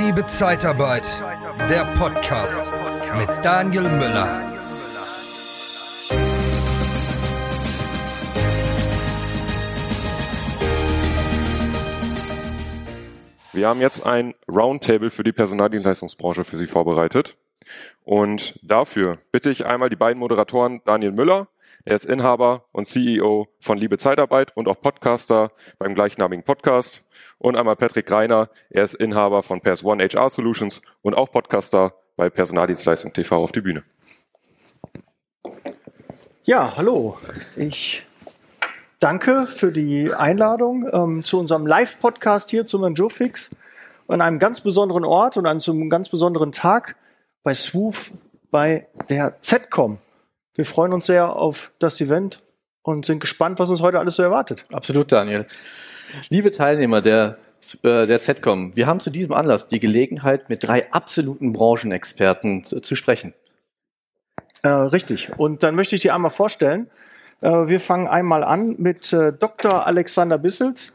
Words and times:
Liebe 0.00 0.24
Zeitarbeit, 0.26 1.08
der 1.68 1.84
Podcast 1.96 2.70
mit 3.16 3.28
Daniel 3.44 3.82
Müller. 3.82 4.42
Wir 13.52 13.66
haben 13.66 13.80
jetzt 13.80 14.06
ein 14.06 14.34
Roundtable 14.48 15.10
für 15.10 15.24
die 15.24 15.32
Personaldienstleistungsbranche 15.32 16.44
für 16.44 16.58
Sie 16.58 16.68
vorbereitet. 16.68 17.36
Und 18.04 18.56
dafür 18.62 19.18
bitte 19.32 19.50
ich 19.50 19.66
einmal 19.66 19.88
die 19.88 19.96
beiden 19.96 20.20
Moderatoren 20.20 20.80
Daniel 20.84 21.10
Müller 21.10 21.48
er 21.88 21.96
ist 21.96 22.04
Inhaber 22.04 22.64
und 22.72 22.86
CEO 22.86 23.48
von 23.60 23.78
Liebe 23.78 23.96
Zeitarbeit 23.96 24.54
und 24.54 24.68
auch 24.68 24.78
Podcaster 24.78 25.52
beim 25.78 25.94
gleichnamigen 25.94 26.44
Podcast. 26.44 27.02
Und 27.38 27.56
einmal 27.56 27.76
Patrick 27.76 28.10
Reiner. 28.10 28.50
Er 28.68 28.84
ist 28.84 28.92
Inhaber 28.92 29.42
von 29.42 29.62
Pairs 29.62 29.82
One 29.82 30.06
HR 30.06 30.28
Solutions 30.28 30.82
und 31.00 31.14
auch 31.14 31.32
Podcaster 31.32 31.94
bei 32.14 32.28
Personaldienstleistung 32.28 33.14
TV 33.14 33.42
auf 33.42 33.52
die 33.52 33.62
Bühne. 33.62 33.84
Ja, 36.44 36.76
hallo. 36.76 37.16
Ich 37.56 38.04
danke 39.00 39.46
für 39.46 39.72
die 39.72 40.12
Einladung 40.12 40.86
ähm, 40.92 41.22
zu 41.24 41.40
unserem 41.40 41.66
Live-Podcast 41.66 42.50
hier 42.50 42.66
zum 42.66 42.82
Manjofix 42.82 43.56
an 44.08 44.20
einem 44.20 44.38
ganz 44.38 44.60
besonderen 44.60 45.06
Ort 45.06 45.38
und 45.38 45.46
an 45.46 45.58
einem 45.58 45.88
ganz 45.88 46.10
besonderen 46.10 46.52
Tag 46.52 46.96
bei 47.42 47.54
Swoof 47.54 48.10
bei 48.50 48.88
der 49.08 49.40
ZCOM. 49.40 49.96
Wir 50.58 50.64
freuen 50.64 50.92
uns 50.92 51.06
sehr 51.06 51.36
auf 51.36 51.70
das 51.78 52.00
Event 52.00 52.42
und 52.82 53.06
sind 53.06 53.20
gespannt, 53.20 53.60
was 53.60 53.70
uns 53.70 53.80
heute 53.80 54.00
alles 54.00 54.16
so 54.16 54.24
erwartet. 54.24 54.64
Absolut, 54.72 55.12
Daniel. 55.12 55.46
Liebe 56.30 56.50
Teilnehmer 56.50 57.00
der, 57.00 57.38
äh, 57.84 58.08
der 58.08 58.20
ZCOM, 58.20 58.74
wir 58.74 58.88
haben 58.88 58.98
zu 58.98 59.10
diesem 59.10 59.34
Anlass 59.34 59.68
die 59.68 59.78
Gelegenheit, 59.78 60.48
mit 60.48 60.66
drei 60.66 60.90
absoluten 60.90 61.52
Branchenexperten 61.52 62.64
zu, 62.64 62.80
zu 62.80 62.96
sprechen. 62.96 63.34
Äh, 64.64 64.70
richtig. 64.70 65.30
Und 65.36 65.62
dann 65.62 65.76
möchte 65.76 65.94
ich 65.94 66.00
dir 66.00 66.12
einmal 66.12 66.32
vorstellen. 66.32 66.90
Äh, 67.40 67.68
wir 67.68 67.78
fangen 67.78 68.08
einmal 68.08 68.42
an 68.42 68.74
mit 68.78 69.12
äh, 69.12 69.32
Dr. 69.32 69.86
Alexander 69.86 70.38
Bissels, 70.38 70.92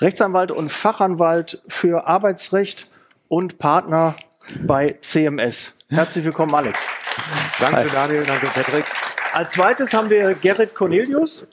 Rechtsanwalt 0.00 0.50
und 0.50 0.72
Fachanwalt 0.72 1.62
für 1.68 2.08
Arbeitsrecht 2.08 2.88
und 3.28 3.60
Partner 3.60 4.16
bei 4.66 4.98
CMS. 5.02 5.72
Herzlich 5.88 6.24
willkommen, 6.24 6.52
Alex. 6.52 6.80
Danke, 7.60 7.76
Hi. 7.76 7.88
Daniel. 7.88 8.24
Danke, 8.24 8.46
Patrick. 8.48 8.86
Als 9.34 9.54
zweites 9.54 9.92
haben 9.92 10.10
wir 10.10 10.32
Gerrit 10.34 10.76
Cornelius, 10.76 11.44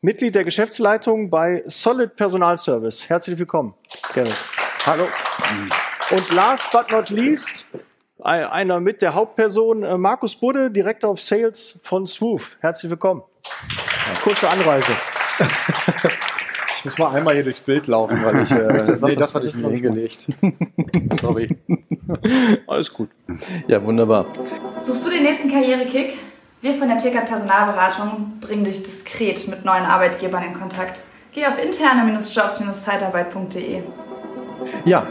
Mitglied 0.00 0.34
der 0.34 0.42
Geschäftsleitung 0.42 1.30
bei 1.30 1.62
Solid 1.68 2.16
Personalservice. 2.16 3.08
Herzlich 3.08 3.38
willkommen, 3.38 3.74
Gerrit. 4.12 4.34
Hallo. 4.84 5.06
Und 6.10 6.32
last 6.32 6.72
but 6.72 6.90
not 6.90 7.10
least, 7.10 7.64
einer 8.18 8.80
mit 8.80 9.02
der 9.02 9.14
Hauptperson, 9.14 9.84
äh, 9.84 9.96
Markus 9.96 10.34
Budde, 10.34 10.68
Director 10.68 11.12
of 11.12 11.20
Sales 11.20 11.78
von 11.84 12.08
Swoof. 12.08 12.56
Herzlich 12.58 12.90
willkommen. 12.90 13.22
Kurze 14.24 14.50
Anreise. 14.50 14.92
Ich 16.78 16.84
muss 16.84 16.96
mal 16.96 17.10
einmal 17.10 17.34
hier 17.34 17.42
durchs 17.42 17.60
Bild 17.60 17.88
laufen, 17.88 18.24
weil 18.24 18.40
ich. 18.40 18.52
Äh, 18.52 18.68
das 18.86 19.00
nee, 19.00 19.16
das 19.16 19.34
hatte 19.34 19.48
ich 19.48 19.56
mir 19.56 19.68
hingelegt. 19.68 20.28
Sorry. 21.20 21.58
Alles 22.68 22.92
gut. 22.92 23.10
Ja, 23.66 23.84
wunderbar. 23.84 24.26
Suchst 24.78 25.04
du 25.04 25.10
den 25.10 25.24
nächsten 25.24 25.50
Karrierekick? 25.50 26.16
Wir 26.60 26.74
von 26.74 26.88
der 26.88 26.98
TK 26.98 27.24
Personalberatung 27.26 28.40
bringen 28.40 28.64
dich 28.64 28.82
diskret 28.82 29.46
mit 29.46 29.64
neuen 29.64 29.84
Arbeitgebern 29.84 30.42
in 30.42 30.54
Kontakt. 30.54 31.00
Geh 31.32 31.46
auf 31.46 31.56
interne-jobs-zeitarbeit.de. 31.62 33.82
Ja, 34.84 35.06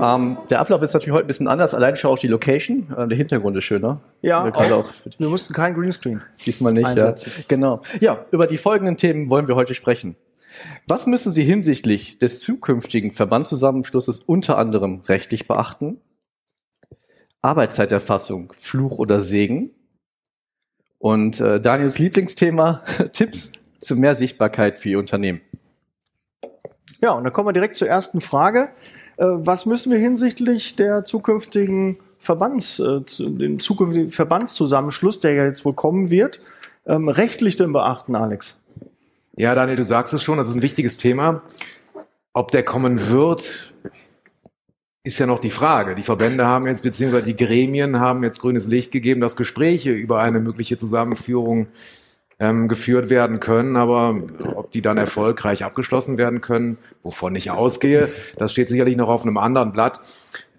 ähm, 0.00 0.38
der 0.48 0.60
Ablauf 0.60 0.80
ist 0.80 0.94
natürlich 0.94 1.12
heute 1.12 1.26
ein 1.26 1.28
bisschen 1.28 1.46
anders. 1.46 1.74
Allein 1.74 1.94
schon 1.96 2.10
auch 2.10 2.18
die 2.18 2.28
Location. 2.28 2.86
Ähm, 2.96 3.10
der 3.10 3.18
Hintergrund 3.18 3.54
ist 3.58 3.64
schöner. 3.64 4.00
Ja, 4.22 4.46
wir, 4.46 4.56
auch, 4.56 4.86
wir 5.18 5.28
mussten 5.28 5.52
kein 5.52 5.74
Greenscreen. 5.74 6.22
Diesmal 6.46 6.72
nicht, 6.72 6.96
ja. 6.96 7.14
Genau. 7.48 7.82
Ja, 8.00 8.24
über 8.30 8.46
die 8.46 8.56
folgenden 8.56 8.96
Themen 8.96 9.28
wollen 9.28 9.48
wir 9.48 9.56
heute 9.56 9.74
sprechen. 9.74 10.16
Was 10.86 11.06
müssen 11.06 11.34
Sie 11.34 11.44
hinsichtlich 11.44 12.18
des 12.18 12.40
zukünftigen 12.40 13.12
Verbandszusammenschlusses 13.12 14.20
unter 14.20 14.56
anderem 14.56 15.02
rechtlich 15.06 15.46
beachten? 15.46 16.00
Arbeitszeiterfassung, 17.42 18.54
Fluch 18.58 18.98
oder 18.98 19.20
Segen? 19.20 19.72
Und 21.02 21.40
äh, 21.40 21.60
Daniels 21.60 21.98
Lieblingsthema, 21.98 22.80
Tipps 23.12 23.50
zu 23.80 23.96
mehr 23.96 24.14
Sichtbarkeit 24.14 24.78
für 24.78 24.90
Ihr 24.90 25.00
Unternehmen. 25.00 25.40
Ja, 27.00 27.10
und 27.10 27.24
dann 27.24 27.32
kommen 27.32 27.48
wir 27.48 27.52
direkt 27.52 27.74
zur 27.74 27.88
ersten 27.88 28.20
Frage. 28.20 28.68
Äh, 29.16 29.24
was 29.26 29.66
müssen 29.66 29.90
wir 29.90 29.98
hinsichtlich 29.98 30.76
der 30.76 31.02
zukünftigen 31.02 31.98
Verbands, 32.20 32.78
äh, 32.78 33.00
dem 33.18 33.58
zukünftigen 33.58 34.10
Verbandszusammenschluss, 34.10 35.18
der 35.18 35.34
ja 35.34 35.44
jetzt 35.44 35.64
wohl 35.64 35.74
kommen 35.74 36.08
wird, 36.10 36.40
ähm, 36.86 37.08
rechtlich 37.08 37.56
denn 37.56 37.72
beachten, 37.72 38.14
Alex? 38.14 38.56
Ja, 39.34 39.56
Daniel, 39.56 39.78
du 39.78 39.84
sagst 39.84 40.14
es 40.14 40.22
schon, 40.22 40.38
das 40.38 40.46
ist 40.46 40.54
ein 40.54 40.62
wichtiges 40.62 40.98
Thema. 40.98 41.42
Ob 42.32 42.52
der 42.52 42.62
kommen 42.62 43.08
wird, 43.08 43.74
ist 45.04 45.18
ja 45.18 45.26
noch 45.26 45.40
die 45.40 45.50
Frage. 45.50 45.94
Die 45.94 46.02
Verbände 46.02 46.46
haben 46.46 46.66
jetzt, 46.66 46.82
beziehungsweise 46.82 47.26
die 47.26 47.36
Gremien 47.36 47.98
haben 47.98 48.22
jetzt 48.22 48.40
grünes 48.40 48.66
Licht 48.66 48.92
gegeben, 48.92 49.20
dass 49.20 49.36
Gespräche 49.36 49.90
über 49.90 50.20
eine 50.20 50.38
mögliche 50.38 50.76
Zusammenführung 50.76 51.66
ähm, 52.38 52.68
geführt 52.68 53.10
werden 53.10 53.40
können, 53.40 53.76
aber 53.76 54.20
ob 54.54 54.70
die 54.70 54.82
dann 54.82 54.98
erfolgreich 54.98 55.64
abgeschlossen 55.64 56.18
werden 56.18 56.40
können, 56.40 56.78
wovon 57.02 57.34
ich 57.34 57.50
ausgehe, 57.50 58.08
das 58.36 58.52
steht 58.52 58.68
sicherlich 58.68 58.96
noch 58.96 59.08
auf 59.08 59.22
einem 59.22 59.38
anderen 59.38 59.72
Blatt. 59.72 60.00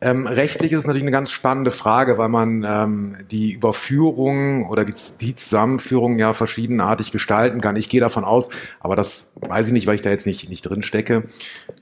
Ähm, 0.03 0.27
rechtlich 0.27 0.73
ist 0.73 0.79
es 0.79 0.85
natürlich 0.85 1.05
eine 1.05 1.11
ganz 1.11 1.31
spannende 1.31 1.71
Frage, 1.71 2.17
weil 2.17 2.27
man 2.27 2.65
ähm, 2.67 3.17
die 3.31 3.53
Überführung 3.53 4.67
oder 4.67 4.83
die, 4.83 4.93
die 5.21 5.33
Zusammenführung 5.33 6.19
ja 6.19 6.33
verschiedenartig 6.33 7.13
gestalten 7.13 7.61
kann. 7.61 7.77
Ich 7.77 7.87
gehe 7.87 8.01
davon 8.01 8.25
aus, 8.25 8.49
aber 8.81 8.97
das 8.97 9.31
weiß 9.39 9.67
ich 9.67 9.73
nicht, 9.73 9.87
weil 9.87 9.95
ich 9.95 10.01
da 10.01 10.09
jetzt 10.09 10.27
nicht, 10.27 10.49
nicht 10.49 10.63
drin 10.63 10.83
stecke, 10.83 11.23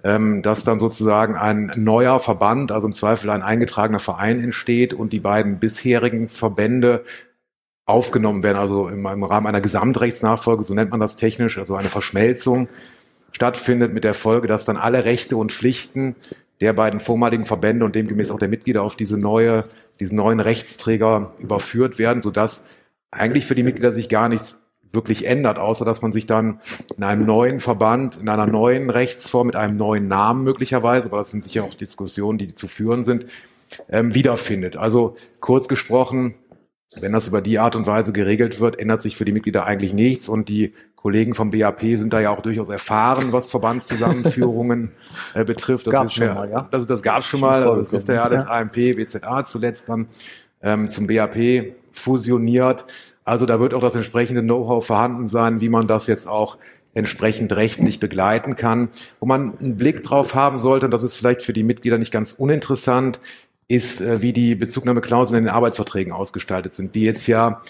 ähm, 0.03 0.43
dass 0.43 0.63
dann 0.63 0.77
sozusagen 0.77 1.35
ein 1.35 1.71
neuer 1.75 2.19
Verband, 2.19 2.71
also 2.71 2.85
im 2.85 2.93
Zweifel 2.93 3.31
ein 3.31 3.41
eingetragener 3.41 3.97
Verein 3.97 4.43
entsteht 4.43 4.93
und 4.93 5.13
die 5.13 5.19
beiden 5.19 5.57
bisherigen 5.57 6.29
Verbände 6.29 7.03
aufgenommen 7.87 8.43
werden, 8.43 8.59
also 8.59 8.87
im, 8.87 9.03
im 9.03 9.23
Rahmen 9.23 9.47
einer 9.47 9.61
Gesamtrechtsnachfolge, 9.61 10.63
so 10.63 10.75
nennt 10.75 10.91
man 10.91 10.99
das 10.99 11.15
technisch, 11.15 11.57
also 11.57 11.75
eine 11.75 11.89
Verschmelzung 11.89 12.67
stattfindet 13.31 13.93
mit 13.93 14.03
der 14.03 14.13
Folge, 14.13 14.47
dass 14.47 14.65
dann 14.65 14.77
alle 14.77 15.05
Rechte 15.05 15.37
und 15.37 15.51
Pflichten 15.51 16.15
der 16.61 16.73
beiden 16.73 16.99
vormaligen 16.99 17.45
Verbände 17.45 17.83
und 17.83 17.95
demgemäß 17.95 18.31
auch 18.31 18.39
der 18.39 18.47
Mitglieder 18.47 18.83
auf 18.83 18.95
diese 18.95 19.17
neue, 19.17 19.66
diesen 19.99 20.16
neuen 20.16 20.39
Rechtsträger 20.39 21.33
überführt 21.39 21.99
werden, 21.99 22.22
sodass 22.22 22.66
eigentlich 23.09 23.45
für 23.45 23.55
die 23.55 23.63
Mitglieder 23.63 23.91
sich 23.91 24.07
gar 24.07 24.29
nichts 24.29 24.61
wirklich 24.94 25.25
ändert, 25.25 25.57
außer 25.57 25.85
dass 25.85 26.01
man 26.01 26.11
sich 26.11 26.27
dann 26.27 26.59
in 26.97 27.03
einem 27.03 27.25
neuen 27.25 27.59
Verband, 27.59 28.17
in 28.22 28.29
einer 28.29 28.45
neuen 28.45 28.89
Rechtsform, 28.89 29.47
mit 29.47 29.55
einem 29.55 29.77
neuen 29.77 30.07
Namen 30.07 30.44
möglicherweise, 30.44 31.07
aber 31.07 31.17
das 31.17 31.31
sind 31.31 31.44
sicher 31.44 31.63
auch 31.63 31.73
Diskussionen, 31.73 32.38
die 32.38 32.53
zu 32.53 32.67
führen 32.67 33.05
sind, 33.05 33.25
ähm, 33.89 34.13
wiederfindet. 34.13 34.75
Also 34.75 35.16
kurz 35.39 35.67
gesprochen, 35.67 36.35
wenn 36.99 37.13
das 37.13 37.28
über 37.28 37.41
die 37.41 37.57
Art 37.57 37.75
und 37.75 37.88
Weise 37.88 38.11
geregelt 38.11 38.59
wird, 38.59 38.78
ändert 38.78 39.01
sich 39.01 39.16
für 39.16 39.23
die 39.23 39.31
Mitglieder 39.31 39.66
eigentlich 39.66 39.93
nichts 39.93 40.28
und 40.28 40.49
die 40.49 40.73
Kollegen 41.01 41.34
vom 41.34 41.50
BAP 41.50 41.81
sind 41.81 42.13
da 42.13 42.19
ja 42.19 42.29
auch 42.29 42.41
durchaus 42.41 42.69
erfahren, 42.69 43.31
was 43.31 43.50
Verbandszusammenführungen 43.50 44.91
äh, 45.34 45.44
betrifft. 45.44 45.88
Das 45.88 45.94
gab's 45.94 46.13
schon 46.13 46.28
ja, 46.28 46.34
mal, 46.34 46.50
ja? 46.50 46.67
Also 46.72 46.85
das 46.85 47.01
gab 47.01 47.19
es 47.19 47.25
schon 47.25 47.39
mal. 47.39 47.63
Das 47.79 47.91
ist 47.91 48.07
ja 48.07 48.29
das 48.29 48.45
ja. 48.45 48.51
AMP, 48.51 48.73
BZA 48.73 49.44
zuletzt 49.45 49.90
dann 49.90 50.07
ähm, 50.61 50.90
zum 50.90 51.07
BAP 51.07 51.73
fusioniert. 51.91 52.85
Also 53.23 53.45
da 53.45 53.59
wird 53.59 53.73
auch 53.73 53.81
das 53.81 53.95
entsprechende 53.95 54.44
Know-how 54.44 54.85
vorhanden 54.85 55.28
sein, 55.28 55.59
wie 55.59 55.69
man 55.69 55.88
das 55.88 56.07
jetzt 56.07 56.28
auch 56.28 56.57
entsprechend 56.94 57.56
rechtlich 57.56 58.00
begleiten 58.00 58.56
kann. 58.56 58.90
Wo 59.19 59.25
man 59.25 59.57
einen 59.57 59.78
Blick 59.78 60.03
drauf 60.03 60.35
haben 60.35 60.59
sollte, 60.59 60.85
und 60.85 60.91
das 60.91 61.03
ist 61.03 61.16
vielleicht 61.16 61.41
für 61.41 61.53
die 61.53 61.64
Mitglieder 61.64 61.97
nicht 61.97 62.11
ganz 62.11 62.34
uninteressant, 62.34 63.20
ist, 63.67 64.02
äh, 64.02 64.22
wie 64.22 64.34
die 64.34 64.53
Bezugnahmeklauseln 64.55 65.37
in 65.40 65.46
den 65.46 65.53
Arbeitsverträgen 65.53 66.11
ausgestaltet 66.14 66.75
sind, 66.75 66.93
die 66.93 67.03
jetzt 67.03 67.25
ja 67.28 67.61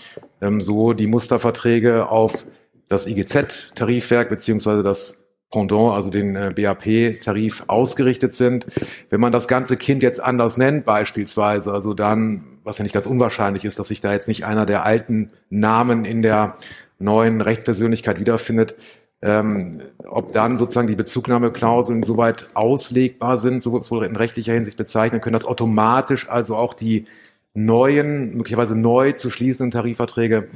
ähm, 0.41 0.59
so 0.59 0.93
die 0.93 1.07
Musterverträge 1.07 2.09
auf 2.09 2.45
das 2.91 3.07
IGZ-Tarifwerk 3.07 4.29
beziehungsweise 4.29 4.83
das 4.83 5.17
Pendant, 5.51 5.93
also 5.93 6.09
den 6.09 6.35
äh, 6.35 6.53
BAP-Tarif 6.55 7.65
ausgerichtet 7.67 8.33
sind. 8.33 8.65
Wenn 9.09 9.19
man 9.19 9.33
das 9.33 9.49
ganze 9.49 9.75
Kind 9.75 10.01
jetzt 10.01 10.23
anders 10.23 10.57
nennt 10.57 10.85
beispielsweise, 10.85 11.73
also 11.73 11.93
dann, 11.93 12.43
was 12.63 12.77
ja 12.77 12.83
nicht 12.83 12.93
ganz 12.93 13.05
unwahrscheinlich 13.05 13.65
ist, 13.65 13.77
dass 13.77 13.89
sich 13.89 13.99
da 13.99 14.13
jetzt 14.13 14.29
nicht 14.29 14.45
einer 14.45 14.65
der 14.65 14.85
alten 14.85 15.31
Namen 15.49 16.05
in 16.05 16.21
der 16.21 16.55
neuen 16.99 17.41
Rechtspersönlichkeit 17.41 18.21
wiederfindet, 18.21 18.75
ähm, 19.21 19.81
ob 20.07 20.33
dann 20.33 20.57
sozusagen 20.57 20.87
die 20.87 20.95
Bezugnahmeklauseln 20.95 22.03
soweit 22.03 22.49
auslegbar 22.53 23.37
sind, 23.37 23.61
so 23.61 24.01
in 24.01 24.15
rechtlicher 24.15 24.53
Hinsicht 24.53 24.77
bezeichnen 24.77 25.19
können, 25.19 25.33
dass 25.33 25.45
automatisch 25.45 26.29
also 26.29 26.55
auch 26.55 26.73
die 26.73 27.07
neuen, 27.53 28.37
möglicherweise 28.37 28.77
neu 28.77 29.11
zu 29.11 29.29
schließenden 29.29 29.71
Tarifverträge 29.71 30.47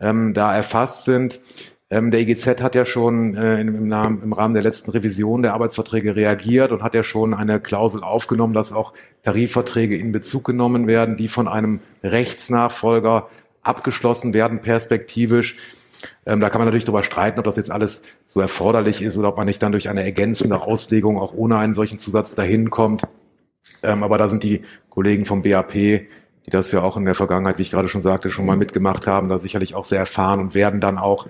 ähm, 0.00 0.32
da 0.34 0.54
erfasst 0.56 1.04
sind. 1.04 1.40
Ähm, 1.90 2.10
der 2.10 2.20
IGZ 2.20 2.60
hat 2.60 2.74
ja 2.74 2.84
schon 2.84 3.34
äh, 3.34 3.60
im, 3.60 3.74
im, 3.74 3.88
Namen, 3.88 4.22
im 4.22 4.32
Rahmen 4.34 4.52
der 4.52 4.62
letzten 4.62 4.90
Revision 4.90 5.42
der 5.42 5.54
Arbeitsverträge 5.54 6.16
reagiert 6.16 6.70
und 6.70 6.82
hat 6.82 6.94
ja 6.94 7.02
schon 7.02 7.32
eine 7.32 7.60
Klausel 7.60 8.02
aufgenommen, 8.02 8.52
dass 8.52 8.72
auch 8.72 8.92
Tarifverträge 9.22 9.96
in 9.96 10.12
Bezug 10.12 10.44
genommen 10.44 10.86
werden, 10.86 11.16
die 11.16 11.28
von 11.28 11.48
einem 11.48 11.80
Rechtsnachfolger 12.02 13.28
abgeschlossen 13.62 14.34
werden, 14.34 14.60
perspektivisch. 14.60 15.56
Ähm, 16.26 16.40
da 16.40 16.50
kann 16.50 16.58
man 16.60 16.66
natürlich 16.66 16.84
darüber 16.84 17.02
streiten, 17.02 17.38
ob 17.38 17.46
das 17.46 17.56
jetzt 17.56 17.70
alles 17.70 18.02
so 18.28 18.40
erforderlich 18.40 19.00
ist 19.00 19.16
oder 19.16 19.28
ob 19.28 19.38
man 19.38 19.46
nicht 19.46 19.62
dann 19.62 19.72
durch 19.72 19.88
eine 19.88 20.04
ergänzende 20.04 20.60
Auslegung 20.60 21.18
auch 21.18 21.32
ohne 21.32 21.56
einen 21.56 21.74
solchen 21.74 21.98
Zusatz 21.98 22.34
dahin 22.34 22.68
kommt. 22.68 23.02
Ähm, 23.82 24.02
aber 24.02 24.18
da 24.18 24.28
sind 24.28 24.42
die 24.42 24.62
Kollegen 24.90 25.24
vom 25.24 25.42
BAP, 25.42 26.02
die 26.48 26.56
das 26.56 26.72
ja 26.72 26.80
auch 26.80 26.96
in 26.96 27.04
der 27.04 27.14
Vergangenheit, 27.14 27.58
wie 27.58 27.62
ich 27.62 27.70
gerade 27.70 27.88
schon 27.88 28.00
sagte, 28.00 28.30
schon 28.30 28.46
mal 28.46 28.56
mitgemacht 28.56 29.06
haben, 29.06 29.28
da 29.28 29.38
sicherlich 29.38 29.74
auch 29.74 29.84
sehr 29.84 29.98
erfahren 29.98 30.40
und 30.40 30.54
werden 30.54 30.80
dann 30.80 30.96
auch 30.96 31.26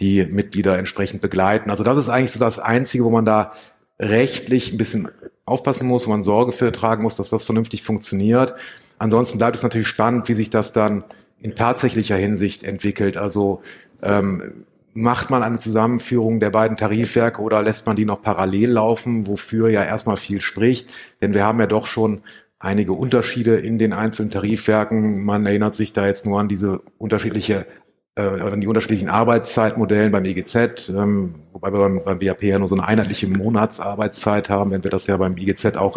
die 0.00 0.24
Mitglieder 0.24 0.78
entsprechend 0.78 1.20
begleiten. 1.20 1.68
Also 1.68 1.84
das 1.84 1.98
ist 1.98 2.08
eigentlich 2.08 2.30
so 2.30 2.40
das 2.40 2.58
Einzige, 2.58 3.04
wo 3.04 3.10
man 3.10 3.26
da 3.26 3.52
rechtlich 4.00 4.72
ein 4.72 4.78
bisschen 4.78 5.10
aufpassen 5.44 5.86
muss, 5.86 6.06
wo 6.06 6.10
man 6.10 6.22
Sorge 6.22 6.52
für 6.52 6.72
tragen 6.72 7.02
muss, 7.02 7.16
dass 7.16 7.28
das 7.28 7.44
vernünftig 7.44 7.82
funktioniert. 7.82 8.54
Ansonsten 8.98 9.36
bleibt 9.36 9.56
es 9.56 9.62
natürlich 9.62 9.88
spannend, 9.88 10.26
wie 10.30 10.34
sich 10.34 10.48
das 10.48 10.72
dann 10.72 11.04
in 11.38 11.54
tatsächlicher 11.54 12.16
Hinsicht 12.16 12.64
entwickelt. 12.64 13.18
Also 13.18 13.60
ähm, 14.02 14.64
macht 14.94 15.28
man 15.28 15.42
eine 15.42 15.58
Zusammenführung 15.58 16.40
der 16.40 16.50
beiden 16.50 16.78
Tarifwerke 16.78 17.42
oder 17.42 17.60
lässt 17.60 17.84
man 17.84 17.96
die 17.96 18.06
noch 18.06 18.22
parallel 18.22 18.70
laufen, 18.70 19.26
wofür 19.26 19.68
ja 19.68 19.84
erstmal 19.84 20.16
viel 20.16 20.40
spricht? 20.40 20.88
Denn 21.20 21.34
wir 21.34 21.44
haben 21.44 21.60
ja 21.60 21.66
doch 21.66 21.84
schon 21.84 22.22
einige 22.62 22.92
Unterschiede 22.92 23.56
in 23.56 23.78
den 23.78 23.92
einzelnen 23.92 24.30
Tarifwerken. 24.30 25.24
Man 25.24 25.44
erinnert 25.46 25.74
sich 25.74 25.92
da 25.92 26.06
jetzt 26.06 26.24
nur 26.24 26.38
an 26.38 26.48
diese 26.48 26.80
unterschiedliche 26.96 27.66
äh, 28.14 28.22
an 28.22 28.60
die 28.60 28.66
unterschiedlichen 28.66 29.08
Arbeitszeitmodellen 29.08 30.12
beim 30.12 30.24
EGZ, 30.24 30.90
ähm, 30.90 31.34
wobei 31.52 31.72
wir 31.72 31.78
beim, 31.78 32.02
beim 32.04 32.18
BAP 32.18 32.42
ja 32.42 32.58
nur 32.58 32.68
so 32.68 32.74
eine 32.74 32.86
einheitliche 32.86 33.26
Monatsarbeitszeit 33.26 34.50
haben, 34.50 34.70
wenn 34.70 34.84
wir 34.84 34.90
das 34.90 35.06
ja 35.06 35.16
beim 35.16 35.36
IGZ 35.38 35.76
auch 35.76 35.96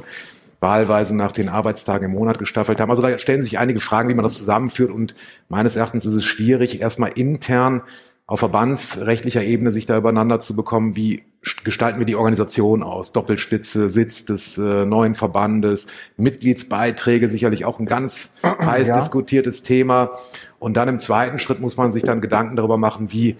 wahlweise 0.61 1.15
nach 1.15 1.33
den 1.33 1.49
Arbeitstagen 1.49 2.05
im 2.05 2.17
Monat 2.17 2.39
gestaffelt 2.39 2.79
haben. 2.79 2.89
Also 2.89 3.01
da 3.01 3.19
stellen 3.19 3.43
sich 3.43 3.59
einige 3.59 3.81
Fragen, 3.81 4.07
wie 4.07 4.13
man 4.13 4.23
das 4.23 4.37
zusammenführt 4.37 4.91
und 4.91 5.13
meines 5.49 5.75
Erachtens 5.75 6.05
ist 6.05 6.13
es 6.13 6.23
schwierig, 6.23 6.79
erstmal 6.79 7.11
intern 7.11 7.81
auf 8.27 8.39
verbandsrechtlicher 8.39 9.43
Ebene 9.43 9.71
sich 9.71 9.85
da 9.85 9.97
übereinander 9.97 10.39
zu 10.39 10.55
bekommen, 10.55 10.95
wie 10.95 11.23
gestalten 11.63 11.99
wir 11.99 12.07
die 12.07 12.15
Organisation 12.15 12.81
aus? 12.81 13.11
Doppelspitze, 13.11 13.89
Sitz 13.89 14.25
des 14.25 14.57
äh, 14.57 14.85
neuen 14.85 15.13
Verbandes, 15.13 15.85
Mitgliedsbeiträge, 16.17 17.29
sicherlich 17.29 17.65
auch 17.65 17.79
ein 17.79 17.85
ganz 17.85 18.35
heiß 18.43 18.87
ja. 18.87 18.99
diskutiertes 18.99 19.61
Thema. 19.61 20.11
Und 20.57 20.75
dann 20.75 20.87
im 20.87 20.99
zweiten 20.99 21.37
Schritt 21.37 21.59
muss 21.59 21.77
man 21.77 21.93
sich 21.93 22.01
dann 22.01 22.19
Gedanken 22.19 22.55
darüber 22.55 22.77
machen, 22.77 23.11
wie 23.11 23.35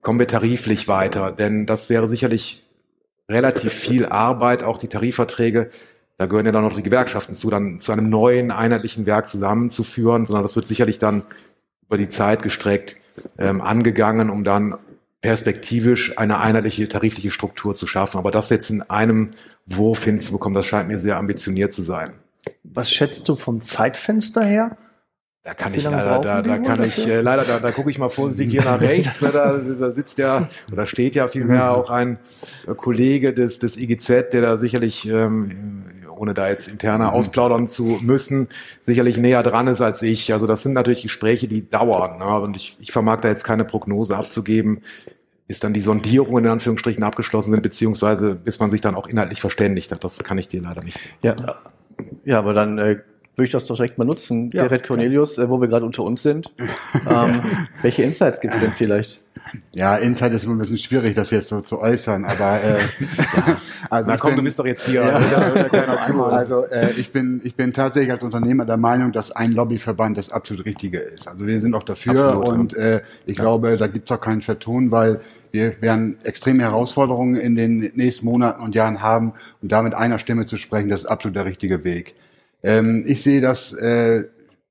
kommen 0.00 0.18
wir 0.18 0.28
tariflich 0.28 0.88
weiter? 0.88 1.32
Denn 1.32 1.66
das 1.66 1.90
wäre 1.90 2.08
sicherlich 2.08 2.66
relativ 3.28 3.74
viel 3.74 4.06
Arbeit, 4.06 4.62
auch 4.62 4.78
die 4.78 4.88
Tarifverträge 4.88 5.70
da 6.20 6.26
gehören 6.26 6.44
ja 6.44 6.52
dann 6.52 6.64
noch 6.64 6.76
die 6.76 6.82
Gewerkschaften 6.82 7.34
zu, 7.34 7.48
dann 7.48 7.80
zu 7.80 7.92
einem 7.92 8.10
neuen 8.10 8.50
einheitlichen 8.50 9.06
Werk 9.06 9.26
zusammenzuführen, 9.26 10.26
sondern 10.26 10.42
das 10.42 10.54
wird 10.54 10.66
sicherlich 10.66 10.98
dann 10.98 11.22
über 11.86 11.96
die 11.96 12.10
Zeit 12.10 12.42
gestreckt 12.42 12.98
ähm, 13.38 13.60
angegangen, 13.60 14.30
um 14.30 14.44
dann 14.44 14.76
perspektivisch 15.20 16.16
eine 16.18 16.40
einheitliche 16.40 16.88
tarifliche 16.88 17.30
Struktur 17.30 17.74
zu 17.74 17.86
schaffen. 17.86 18.18
Aber 18.18 18.30
das 18.30 18.48
jetzt 18.50 18.70
in 18.70 18.82
einem 18.82 19.30
Wurf 19.66 20.04
hinzubekommen, 20.04 20.54
das 20.54 20.66
scheint 20.66 20.88
mir 20.88 20.98
sehr 20.98 21.16
ambitioniert 21.16 21.72
zu 21.72 21.82
sein. 21.82 22.14
Was 22.62 22.90
schätzt 22.90 23.28
du 23.28 23.36
vom 23.36 23.60
Zeitfenster 23.60 24.42
her? 24.42 24.76
Da 25.42 25.54
kann 25.54 25.72
ich 25.72 25.84
leider, 25.84 26.18
da, 26.18 26.42
da 26.42 26.58
kann 26.58 26.84
ich 26.84 27.06
äh, 27.06 27.22
leider, 27.22 27.44
da, 27.44 27.60
da 27.60 27.70
gucke 27.70 27.90
ich 27.90 27.98
mal 27.98 28.10
vorsichtig 28.10 28.50
hier 28.50 28.62
nach 28.62 28.78
rechts. 28.78 29.22
Ne, 29.22 29.30
da, 29.32 29.56
da 29.56 29.92
sitzt 29.92 30.18
ja 30.18 30.48
oder 30.70 30.84
steht 30.84 31.14
ja 31.14 31.28
vielmehr 31.28 31.70
auch 31.70 31.88
ein 31.88 32.18
Kollege 32.76 33.32
des 33.32 33.58
des 33.58 33.78
IGZ, 33.78 34.08
der 34.32 34.42
da 34.42 34.58
sicherlich 34.58 35.08
ähm, 35.08 35.94
ohne 36.20 36.34
da 36.34 36.48
jetzt 36.50 36.68
interner 36.68 37.08
mhm. 37.08 37.14
ausplaudern 37.14 37.68
zu 37.68 37.98
müssen, 38.02 38.48
sicherlich 38.82 39.16
näher 39.16 39.42
dran 39.42 39.66
ist 39.66 39.80
als 39.80 40.02
ich. 40.02 40.32
Also 40.34 40.46
das 40.46 40.62
sind 40.62 40.74
natürlich 40.74 41.02
Gespräche, 41.02 41.48
die 41.48 41.68
dauern. 41.68 42.18
Ne? 42.18 42.40
Und 42.40 42.54
ich, 42.56 42.76
ich 42.78 42.92
vermag 42.92 43.22
da 43.22 43.28
jetzt 43.28 43.42
keine 43.42 43.64
Prognose 43.64 44.16
abzugeben, 44.16 44.82
bis 45.48 45.60
dann 45.60 45.72
die 45.72 45.80
Sondierungen 45.80 46.44
in 46.44 46.50
Anführungsstrichen 46.50 47.02
abgeschlossen 47.02 47.52
sind, 47.52 47.62
beziehungsweise 47.62 48.34
bis 48.34 48.60
man 48.60 48.70
sich 48.70 48.82
dann 48.82 48.94
auch 48.94 49.06
inhaltlich 49.06 49.40
verständigt 49.40 49.90
hat. 49.90 50.04
Das 50.04 50.18
kann 50.18 50.36
ich 50.36 50.48
dir 50.48 50.60
leider 50.60 50.84
nicht 50.84 50.98
sagen. 50.98 51.14
Ja, 51.22 51.56
ja 52.24 52.38
aber 52.38 52.52
dann 52.52 52.76
äh, 52.76 52.98
würde 53.40 53.46
ich 53.46 53.52
das 53.52 53.64
doch 53.64 53.76
direkt 53.76 53.96
mal 53.96 54.04
nutzen, 54.04 54.50
ja, 54.52 54.64
Gerrit 54.64 54.86
Cornelius, 54.86 55.38
äh, 55.38 55.48
wo 55.48 55.62
wir 55.62 55.68
gerade 55.68 55.86
unter 55.86 56.02
uns 56.04 56.22
sind. 56.22 56.52
ähm, 57.10 57.40
welche 57.80 58.02
Insights 58.02 58.38
gibt 58.38 58.52
es 58.52 58.60
denn 58.60 58.74
vielleicht? 58.74 59.22
Ja, 59.72 59.96
Insight 59.96 60.32
ist 60.32 60.44
immer 60.44 60.56
ein 60.56 60.58
bisschen 60.58 60.76
schwierig, 60.76 61.14
das 61.14 61.30
jetzt 61.30 61.48
so 61.48 61.62
zu 61.62 61.80
äußern, 61.80 62.26
aber 62.26 62.60
äh, 62.62 62.78
ja, 63.36 63.60
also 63.88 64.10
Na 64.10 64.18
komm, 64.18 64.32
bin, 64.32 64.38
du 64.40 64.44
bist 64.44 64.58
doch 64.58 64.66
jetzt 64.66 64.86
hier. 64.86 65.00
Ja, 65.00 66.22
also 66.28 66.66
äh, 66.66 66.90
ich 66.98 67.12
bin 67.12 67.40
ich 67.42 67.56
bin 67.56 67.72
tatsächlich 67.72 68.12
als 68.12 68.22
Unternehmer 68.22 68.66
der 68.66 68.76
Meinung, 68.76 69.10
dass 69.10 69.32
ein 69.32 69.52
Lobbyverband 69.52 70.18
das 70.18 70.30
absolut 70.30 70.66
Richtige 70.66 70.98
ist. 70.98 71.26
Also 71.26 71.46
wir 71.46 71.60
sind 71.62 71.74
auch 71.74 71.82
dafür 71.82 72.28
absolut, 72.28 72.48
und 72.48 72.76
äh, 72.76 73.00
ich 73.24 73.38
ja. 73.38 73.44
glaube, 73.44 73.74
da 73.78 73.86
gibt's 73.86 74.12
auch 74.12 74.20
keinen 74.20 74.42
Vertun, 74.42 74.90
weil 74.90 75.22
wir 75.50 75.80
werden 75.80 76.18
extreme 76.24 76.62
Herausforderungen 76.62 77.36
in 77.36 77.56
den 77.56 77.90
nächsten 77.94 78.26
Monaten 78.26 78.62
und 78.62 78.74
Jahren 78.74 79.00
haben 79.00 79.32
und 79.62 79.72
damit 79.72 79.94
einer 79.94 80.18
Stimme 80.18 80.44
zu 80.44 80.58
sprechen, 80.58 80.90
das 80.90 81.04
ist 81.04 81.06
absolut 81.06 81.36
der 81.36 81.46
richtige 81.46 81.84
Weg. 81.84 82.14
Ähm, 82.62 83.02
ich 83.06 83.22
sehe 83.22 83.40
das, 83.40 83.72
äh, 83.72 84.24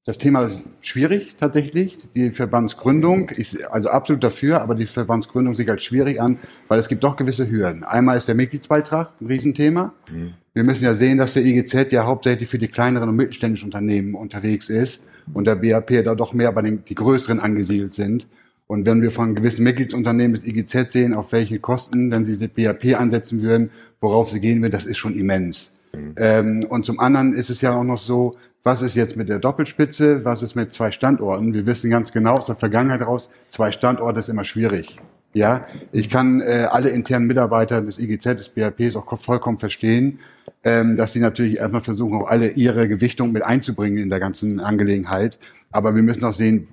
das 0.06 0.18
Thema 0.18 0.44
ist 0.44 0.62
schwierig 0.82 1.36
tatsächlich. 1.40 1.98
Die 2.16 2.32
Verbandsgründung, 2.32 3.32
ich, 3.38 3.70
also 3.72 3.90
absolut 3.90 4.24
dafür, 4.24 4.62
aber 4.62 4.76
die 4.76 4.86
Verbandsgründung 4.86 5.54
sieht 5.54 5.70
halt 5.70 5.84
schwierig 5.84 6.22
an, 6.22 6.40
weil 6.68 6.80
es 6.80 6.88
gibt 6.88 7.04
doch 7.04 7.16
gewisse 7.16 7.50
Hürden. 7.50 7.84
Einmal 7.84 8.18
ist 8.18 8.28
der 8.28 8.36
Mitgliedsbeitrag 8.36 9.12
ein 9.20 9.28
Riesenthema. 9.28 9.94
Mhm. 10.12 10.34
Wir 10.54 10.64
müssen 10.64 10.84
ja 10.84 10.94
sehen, 10.94 11.18
dass 11.18 11.34
der 11.34 11.46
IGZ 11.46 11.92
ja 11.92 12.06
hauptsächlich 12.06 12.50
für 12.50 12.58
die 12.58 12.68
kleineren 12.68 13.10
und 13.10 13.16
mittelständischen 13.16 13.68
Unternehmen 13.68 14.16
unterwegs 14.16 14.70
ist 14.70 15.04
und 15.34 15.46
der 15.46 15.56
BAP 15.56 16.04
da 16.04 16.16
doch 16.16 16.34
mehr 16.34 16.52
bei 16.52 16.64
den 16.64 16.84
die 16.86 16.96
größeren 16.96 17.40
angesiedelt 17.40 17.94
sind. 17.94 18.28
Und 18.66 18.86
wenn 18.86 19.02
wir 19.02 19.12
von 19.12 19.36
gewissen 19.36 19.64
Mitgliedsunternehmen 19.64 20.34
des 20.34 20.44
IGZ 20.44 20.92
sehen, 20.92 21.14
auf 21.14 21.32
welche 21.32 21.60
Kosten, 21.60 22.12
wenn 22.12 22.26
sie 22.26 22.38
die 22.38 22.48
BAP 22.48 23.00
ansetzen 23.00 23.42
würden, 23.42 23.72
worauf 24.00 24.30
sie 24.30 24.40
gehen 24.40 24.62
würden, 24.62 24.72
das 24.72 24.86
ist 24.86 24.98
schon 24.98 25.18
immens. 25.18 25.74
Mhm. 25.94 26.16
Ähm, 26.18 26.68
und 26.70 26.86
zum 26.86 27.00
anderen 27.00 27.34
ist 27.34 27.50
es 27.50 27.62
ja 27.62 27.76
auch 27.76 27.84
noch 27.84 27.98
so, 27.98 28.36
was 28.64 28.82
ist 28.82 28.96
jetzt 28.96 29.16
mit 29.16 29.30
der 29.30 29.40
Doppelspitze, 29.40 30.26
was 30.26 30.44
ist 30.44 30.56
mit 30.56 30.74
zwei 30.74 30.92
Standorten? 30.92 31.54
Wir 31.54 31.66
wissen 31.66 31.90
ganz 31.90 32.12
genau 32.12 32.36
aus 32.36 32.46
der 32.46 32.56
Vergangenheit 32.56 33.00
heraus, 33.00 33.30
zwei 33.50 33.72
Standorte 33.72 34.20
ist 34.20 34.30
immer 34.30 34.44
schwierig. 34.44 35.00
Ja, 35.34 35.68
ich 35.92 36.10
kann 36.10 36.42
äh, 36.42 36.68
alle 36.70 36.90
internen 36.90 37.28
Mitarbeiter 37.28 37.82
des 37.82 38.00
IGZ, 38.00 38.24
des 38.36 38.50
BAPs 38.50 38.96
auch 38.96 39.18
vollkommen 39.20 39.60
verstehen, 39.60 40.20
ähm, 40.64 40.98
dass 40.98 41.14
sie 41.14 41.20
natürlich 41.20 41.58
erstmal 41.58 41.84
versuchen, 41.84 42.20
auch 42.20 42.28
alle 42.28 42.50
ihre 42.52 42.88
Gewichtung 42.88 43.32
mit 43.32 43.44
einzubringen 43.44 44.00
in 44.00 44.10
der 44.10 44.20
ganzen 44.20 44.60
Angelegenheit. 44.60 45.38
Aber 45.72 45.96
wir 45.96 46.02
müssen 46.02 46.26
auch 46.26 46.34
sehen, 46.34 46.68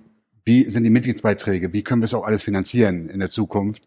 wie 0.44 0.64
sind 0.70 0.84
die 0.84 0.90
Mitgliedsbeiträge, 0.90 1.74
wie 1.74 1.82
können 1.82 2.00
wir 2.00 2.06
es 2.06 2.14
auch 2.14 2.26
alles 2.26 2.42
finanzieren 2.42 3.10
in 3.10 3.20
der 3.20 3.28
Zukunft. 3.28 3.82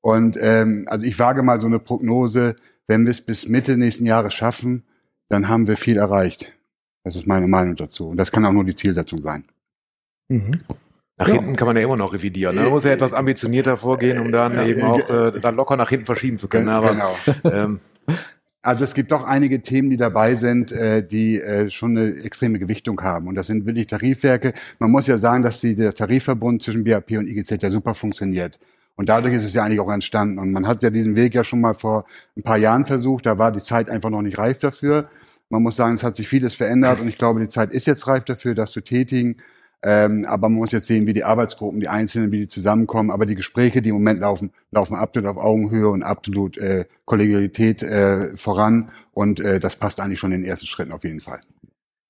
Und 0.00 0.38
ähm, 0.40 0.86
also 0.88 1.04
ich 1.04 1.18
wage 1.18 1.42
mal 1.42 1.58
so 1.58 1.66
eine 1.66 1.80
Prognose, 1.80 2.54
wenn 2.86 3.04
wir 3.04 3.10
es 3.10 3.20
bis 3.20 3.48
Mitte 3.48 3.76
nächsten 3.76 4.06
Jahres 4.06 4.34
schaffen, 4.34 4.84
dann 5.28 5.48
haben 5.48 5.66
wir 5.66 5.76
viel 5.76 5.96
erreicht. 5.96 6.52
Das 7.04 7.16
ist 7.16 7.26
meine 7.26 7.48
Meinung 7.48 7.76
dazu. 7.76 8.08
Und 8.08 8.16
das 8.16 8.30
kann 8.30 8.44
auch 8.44 8.52
nur 8.52 8.64
die 8.64 8.74
Zielsetzung 8.74 9.20
sein. 9.22 9.44
Mhm. 10.28 10.60
Nach 11.18 11.28
ja. 11.28 11.34
hinten 11.34 11.56
kann 11.56 11.66
man 11.66 11.76
ja 11.76 11.82
immer 11.82 11.96
noch 11.96 12.12
revidieren. 12.12 12.54
Ne? 12.56 12.62
Man 12.62 12.70
muss 12.70 12.84
ja 12.84 12.92
etwas 12.92 13.12
ambitionierter 13.12 13.76
vorgehen, 13.76 14.18
um 14.20 14.32
dann 14.32 14.54
ja, 14.54 14.66
eben 14.66 14.82
auch 14.82 15.08
äh, 15.08 15.32
dann 15.40 15.56
locker 15.56 15.76
nach 15.76 15.88
hinten 15.88 16.06
verschieben 16.06 16.38
zu 16.38 16.48
können. 16.48 16.68
Aber, 16.68 16.92
genau. 16.92 17.14
Ähm, 17.44 17.78
also 18.62 18.84
es 18.84 18.94
gibt 18.94 19.10
doch 19.10 19.24
einige 19.24 19.60
Themen, 19.60 19.90
die 19.90 19.96
dabei 19.96 20.36
sind, 20.36 20.70
äh, 20.70 21.06
die 21.06 21.40
äh, 21.40 21.68
schon 21.68 21.96
eine 21.96 22.22
extreme 22.22 22.60
Gewichtung 22.60 23.00
haben. 23.02 23.26
Und 23.26 23.34
das 23.34 23.48
sind 23.48 23.66
wirklich 23.66 23.88
Tarifwerke. 23.88 24.54
Man 24.78 24.90
muss 24.90 25.08
ja 25.08 25.16
sagen, 25.16 25.42
dass 25.42 25.60
die, 25.60 25.74
der 25.74 25.94
Tarifverbund 25.94 26.62
zwischen 26.62 26.84
BAP 26.84 27.10
und 27.12 27.26
IGZ 27.26 27.60
ja 27.60 27.70
super 27.70 27.94
funktioniert. 27.94 28.60
Und 28.96 29.08
dadurch 29.08 29.34
ist 29.34 29.44
es 29.44 29.54
ja 29.54 29.64
eigentlich 29.64 29.80
auch 29.80 29.90
entstanden. 29.90 30.38
Und 30.38 30.52
man 30.52 30.66
hat 30.66 30.82
ja 30.82 30.90
diesen 30.90 31.16
Weg 31.16 31.34
ja 31.34 31.44
schon 31.44 31.60
mal 31.60 31.74
vor 31.74 32.04
ein 32.36 32.42
paar 32.42 32.58
Jahren 32.58 32.86
versucht. 32.86 33.26
Da 33.26 33.38
war 33.38 33.52
die 33.52 33.62
Zeit 33.62 33.88
einfach 33.88 34.10
noch 34.10 34.22
nicht 34.22 34.38
reif 34.38 34.58
dafür. 34.58 35.08
Man 35.48 35.62
muss 35.62 35.76
sagen, 35.76 35.94
es 35.94 36.04
hat 36.04 36.16
sich 36.16 36.28
vieles 36.28 36.54
verändert 36.54 37.00
und 37.00 37.08
ich 37.08 37.18
glaube, 37.18 37.40
die 37.40 37.48
Zeit 37.48 37.72
ist 37.72 37.86
jetzt 37.86 38.06
reif 38.06 38.24
dafür, 38.24 38.54
das 38.54 38.72
zu 38.72 38.80
tätigen. 38.80 39.36
Ähm, 39.84 40.24
aber 40.26 40.48
man 40.48 40.58
muss 40.58 40.72
jetzt 40.72 40.86
sehen, 40.86 41.06
wie 41.06 41.12
die 41.12 41.24
Arbeitsgruppen, 41.24 41.80
die 41.80 41.88
Einzelnen, 41.88 42.30
wie 42.30 42.38
die 42.38 42.46
zusammenkommen. 42.46 43.10
Aber 43.10 43.26
die 43.26 43.34
Gespräche, 43.34 43.82
die 43.82 43.88
im 43.88 43.96
Moment 43.96 44.20
laufen, 44.20 44.52
laufen 44.70 44.94
absolut 44.94 45.28
auf 45.28 45.36
Augenhöhe 45.36 45.88
und 45.88 46.02
absolut 46.02 46.56
äh, 46.58 46.84
Kollegialität 47.04 47.82
äh, 47.82 48.36
voran. 48.36 48.92
Und 49.12 49.40
äh, 49.40 49.58
das 49.58 49.76
passt 49.76 50.00
eigentlich 50.00 50.20
schon 50.20 50.32
in 50.32 50.42
den 50.42 50.50
ersten 50.50 50.66
Schritten 50.66 50.92
auf 50.92 51.04
jeden 51.04 51.20
Fall. 51.20 51.40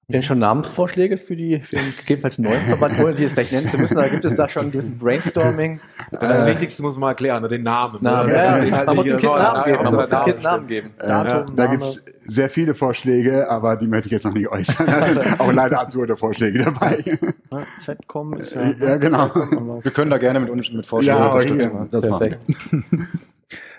Denn 0.08 0.22
schon 0.22 0.38
Namensvorschläge 0.40 1.16
für 1.16 1.36
die 1.36 1.60
für 1.60 1.76
den 1.76 1.84
gegebenenfalls 1.96 2.38
neuen 2.38 2.60
Verband, 2.62 2.98
ohne 3.00 3.14
die 3.14 3.24
es 3.24 3.32
vielleicht 3.32 3.52
nennen 3.52 3.68
zu 3.68 3.78
müssen? 3.78 3.94
Da 3.96 4.08
gibt 4.08 4.24
es 4.24 4.34
da 4.34 4.48
schon 4.48 4.66
ein 4.72 4.98
Brainstorming. 4.98 5.80
Das 6.10 6.44
Wichtigste 6.46 6.82
muss 6.82 6.96
man 6.98 7.10
erklären, 7.10 7.48
den 7.48 7.62
Namen. 7.62 7.98
Namen. 8.02 8.28
Ne? 8.28 8.34
Ja, 8.34 8.58
ja, 8.64 8.76
halt 8.76 8.86
man 8.88 8.96
muss 8.96 9.06
dem 9.06 9.16
Kind 9.18 9.32
Namen 9.32 9.64
geben. 9.64 9.84
Man 9.84 9.94
muss 9.94 10.08
dem 10.08 10.24
Kind 10.24 10.42
Name 10.42 10.56
Namen 10.56 10.66
geben. 10.66 10.90
Datum, 10.98 11.56
da 11.56 11.64
Name. 11.64 11.78
gibt's 11.78 12.02
sehr 12.26 12.48
viele 12.50 12.74
Vorschläge, 12.74 13.48
aber 13.48 13.76
die 13.76 13.86
möchte 13.86 14.08
ich 14.08 14.12
jetzt 14.12 14.24
noch 14.24 14.34
nicht 14.34 14.48
äußern. 14.48 14.86
Da 14.86 15.02
sind 15.06 15.20
auch 15.40 15.52
leider 15.52 15.80
absurde 15.80 16.16
Vorschläge 16.16 16.64
dabei. 16.64 17.02
Ne? 17.50 17.66
Zcom 17.78 18.34
ist 18.34 18.54
ja. 18.54 18.62
Ja, 18.80 18.96
genau. 18.96 19.30
Wir 19.82 19.90
können 19.92 20.10
da 20.10 20.18
gerne 20.18 20.40
mit, 20.40 20.50
uns- 20.50 20.70
mit 20.72 20.84
Vorschlägen 20.84 21.18
Ja, 21.18 21.28
unterstützen. 21.28 21.70
hier, 21.70 21.88
das. 21.90 22.00
Perfekt. 22.02 22.38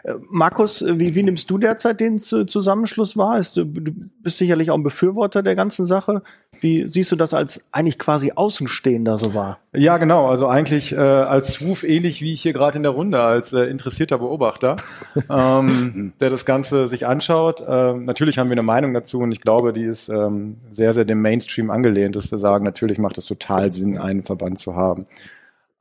Äh, 0.04 0.14
Markus, 0.30 0.82
äh, 0.82 1.00
wie, 1.00 1.16
wie 1.16 1.24
nimmst 1.24 1.50
du 1.50 1.58
derzeit 1.58 2.00
den 2.00 2.20
Zusammenschluss 2.20 3.18
wahr? 3.18 3.40
Ist, 3.40 3.58
Du 3.58 3.66
bist 3.66 4.38
sicherlich 4.38 4.72
auch 4.72 4.78
ein 4.78 4.84
Befürworter 4.84 5.44
der 5.44 5.56
ganzen 5.56 5.86
Sache. 5.86 6.22
Wie 6.60 6.88
siehst 6.88 7.12
du 7.12 7.16
das 7.16 7.34
als 7.34 7.66
eigentlich 7.72 8.00
quasi 8.00 8.32
Außenstehender 8.34 9.18
so 9.18 9.34
wahr? 9.34 9.60
Ja, 9.76 9.98
genau. 9.98 10.28
Also 10.28 10.48
eigentlich 10.48 10.94
äh, 10.94 10.98
als 10.98 11.54
Swoof 11.54 11.84
ähnlich 11.84 12.22
wie 12.22 12.34
ich 12.34 12.42
hier 12.42 12.54
gerade 12.54 12.78
in 12.78 12.84
der 12.84 12.94
Runde, 12.94 13.22
als 13.22 13.52
äh, 13.52 13.64
interessierter 13.64 14.18
Beobachter, 14.18 14.78
ähm, 15.30 16.14
der 16.20 16.30
das 16.30 16.46
Ganze 16.46 16.88
sich 16.88 17.06
anschaut. 17.06 17.64
Ähm, 17.68 18.06
natürlich 18.06 18.38
haben 18.38 18.50
wir 18.50 18.54
eine 18.54 18.64
Meinung 18.64 18.94
dazu 18.94 19.20
und 19.20 19.32
ich 19.32 19.42
glaube, 19.42 19.74
die 19.74 19.84
ist 19.84 20.10
ähm, 20.10 20.58
sehr, 20.72 20.94
sehr 20.94 21.06
dem 21.06 21.22
Mainstream 21.22 21.70
angelehnt, 21.70 22.16
ist 22.16 22.30
zu 22.30 22.38
sagen, 22.38 22.64
natürlich 22.64 22.98
macht 22.98 23.18
es 23.18 23.26
total 23.26 23.72
Sinn, 23.74 23.98
einen 23.98 24.24
Verband 24.24 24.60
zu 24.60 24.76
haben. 24.76 25.06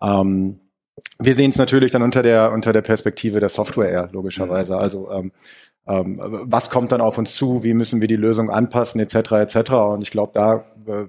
Ähm, 0.02 0.58
wir 1.18 1.34
sehen 1.34 1.50
es 1.50 1.56
natürlich 1.56 1.90
dann 1.92 2.02
unter 2.02 2.22
der 2.22 2.52
unter 2.52 2.72
der 2.72 2.82
Perspektive 2.82 3.40
der 3.40 3.48
Software 3.48 3.88
eher, 3.88 4.08
logischerweise. 4.12 4.76
Also 4.76 5.10
ähm, 5.10 5.32
ähm, 5.86 6.18
was 6.44 6.70
kommt 6.70 6.92
dann 6.92 7.00
auf 7.00 7.18
uns 7.18 7.34
zu, 7.34 7.64
wie 7.64 7.74
müssen 7.74 8.00
wir 8.00 8.08
die 8.08 8.16
Lösung 8.16 8.50
anpassen, 8.50 9.00
etc. 9.00 9.32
etc. 9.32 9.72
Und 9.72 10.02
ich 10.02 10.10
glaube, 10.10 10.32
da 10.34 10.64
äh, 10.86 11.06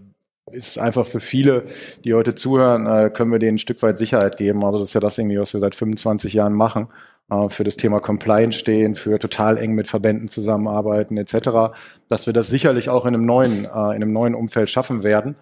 ist 0.51 0.79
einfach 0.79 1.05
für 1.05 1.19
viele, 1.19 1.65
die 2.03 2.13
heute 2.13 2.35
zuhören, 2.35 2.87
äh, 2.87 3.09
können 3.09 3.31
wir 3.31 3.39
denen 3.39 3.55
ein 3.55 3.59
Stück 3.59 3.81
weit 3.81 3.97
Sicherheit 3.97 4.37
geben. 4.37 4.63
Also 4.63 4.79
das 4.79 4.89
ist 4.89 4.93
ja 4.93 4.99
das 4.99 5.17
irgendwie, 5.17 5.39
was 5.39 5.53
wir 5.53 5.59
seit 5.59 5.75
25 5.75 6.33
Jahren 6.33 6.53
machen, 6.53 6.87
äh, 7.29 7.49
für 7.49 7.63
das 7.63 7.77
Thema 7.77 7.99
Compliance 7.99 8.57
stehen, 8.57 8.95
für 8.95 9.19
total 9.19 9.57
eng 9.57 9.73
mit 9.73 9.87
Verbänden 9.87 10.27
zusammenarbeiten, 10.27 11.17
etc. 11.17 11.73
Dass 12.07 12.25
wir 12.25 12.33
das 12.33 12.47
sicherlich 12.47 12.89
auch 12.89 13.05
in 13.05 13.13
einem 13.13 13.25
neuen, 13.25 13.65
äh, 13.65 13.67
in 13.67 14.03
einem 14.03 14.11
neuen 14.11 14.35
Umfeld 14.35 14.69
schaffen 14.69 15.03
werden. 15.03 15.35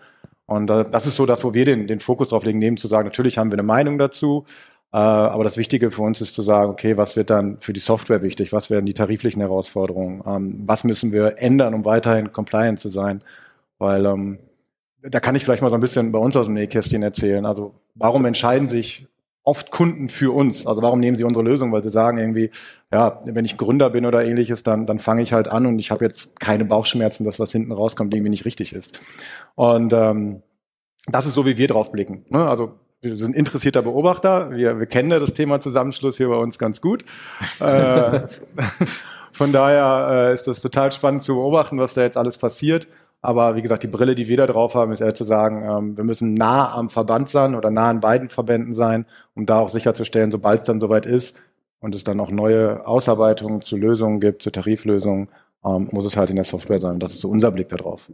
Und 0.52 0.70
äh, 0.70 0.86
das 0.92 1.08
ist 1.08 1.16
so 1.16 1.26
das, 1.26 1.46
wo 1.46 1.54
wir 1.54 1.64
den, 1.64 1.88
den 1.88 2.02
Fokus 2.02 2.30
drauf 2.30 2.44
legen, 2.44 2.60
neben 2.60 2.76
zu 2.76 2.90
sagen, 2.90 3.06
natürlich 3.06 3.38
haben 3.38 3.52
wir 3.52 3.56
eine 3.56 3.64
Meinung 3.64 3.98
dazu, 3.98 4.46
äh, 4.92 4.98
aber 4.98 5.46
das 5.46 5.56
Wichtige 5.56 5.92
für 5.92 6.02
uns 6.02 6.20
ist 6.20 6.36
zu 6.36 6.42
sagen, 6.42 6.70
okay, 6.72 6.98
was 6.98 7.16
wird 7.16 7.30
dann 7.30 7.58
für 7.62 7.72
die 7.72 7.80
Software 7.80 8.22
wichtig? 8.22 8.52
Was 8.52 8.70
werden 8.70 8.86
die 8.86 8.94
tariflichen 8.94 9.42
Herausforderungen? 9.42 10.22
Ähm, 10.26 10.64
was 10.66 10.84
müssen 10.84 11.14
wir 11.14 11.36
ändern, 11.38 11.74
um 11.74 11.86
weiterhin 11.86 12.34
compliant 12.34 12.82
zu 12.82 12.90
sein? 12.90 13.24
Weil 13.78 14.06
ähm, 14.06 14.40
da 15.02 15.22
kann 15.22 15.36
ich 15.36 15.46
vielleicht 15.46 15.62
mal 15.62 15.70
so 15.70 15.76
ein 15.76 15.82
bisschen 15.82 16.12
bei 16.12 16.20
uns 16.20 16.36
aus 16.36 16.48
dem 16.48 16.56
Nähkästchen 16.56 17.02
erzählen. 17.02 17.46
Also 17.46 17.74
warum 17.96 18.26
entscheiden 18.26 18.68
sich 18.68 19.08
oft 19.44 19.72
Kunden 19.72 20.10
für 20.10 20.34
uns? 20.34 20.68
Also 20.68 20.82
warum 20.82 21.00
nehmen 21.00 21.18
sie 21.18 21.24
unsere 21.24 21.44
Lösung? 21.44 21.72
Weil 21.72 21.84
sie 21.84 21.90
sagen 21.90 22.18
irgendwie, 22.18 22.52
ja, 22.92 23.22
wenn 23.26 23.46
ich 23.46 23.58
Gründer 23.58 23.90
bin 23.90 24.06
oder 24.06 24.24
ähnliches, 24.24 24.64
dann, 24.64 24.86
dann 24.86 25.00
fange 25.00 25.22
ich 25.22 25.34
halt 25.34 25.48
an 25.48 25.66
und 25.66 25.80
ich 25.80 25.92
habe 25.92 26.06
jetzt 26.06 26.40
keine 26.40 26.66
Bauchschmerzen, 26.66 27.24
dass 27.24 27.40
was 27.40 27.52
hinten 27.52 27.72
rauskommt, 27.72 28.14
irgendwie 28.14 28.30
nicht 28.30 28.46
richtig 28.46 28.74
ist. 28.74 29.02
Und 29.56 29.94
ähm, 29.94 30.44
das 31.08 31.26
ist 31.26 31.34
so, 31.34 31.46
wie 31.46 31.58
wir 31.58 31.68
drauf 31.68 31.92
blicken. 31.92 32.26
Ne? 32.30 32.48
Also 32.48 32.74
wir 33.02 33.18
sind 33.18 33.36
interessierter 33.36 33.82
Beobachter. 33.82 34.52
Wir, 34.52 34.80
wir 34.80 34.86
kennen 34.86 35.10
ja 35.10 35.20
das 35.20 35.34
Thema 35.34 35.60
Zusammenschluss 35.60 36.18
hier 36.18 36.30
bei 36.30 36.36
uns 36.36 36.60
ganz 36.60 36.82
gut. 36.82 37.04
äh, 37.60 38.22
von 39.32 39.52
daher 39.52 40.30
äh, 40.30 40.34
ist 40.34 40.48
das 40.48 40.62
total 40.62 40.92
spannend 40.92 41.24
zu 41.24 41.34
beobachten, 41.34 41.80
was 41.80 41.96
da 41.96 42.04
jetzt 42.04 42.18
alles 42.18 42.38
passiert. 42.38 42.88
Aber 43.22 43.56
wie 43.56 43.62
gesagt, 43.62 43.84
die 43.84 43.88
Brille, 43.88 44.16
die 44.16 44.28
wir 44.28 44.38
da 44.38 44.48
drauf 44.48 44.74
haben, 44.74 44.92
ist 44.92 45.02
eher 45.02 45.14
zu 45.14 45.24
sagen, 45.24 45.64
ähm, 45.64 45.98
wir 45.98 46.04
müssen 46.04 46.34
nah 46.34 46.74
am 46.74 46.90
Verband 46.90 47.30
sein 47.30 47.56
oder 47.56 47.70
nah 47.70 47.90
an 47.90 48.00
beiden 48.00 48.30
Verbänden 48.30 48.74
sein, 48.74 49.06
um 49.36 49.46
da 49.46 49.60
auch 49.60 49.70
sicherzustellen, 49.70 50.32
sobald 50.32 50.62
es 50.62 50.66
dann 50.66 50.80
soweit 50.80 51.06
ist 51.06 51.42
und 51.80 51.94
es 51.94 52.04
dann 52.04 52.20
auch 52.20 52.32
neue 52.32 52.86
Ausarbeitungen 52.88 53.62
zu 53.62 53.78
Lösungen 53.78 54.20
gibt, 54.20 54.42
zu 54.42 54.50
Tariflösungen, 54.52 55.30
ähm, 55.64 55.90
muss 55.92 56.06
es 56.06 56.18
halt 56.18 56.32
in 56.32 56.36
der 56.36 56.46
Software 56.46 56.80
sein. 56.80 57.00
Das 57.00 57.14
ist 57.14 57.22
so 57.22 57.30
unser 57.30 57.52
Blick 57.52 57.70
darauf. 57.70 58.12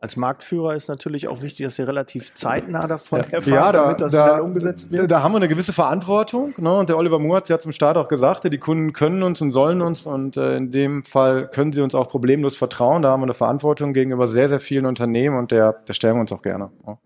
Als 0.00 0.16
Marktführer 0.16 0.74
ist 0.76 0.88
natürlich 0.88 1.26
auch 1.26 1.42
wichtig, 1.42 1.66
dass 1.66 1.76
ihr 1.76 1.88
relativ 1.88 2.32
zeitnah 2.34 2.86
davon 2.86 3.18
Ja. 3.18 3.24
erfahrt, 3.26 3.46
Ja, 3.46 3.72
da- 3.72 3.82
damit 3.82 4.00
das 4.00 4.12
da- 4.12 4.28
schnell 4.28 4.40
umgesetzt 4.42 4.92
wird. 4.92 5.10
Da 5.10 5.24
haben 5.24 5.32
wir 5.32 5.38
eine 5.38 5.48
gewisse 5.48 5.72
Verantwortung. 5.72 6.54
Ne? 6.58 6.72
Und 6.72 6.88
der 6.88 6.96
Oliver 6.98 7.18
Moore 7.18 7.38
hat 7.38 7.42
es 7.44 7.48
ja 7.48 7.58
zum 7.58 7.72
Start 7.72 7.96
auch 7.96 8.06
gesagt, 8.06 8.44
die 8.44 8.58
Kunden 8.58 8.92
können 8.92 9.24
uns 9.24 9.40
und 9.42 9.50
sollen 9.50 9.82
uns 9.82 10.06
und 10.06 10.36
äh, 10.36 10.54
in 10.56 10.70
dem 10.70 11.02
Fall 11.02 11.48
können 11.48 11.72
sie 11.72 11.80
uns 11.80 11.96
auch 11.96 12.06
problemlos 12.08 12.56
vertrauen. 12.56 13.02
Da 13.02 13.10
haben 13.10 13.20
wir 13.20 13.24
eine 13.24 13.34
Verantwortung 13.34 13.92
gegenüber 13.92 14.28
sehr, 14.28 14.48
sehr 14.48 14.60
vielen 14.60 14.86
Unternehmen 14.86 15.36
und 15.36 15.50
der, 15.50 15.72
der 15.72 15.94
stellen 15.94 16.14
wir 16.16 16.20
uns 16.20 16.30
auch 16.32 16.42
gerne. 16.42 16.70
Ja. 16.86 16.98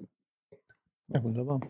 Ja, 1.09 1.23
wunderbar. 1.25 1.61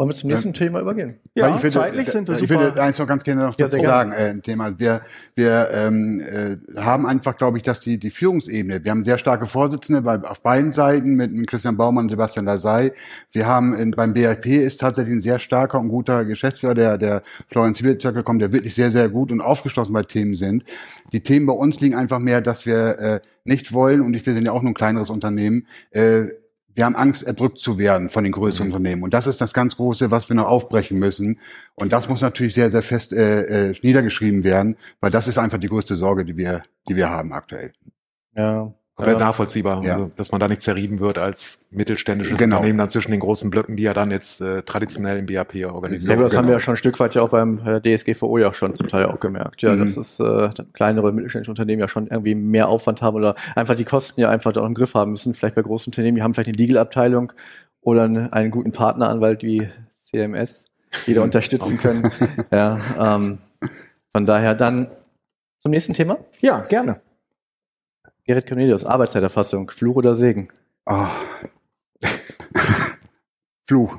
Wollen 0.00 0.08
wir 0.08 0.16
zum 0.16 0.30
nächsten 0.30 0.54
Thema 0.54 0.80
übergehen? 0.80 1.16
ja, 1.34 1.50
ich 1.50 1.56
finde, 1.56 1.74
zeitlich 1.74 2.08
sind 2.08 2.26
wir 2.26 2.36
ich 2.36 2.48
super. 2.48 2.58
würde 2.58 2.82
eins 2.82 2.98
noch 2.98 3.06
ganz 3.06 3.22
gerne 3.22 3.42
noch 3.42 3.58
Ja, 3.58 3.66
dazu 3.66 3.82
sagen, 3.82 4.12
äh, 4.12 4.30
ein 4.30 4.40
Thema. 4.40 4.78
Wir, 4.78 5.02
wir 5.34 5.68
ähm, 5.74 6.20
äh, 6.20 6.56
haben 6.80 7.04
einfach, 7.04 7.36
glaube 7.36 7.58
ich, 7.58 7.64
dass 7.64 7.80
die, 7.80 7.98
die 7.98 8.08
Führungsebene, 8.08 8.82
wir 8.82 8.90
haben 8.92 9.04
sehr 9.04 9.18
starke 9.18 9.44
Vorsitzende 9.44 10.00
bei, 10.00 10.18
auf 10.22 10.40
beiden 10.40 10.72
Seiten 10.72 11.16
mit, 11.16 11.34
mit 11.34 11.46
Christian 11.46 11.76
Baumann 11.76 12.06
und 12.06 12.08
Sebastian 12.08 12.46
Lasey. 12.46 12.92
Wir 13.32 13.46
haben 13.46 13.74
in, 13.74 13.90
beim 13.90 14.14
BRP 14.14 14.46
ist 14.46 14.80
tatsächlich 14.80 15.16
ein 15.16 15.20
sehr 15.20 15.38
starker 15.38 15.78
und 15.78 15.90
guter 15.90 16.24
Geschäftsführer, 16.24 16.72
der, 16.72 16.96
der 16.96 17.22
Florian 17.48 17.74
Zwiebelzirkel 17.74 18.22
gekommen, 18.22 18.38
der 18.38 18.54
wirklich 18.54 18.74
sehr, 18.74 18.90
sehr 18.90 19.10
gut 19.10 19.30
und 19.30 19.42
aufgeschlossen 19.42 19.92
bei 19.92 20.04
Themen 20.04 20.34
sind. 20.34 20.64
Die 21.12 21.20
Themen 21.20 21.44
bei 21.44 21.52
uns 21.52 21.78
liegen 21.78 21.94
einfach 21.94 22.20
mehr, 22.20 22.40
dass 22.40 22.64
wir 22.64 22.98
äh, 22.98 23.20
nicht 23.44 23.74
wollen, 23.74 24.00
und 24.00 24.14
wir 24.14 24.34
sind 24.34 24.46
ja 24.46 24.52
auch 24.52 24.62
nur 24.62 24.70
ein 24.70 24.74
kleineres 24.74 25.10
Unternehmen, 25.10 25.66
äh, 25.90 26.28
wir 26.74 26.84
haben 26.84 26.96
Angst, 26.96 27.22
erdrückt 27.22 27.58
zu 27.58 27.78
werden 27.78 28.08
von 28.08 28.24
den 28.24 28.32
größeren 28.32 28.68
Unternehmen. 28.68 29.02
Und 29.02 29.14
das 29.14 29.26
ist 29.26 29.40
das 29.40 29.52
ganz 29.52 29.76
Große, 29.76 30.10
was 30.10 30.28
wir 30.28 30.36
noch 30.36 30.46
aufbrechen 30.46 30.98
müssen. 30.98 31.38
Und 31.74 31.92
das 31.92 32.08
muss 32.08 32.20
natürlich 32.20 32.54
sehr, 32.54 32.70
sehr 32.70 32.82
fest 32.82 33.12
äh, 33.12 33.70
äh, 33.70 33.74
niedergeschrieben 33.82 34.44
werden, 34.44 34.76
weil 35.00 35.10
das 35.10 35.28
ist 35.28 35.38
einfach 35.38 35.58
die 35.58 35.68
größte 35.68 35.96
Sorge, 35.96 36.24
die 36.24 36.36
wir, 36.36 36.62
die 36.88 36.96
wir 36.96 37.10
haben 37.10 37.32
aktuell. 37.32 37.72
Ja. 38.36 38.72
Komplett 39.00 39.20
Ja. 39.20 39.26
nachvollziehbar, 39.26 39.82
Ja. 39.84 39.94
also, 39.94 40.10
dass 40.16 40.30
man 40.32 40.40
da 40.40 40.48
nicht 40.48 40.62
zerrieben 40.62 41.00
wird 41.00 41.18
als 41.18 41.58
mittelständisches 41.70 42.38
Genau. 42.38 42.56
Unternehmen 42.56 42.78
dann 42.78 42.90
zwischen 42.90 43.10
den 43.10 43.20
großen 43.20 43.50
Blöcken, 43.50 43.76
die 43.76 43.82
ja 43.84 43.92
dann 43.94 44.10
jetzt 44.10 44.40
äh, 44.40 44.62
traditionell 44.62 45.18
im 45.18 45.26
BAP 45.26 45.54
organisiert 45.72 46.12
aber 46.12 46.24
das 46.24 46.36
haben 46.36 46.44
wir 46.44 46.48
genau. 46.48 46.52
ja 46.54 46.60
schon 46.60 46.74
ein 46.74 46.76
Stück 46.76 46.98
weit 47.00 47.14
ja 47.14 47.22
auch 47.22 47.28
beim 47.30 47.60
äh, 47.66 47.80
DSGVO 47.80 48.38
ja 48.38 48.52
schon 48.52 48.74
zum 48.74 48.88
Teil 48.88 49.06
auch 49.06 49.20
gemerkt. 49.20 49.62
Ja, 49.62 49.74
Mhm. 49.74 49.80
dass 49.80 49.94
das 49.94 50.20
äh, 50.20 50.50
kleinere 50.72 51.12
mittelständische 51.12 51.50
Unternehmen 51.50 51.80
ja 51.80 51.88
schon 51.88 52.06
irgendwie 52.06 52.34
mehr 52.34 52.68
Aufwand 52.68 53.02
haben 53.02 53.16
oder 53.16 53.34
einfach 53.56 53.74
die 53.74 53.84
Kosten 53.84 54.20
ja 54.20 54.28
einfach 54.30 54.54
auch 54.56 54.66
im 54.66 54.74
Griff 54.74 54.94
haben 54.94 55.12
müssen. 55.12 55.34
Vielleicht 55.34 55.54
bei 55.54 55.62
großen 55.62 55.90
Unternehmen, 55.92 56.16
die 56.16 56.22
haben 56.22 56.34
vielleicht 56.34 56.48
eine 56.48 56.56
Legal-Abteilung 56.56 57.32
oder 57.80 58.02
einen, 58.04 58.32
einen 58.32 58.50
guten 58.50 58.72
Partneranwalt 58.72 59.42
wie 59.42 59.68
CMS, 60.10 60.66
die 61.06 61.14
da 61.14 61.22
unterstützen 61.22 61.78
können. 61.82 62.10
Ja, 62.50 62.78
ähm, 63.00 63.38
von 64.12 64.26
daher 64.26 64.54
dann 64.54 64.88
zum 65.60 65.70
nächsten 65.70 65.92
Thema. 65.94 66.18
ja, 66.40 66.60
gerne. 66.68 67.00
Gerrit 68.24 68.46
Cornelius, 68.46 68.84
Arbeitszeiterfassung, 68.84 69.70
Fluch 69.70 69.96
oder 69.96 70.14
Segen? 70.14 70.48
Ah. 70.86 71.10
Fluch. 73.66 73.96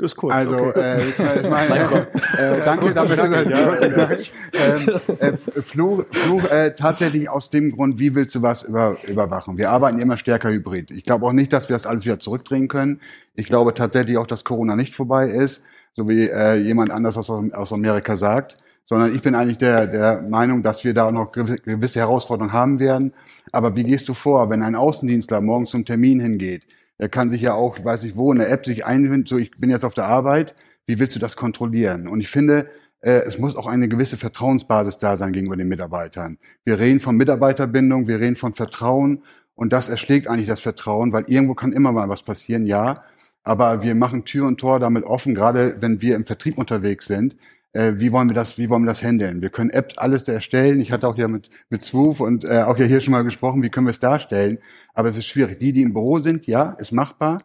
Ist 0.00 0.16
kurz. 0.16 0.34
Also, 0.34 0.56
okay. 0.56 0.80
äh, 0.80 1.08
ich 1.08 1.18
meine, 1.18 1.40
ich 1.42 1.48
meine, 1.50 2.06
äh, 2.38 2.64
danke 2.64 2.92
dafür. 2.92 3.16
dass 3.16 4.30
ähm, 4.54 5.00
äh, 5.18 5.36
Fluch, 5.36 6.04
Fluch 6.10 6.50
äh, 6.50 6.74
tatsächlich 6.74 7.28
aus 7.28 7.50
dem 7.50 7.70
Grund, 7.70 7.98
wie 7.98 8.14
willst 8.14 8.34
du 8.34 8.42
was 8.42 8.62
über, 8.62 8.96
überwachen? 9.06 9.58
Wir 9.58 9.70
arbeiten 9.70 9.98
immer 9.98 10.16
stärker 10.16 10.50
hybrid. 10.50 10.90
Ich 10.90 11.04
glaube 11.04 11.26
auch 11.26 11.32
nicht, 11.32 11.52
dass 11.52 11.68
wir 11.68 11.74
das 11.74 11.86
alles 11.86 12.04
wieder 12.04 12.18
zurückdrehen 12.18 12.68
können. 12.68 13.00
Ich 13.34 13.46
glaube 13.46 13.74
tatsächlich 13.74 14.16
auch, 14.16 14.26
dass 14.26 14.44
Corona 14.44 14.74
nicht 14.74 14.94
vorbei 14.94 15.28
ist, 15.28 15.60
so 15.94 16.08
wie 16.08 16.28
äh, 16.28 16.54
jemand 16.54 16.90
anders 16.90 17.18
aus, 17.18 17.30
aus 17.30 17.72
Amerika 17.72 18.16
sagt, 18.16 18.56
sondern 18.90 19.14
ich 19.14 19.22
bin 19.22 19.36
eigentlich 19.36 19.58
der, 19.58 19.86
der 19.86 20.22
Meinung, 20.22 20.64
dass 20.64 20.82
wir 20.82 20.92
da 20.92 21.12
noch 21.12 21.30
gewi- 21.30 21.62
gewisse 21.62 22.00
Herausforderungen 22.00 22.52
haben 22.52 22.80
werden. 22.80 23.12
Aber 23.52 23.76
wie 23.76 23.84
gehst 23.84 24.08
du 24.08 24.14
vor, 24.14 24.50
wenn 24.50 24.64
ein 24.64 24.74
Außendienstler 24.74 25.40
morgens 25.40 25.70
zum 25.70 25.84
Termin 25.84 26.18
hingeht? 26.18 26.66
Er 26.98 27.08
kann 27.08 27.30
sich 27.30 27.40
ja 27.40 27.54
auch, 27.54 27.84
weiß 27.84 28.02
ich 28.02 28.16
wo, 28.16 28.32
in 28.32 28.40
der 28.40 28.50
App 28.50 28.66
sich 28.66 28.84
einwenden, 28.84 29.26
so 29.26 29.38
ich 29.38 29.52
bin 29.52 29.70
jetzt 29.70 29.84
auf 29.84 29.94
der 29.94 30.06
Arbeit, 30.06 30.56
wie 30.86 30.98
willst 30.98 31.14
du 31.14 31.20
das 31.20 31.36
kontrollieren? 31.36 32.08
Und 32.08 32.18
ich 32.18 32.28
finde, 32.28 32.68
äh, 33.00 33.22
es 33.28 33.38
muss 33.38 33.54
auch 33.54 33.68
eine 33.68 33.88
gewisse 33.88 34.16
Vertrauensbasis 34.16 34.98
da 34.98 35.16
sein 35.16 35.32
gegenüber 35.32 35.56
den 35.56 35.68
Mitarbeitern. 35.68 36.38
Wir 36.64 36.80
reden 36.80 36.98
von 36.98 37.16
Mitarbeiterbindung, 37.16 38.08
wir 38.08 38.18
reden 38.18 38.34
von 38.34 38.54
Vertrauen 38.54 39.22
und 39.54 39.72
das 39.72 39.88
erschlägt 39.88 40.26
eigentlich 40.26 40.48
das 40.48 40.60
Vertrauen, 40.60 41.12
weil 41.12 41.26
irgendwo 41.28 41.54
kann 41.54 41.72
immer 41.72 41.92
mal 41.92 42.08
was 42.08 42.24
passieren, 42.24 42.66
ja. 42.66 42.98
Aber 43.44 43.84
wir 43.84 43.94
machen 43.94 44.24
Tür 44.24 44.48
und 44.48 44.58
Tor 44.58 44.80
damit 44.80 45.04
offen, 45.04 45.36
gerade 45.36 45.76
wenn 45.80 46.02
wir 46.02 46.16
im 46.16 46.26
Vertrieb 46.26 46.58
unterwegs 46.58 47.06
sind. 47.06 47.36
Äh, 47.72 47.94
wie 47.96 48.12
wollen 48.12 48.28
wir 48.28 48.34
das, 48.34 48.58
wie 48.58 48.68
wollen 48.68 48.82
wir 48.82 48.88
das 48.88 49.02
handeln? 49.02 49.42
Wir 49.42 49.50
können 49.50 49.70
Apps 49.70 49.98
alles 49.98 50.26
erstellen. 50.26 50.80
Ich 50.80 50.92
hatte 50.92 51.06
auch 51.06 51.14
hier 51.14 51.28
mit, 51.28 51.50
mit 51.68 51.84
Swoof 51.84 52.20
und 52.20 52.44
äh, 52.44 52.62
auch 52.62 52.76
ja 52.78 52.86
hier 52.86 53.00
schon 53.00 53.12
mal 53.12 53.22
gesprochen, 53.22 53.62
wie 53.62 53.70
können 53.70 53.86
wir 53.86 53.92
es 53.92 54.00
darstellen? 54.00 54.58
Aber 54.94 55.08
es 55.08 55.16
ist 55.16 55.26
schwierig. 55.26 55.60
Die, 55.60 55.72
die 55.72 55.82
im 55.82 55.92
Büro 55.92 56.18
sind, 56.18 56.46
ja, 56.46 56.70
ist 56.78 56.92
machbar. 56.92 57.42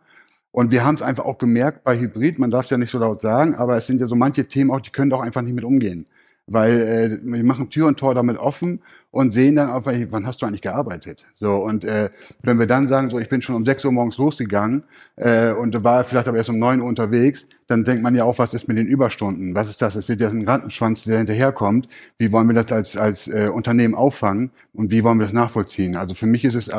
Und 0.51 0.71
wir 0.71 0.85
haben 0.85 0.95
es 0.95 1.01
einfach 1.01 1.25
auch 1.25 1.37
gemerkt 1.37 1.83
bei 1.83 1.99
Hybrid, 1.99 2.39
man 2.39 2.49
darf 2.49 2.63
es 2.63 2.71
ja 2.71 2.77
nicht 2.77 2.89
so 2.89 2.97
laut 2.97 3.21
sagen, 3.21 3.55
aber 3.55 3.75
es 3.75 3.87
sind 3.87 3.99
ja 3.99 4.07
so 4.07 4.15
manche 4.15 4.47
Themen 4.47 4.71
auch, 4.71 4.79
die 4.79 4.89
können 4.89 5.09
doch 5.09 5.19
einfach 5.19 5.41
nicht 5.41 5.53
mit 5.53 5.65
umgehen. 5.65 6.05
Weil 6.47 6.81
äh, 6.81 7.19
wir 7.21 7.43
machen 7.43 7.69
Tür 7.69 7.87
und 7.87 7.97
Tor 7.97 8.13
damit 8.13 8.37
offen 8.37 8.81
und 9.11 9.31
sehen 9.31 9.55
dann 9.55 9.69
auch, 9.69 9.85
wann 9.85 10.27
hast 10.27 10.41
du 10.41 10.45
eigentlich 10.45 10.61
gearbeitet? 10.61 11.25
So 11.33 11.55
und 11.55 11.83
äh, 11.83 12.09
wenn 12.43 12.59
wir 12.59 12.67
dann 12.67 12.87
sagen, 12.87 13.09
so 13.09 13.19
ich 13.19 13.29
bin 13.29 13.41
schon 13.41 13.55
um 13.55 13.63
6 13.63 13.85
Uhr 13.85 13.91
morgens 13.91 14.17
losgegangen 14.17 14.83
äh, 15.15 15.51
und 15.51 15.83
war 15.83 16.03
vielleicht 16.03 16.27
aber 16.27 16.37
erst 16.37 16.49
um 16.49 16.59
9 16.59 16.81
Uhr 16.81 16.87
unterwegs, 16.87 17.45
dann 17.67 17.83
denkt 17.83 18.03
man 18.03 18.13
ja 18.13 18.25
auch, 18.25 18.37
was 18.37 18.53
ist 18.53 18.67
mit 18.67 18.77
den 18.77 18.87
Überstunden? 18.87 19.55
Was 19.55 19.69
ist 19.69 19.81
das? 19.81 19.95
Es 19.95 20.07
wird 20.07 20.21
ja 20.21 20.29
ein 20.29 20.47
Rattenschwanz, 20.47 21.03
der 21.05 21.17
hinterherkommt. 21.17 21.87
Wie 22.17 22.31
wollen 22.31 22.47
wir 22.47 22.55
das 22.55 22.71
als 22.71 22.97
als 22.97 23.27
äh, 23.27 23.49
Unternehmen 23.51 23.95
auffangen 23.95 24.51
und 24.73 24.91
wie 24.91 25.03
wollen 25.03 25.17
wir 25.17 25.25
das 25.25 25.33
nachvollziehen? 25.33 25.95
Also 25.95 26.13
für 26.13 26.27
mich 26.27 26.45
ist 26.45 26.55
es 26.55 26.69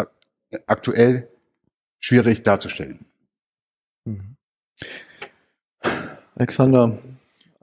aktuell 0.66 1.28
schwierig 1.98 2.44
darzustellen. 2.44 3.04
Mhm. 4.04 4.36
Alexander, 6.36 6.98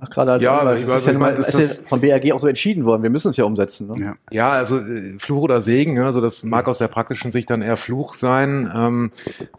Ach, 0.04 0.10
gerade 0.10 0.32
als 0.34 0.44
ja, 0.44 0.60
Anwalt. 0.60 0.88
das 0.88 0.98
ist 0.98 1.08
ja 1.08 1.14
mal, 1.14 1.34
ist 1.38 1.54
ist 1.54 1.82
ja 1.82 1.88
von 1.88 2.02
BAG 2.02 2.32
auch 2.34 2.40
so 2.40 2.48
entschieden 2.48 2.86
worden. 2.86 3.04
Wir 3.04 3.10
müssen 3.10 3.30
es 3.30 3.38
ja 3.38 3.46
umsetzen. 3.46 3.88
Ne? 3.88 3.96
Ja. 4.00 4.16
Ja, 4.32 4.50
also 4.52 4.80
äh, 4.80 5.16
Fluch 5.20 5.44
oder 5.44 5.62
Segen, 5.62 6.00
also 6.00 6.22
das 6.22 6.44
mag 6.44 6.68
aus 6.68 6.78
der 6.78 6.88
praktischen 6.88 7.32
Sicht 7.32 7.50
dann 7.50 7.62
eher 7.62 7.78
Fluch 7.78 8.16
sein, 8.16 8.72
ähm, 8.76 9.12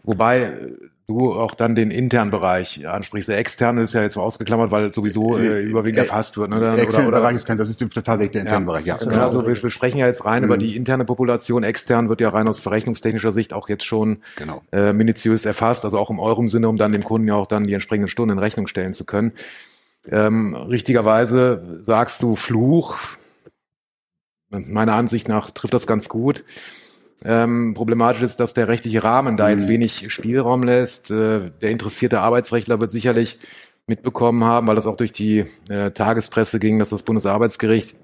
wobei 0.03 0.41
äh, 0.43 0.71
du 1.07 1.33
auch 1.33 1.53
dann 1.53 1.75
den 1.75 1.91
internen 1.91 2.31
Bereich 2.31 2.87
ansprichst. 2.87 3.29
Der 3.29 3.37
externe 3.37 3.83
ist 3.83 3.93
ja 3.93 4.01
jetzt 4.01 4.15
so 4.15 4.21
ausgeklammert, 4.21 4.71
weil 4.71 4.91
sowieso 4.91 5.37
äh, 5.37 5.61
überwiegend 5.61 5.99
erfasst 5.99 6.35
wird. 6.37 6.49
Ne? 6.49 6.59
Der 6.59 6.73
Oder, 6.73 6.81
externe 6.81 7.07
oder, 7.07 7.19
Bereich 7.19 7.35
ist 7.35 7.45
kein, 7.45 7.59
das 7.59 7.69
ist 7.69 7.79
tatsächlich 7.79 8.31
der 8.31 8.41
interne 8.41 8.65
Bereich, 8.65 8.85
ja. 8.85 8.97
Genau, 8.97 9.21
also 9.21 9.45
wir, 9.45 9.61
wir 9.61 9.69
sprechen 9.69 9.99
ja 9.99 10.07
jetzt 10.07 10.25
rein 10.25 10.41
Mhm. 10.41 10.45
über 10.47 10.57
die 10.57 10.75
interne 10.75 11.05
Population. 11.05 11.63
Extern 11.63 12.09
wird 12.09 12.21
ja 12.21 12.29
rein 12.29 12.47
aus 12.47 12.59
verrechnungstechnischer 12.59 13.31
Sicht 13.31 13.53
auch 13.53 13.69
jetzt 13.69 13.85
schon 13.85 14.17
Genau. 14.35 14.63
äh, 14.71 14.93
minutiös 14.93 15.45
erfasst, 15.45 15.85
also 15.85 15.99
auch 15.99 16.09
im 16.09 16.17
eurem 16.19 16.49
Sinne, 16.49 16.69
um 16.69 16.77
dann 16.77 16.91
dem 16.91 17.03
Kunden 17.03 17.27
ja 17.27 17.35
auch 17.35 17.47
dann 17.47 17.65
die 17.65 17.73
entsprechenden 17.73 18.09
Stunden 18.09 18.31
in 18.33 18.39
Rechnung 18.39 18.65
stellen 18.65 18.95
zu 18.95 19.05
können. 19.05 19.31
Ähm, 20.09 20.53
richtigerweise 20.55 21.79
sagst 21.81 22.21
du 22.23 22.35
Fluch. 22.35 22.97
Meiner 24.49 24.93
Ansicht 24.93 25.27
nach 25.27 25.51
trifft 25.51 25.73
das 25.73 25.87
ganz 25.87 26.07
gut. 26.09 26.43
Ähm, 27.23 27.73
problematisch 27.73 28.21
ist, 28.21 28.39
dass 28.39 28.53
der 28.53 28.67
rechtliche 28.67 29.03
Rahmen 29.03 29.37
da 29.37 29.49
jetzt 29.49 29.65
Mhm. 29.65 29.69
wenig 29.69 30.13
Spielraum 30.13 30.63
lässt. 30.63 31.11
Äh, 31.11 31.51
der 31.61 31.71
interessierte 31.71 32.19
Arbeitsrechtler 32.21 32.79
wird 32.79 32.91
sicherlich 32.91 33.39
mitbekommen 33.87 34.43
haben, 34.43 34.67
weil 34.67 34.75
das 34.75 34.87
auch 34.87 34.97
durch 34.97 35.11
die 35.11 35.45
äh, 35.69 35.91
Tagespresse 35.91 36.59
ging, 36.59 36.79
dass 36.79 36.89
das 36.89 37.03
Bundesarbeitsgericht 37.03 37.95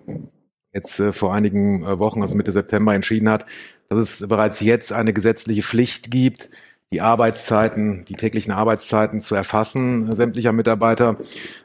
jetzt 0.73 0.99
äh, 0.99 1.11
vor 1.11 1.33
einigen 1.33 1.83
äh, 1.83 1.99
Wochen, 1.99 2.21
also 2.21 2.35
Mitte 2.35 2.51
September, 2.51 2.93
entschieden 2.95 3.29
hat, 3.29 3.45
dass 3.89 3.99
es 3.99 4.27
bereits 4.27 4.59
jetzt 4.61 4.93
eine 4.93 5.13
gesetzliche 5.13 5.61
Pflicht 5.61 6.09
gibt, 6.11 6.49
die 6.91 7.01
Arbeitszeiten, 7.01 8.03
die 8.05 8.15
täglichen 8.15 8.51
Arbeitszeiten 8.51 9.21
zu 9.21 9.33
erfassen 9.33 10.11
äh, 10.11 10.15
sämtlicher 10.15 10.51
Mitarbeiter, 10.51 11.17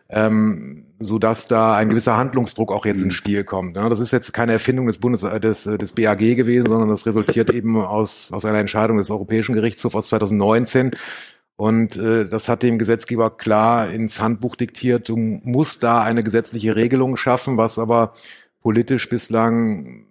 ähm, 0.09 0.85
so 1.01 1.19
dass 1.19 1.47
da 1.47 1.75
ein 1.75 1.89
gewisser 1.91 2.17
Handlungsdruck 2.17 2.73
auch 2.73 2.87
jetzt 2.87 3.03
ins 3.03 3.15
Spiel 3.15 3.45
kommt. 3.45 3.75
Ne? 3.75 3.89
Das 3.89 3.99
ist 3.99 4.13
jetzt 4.13 4.33
keine 4.33 4.53
Erfindung 4.53 4.87
des 4.87 4.99
Bundes 4.99 5.25
äh, 5.25 5.41
des, 5.41 5.67
äh, 5.67 5.79
des 5.79 5.93
BAG 5.93 6.19
gewesen, 6.19 6.69
sondern 6.69 6.89
das 6.89 7.07
resultiert 7.07 7.51
eben 7.51 7.77
aus 7.77 8.33
aus 8.33 8.45
einer 8.45 8.59
Entscheidung 8.59 8.99
des 8.99 9.11
Europäischen 9.11 9.55
Gerichtshofs 9.55 9.97
aus 9.97 10.07
2019. 10.07 10.93
Und 11.57 11.97
äh, 11.97 12.29
das 12.29 12.49
hat 12.49 12.63
dem 12.63 12.79
Gesetzgeber 12.79 13.31
klar 13.31 13.91
ins 13.91 14.21
Handbuch 14.21 14.57
diktiert. 14.57 15.09
Du 15.09 15.17
musst 15.17 15.83
da 15.83 16.03
eine 16.03 16.23
gesetzliche 16.23 16.77
Regelung 16.77 17.17
schaffen, 17.17 17.57
was 17.57 17.79
aber 17.79 18.13
politisch 18.61 19.09
bislang 19.09 20.06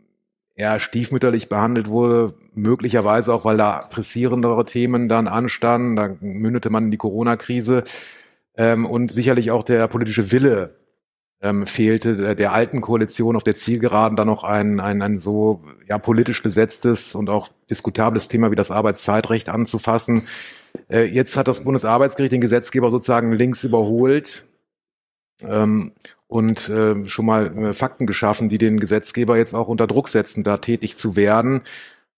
eher 0.56 0.80
stiefmütterlich 0.80 1.50
behandelt 1.50 1.90
wurde, 1.90 2.34
möglicherweise 2.54 3.34
auch, 3.34 3.46
weil 3.46 3.58
da 3.58 3.80
pressierendere 3.90 4.66
Themen 4.66 5.10
dann 5.10 5.28
anstanden. 5.28 5.96
Da 5.96 6.16
mündete 6.22 6.70
man 6.70 6.86
in 6.86 6.92
die 6.92 6.98
Corona-Krise 6.98 7.84
ähm, 8.58 8.86
und 8.86 9.12
sicherlich 9.12 9.52
auch 9.52 9.64
der 9.64 9.88
politische 9.88 10.32
Wille 10.32 10.76
ähm, 11.42 11.68
fehlte 11.68 12.16
der, 12.16 12.36
der 12.36 12.54
alten 12.54 12.80
Koalition 12.80 13.36
auf 13.36 13.44
der 13.44 13.56
Zielgeraden 13.56 14.16
dann 14.16 14.28
noch 14.28 14.44
ein, 14.44 14.80
ein, 14.80 15.02
ein 15.02 15.18
so 15.18 15.62
ja, 15.88 15.98
politisch 16.00 16.42
besetztes 16.42 17.16
und 17.16 17.30
auch 17.30 17.50
diskutables 17.70 18.30
Thema 18.30 18.50
wie 18.52 18.56
das 18.56 18.72
Arbeitszeitrecht 18.72 19.50
anzufassen. 19.50 20.28
Äh, 20.90 21.04
jetzt 21.04 21.36
hat 21.36 21.50
das 21.50 21.64
Bundesarbeitsgericht 21.66 22.32
den 22.32 22.42
Gesetzgeber 22.42 22.90
sozusagen 22.90 23.34
links 23.34 23.66
überholt 23.66 24.46
ähm, 25.44 25.92
und 26.36 26.68
äh, 26.70 27.08
schon 27.08 27.26
mal 27.26 27.58
äh, 27.58 27.74
Fakten 27.74 28.06
geschaffen, 28.06 28.50
die 28.50 28.58
den 28.58 28.80
Gesetzgeber 28.80 29.38
jetzt 29.38 29.54
auch 29.54 29.70
unter 29.70 29.88
Druck 29.88 30.10
setzen, 30.10 30.44
da 30.44 30.58
tätig 30.58 30.98
zu 30.98 31.16
werden. 31.16 31.62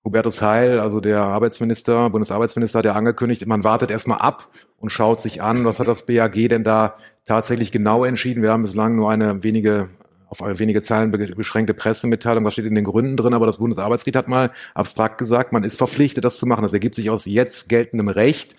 Hubertus 0.04 0.42
Heil, 0.42 0.80
also 0.80 1.00
der 1.02 1.20
Arbeitsminister, 1.20 2.10
Bundesarbeitsminister, 2.10 2.80
hat 2.80 2.86
ja 2.86 2.94
angekündigt, 2.94 3.46
man 3.46 3.64
wartet 3.64 3.92
erstmal 3.92 4.20
ab 4.20 4.48
und 4.80 4.90
schaut 4.90 5.22
sich 5.22 5.42
an, 5.44 5.66
was 5.66 5.80
hat 5.80 5.88
das 5.88 6.06
BAG 6.06 6.34
denn 6.50 6.64
da 6.64 6.96
tatsächlich 7.26 7.72
genau 7.72 8.06
entschieden. 8.06 8.42
Wir 8.42 8.52
haben 8.52 8.64
bislang 8.64 8.96
nur 8.96 9.12
eine 9.12 9.44
wenige 9.44 9.90
auf 10.30 10.42
wenige 10.42 10.82
Zeilen 10.82 11.12
be- 11.12 11.36
beschränkte 11.36 11.74
Pressemitteilung, 11.74 12.44
was 12.44 12.54
steht 12.54 12.66
in 12.66 12.76
den 12.76 12.84
Gründen 12.84 13.16
drin, 13.16 13.34
aber 13.34 13.46
das 13.46 13.60
Bundesarbeitsgericht 13.60 14.18
hat 14.18 14.28
mal 14.28 14.52
abstrakt 14.74 15.18
gesagt, 15.20 15.54
man 15.54 15.64
ist 15.64 15.78
verpflichtet, 15.78 16.26
das 16.26 16.38
zu 16.38 16.46
machen. 16.46 16.64
Das 16.64 16.74
ergibt 16.74 16.96
sich 16.96 17.10
aus 17.10 17.26
jetzt 17.26 17.70
geltendem 17.70 18.10
Recht. 18.10 18.56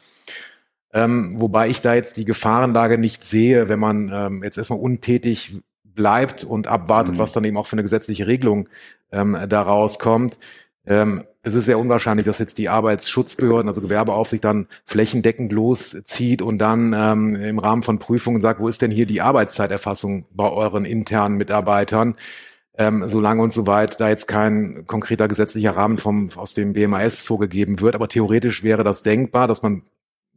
Ähm, 0.92 1.34
wobei 1.38 1.68
ich 1.68 1.80
da 1.80 1.94
jetzt 1.94 2.16
die 2.16 2.24
Gefahrenlage 2.24 2.98
nicht 2.98 3.24
sehe, 3.24 3.68
wenn 3.68 3.78
man 3.78 4.10
ähm, 4.12 4.42
jetzt 4.42 4.56
erstmal 4.58 4.78
untätig 4.80 5.60
bleibt 5.84 6.44
und 6.44 6.66
abwartet, 6.66 7.14
Mhm. 7.14 7.18
was 7.18 7.32
dann 7.32 7.44
eben 7.44 7.56
auch 7.56 7.66
für 7.66 7.74
eine 7.74 7.82
gesetzliche 7.82 8.26
Regelung 8.26 8.68
ähm, 9.12 9.36
daraus 9.48 9.98
kommt. 9.98 10.38
Ähm, 10.86 11.24
es 11.42 11.54
ist 11.54 11.66
sehr 11.66 11.78
unwahrscheinlich, 11.78 12.24
dass 12.26 12.38
jetzt 12.38 12.58
die 12.58 12.68
Arbeitsschutzbehörden, 12.68 13.68
also 13.68 13.80
Gewerbeaufsicht, 13.80 14.44
dann 14.44 14.66
flächendeckend 14.84 15.52
loszieht 15.52 16.40
und 16.42 16.58
dann 16.58 16.94
ähm, 16.96 17.34
im 17.34 17.58
Rahmen 17.58 17.82
von 17.82 17.98
Prüfungen 17.98 18.40
sagt, 18.40 18.60
wo 18.60 18.68
ist 18.68 18.80
denn 18.82 18.90
hier 18.90 19.06
die 19.06 19.20
Arbeitszeiterfassung 19.20 20.26
bei 20.32 20.50
euren 20.50 20.84
internen 20.84 21.36
Mitarbeitern? 21.36 22.16
Ähm, 22.76 23.08
solange 23.08 23.42
und 23.42 23.52
soweit 23.52 24.00
da 24.00 24.08
jetzt 24.08 24.28
kein 24.28 24.84
konkreter 24.86 25.26
gesetzlicher 25.26 25.72
Rahmen 25.76 25.98
vom, 25.98 26.30
aus 26.36 26.54
dem 26.54 26.74
BMAS 26.74 27.22
vorgegeben 27.22 27.80
wird. 27.80 27.94
Aber 27.94 28.08
theoretisch 28.08 28.62
wäre 28.62 28.84
das 28.84 29.02
denkbar, 29.02 29.48
dass 29.48 29.62
man 29.62 29.82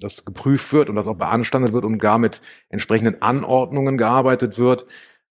das 0.01 0.25
geprüft 0.25 0.73
wird 0.73 0.89
und 0.89 0.95
das 0.97 1.07
auch 1.07 1.15
beanstandet 1.15 1.73
wird 1.73 1.85
und 1.85 1.99
gar 1.99 2.17
mit 2.17 2.41
entsprechenden 2.69 3.21
Anordnungen 3.21 3.97
gearbeitet 3.97 4.57
wird. 4.57 4.85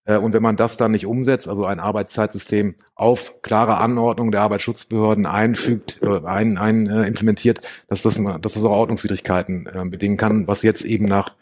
Äh, 0.05 0.17
Und 0.17 0.33
wenn 0.33 0.43
man 0.43 0.57
das 0.57 0.77
dann 0.77 0.93
nicht 0.93 1.07
umsetzt, 1.07 1.49
also 1.49 1.67
ein 1.67 1.81
Arbeitszeitsystem 1.81 2.75
auf 2.95 3.43
klare 3.43 3.77
Anordnungen 3.77 4.33
der 4.33 4.41
Arbeitsschutzbehörden 4.43 5.27
einfügt, 5.27 6.01
äh, 6.03 6.25
ein, 6.25 6.57
ein 6.57 6.87
äh, 6.89 7.07
implementiert, 7.07 7.61
dass 7.89 8.03
das, 8.03 8.15
dass 8.41 8.55
das 8.55 8.65
auch 8.65 8.71
Ordnungswidrigkeiten 8.71 9.67
äh, 9.67 9.85
bedingen 9.89 10.17
kann, 10.17 10.47
was 10.47 10.63
jetzt 10.63 10.85
eben 10.85 11.05
nach, 11.05 11.35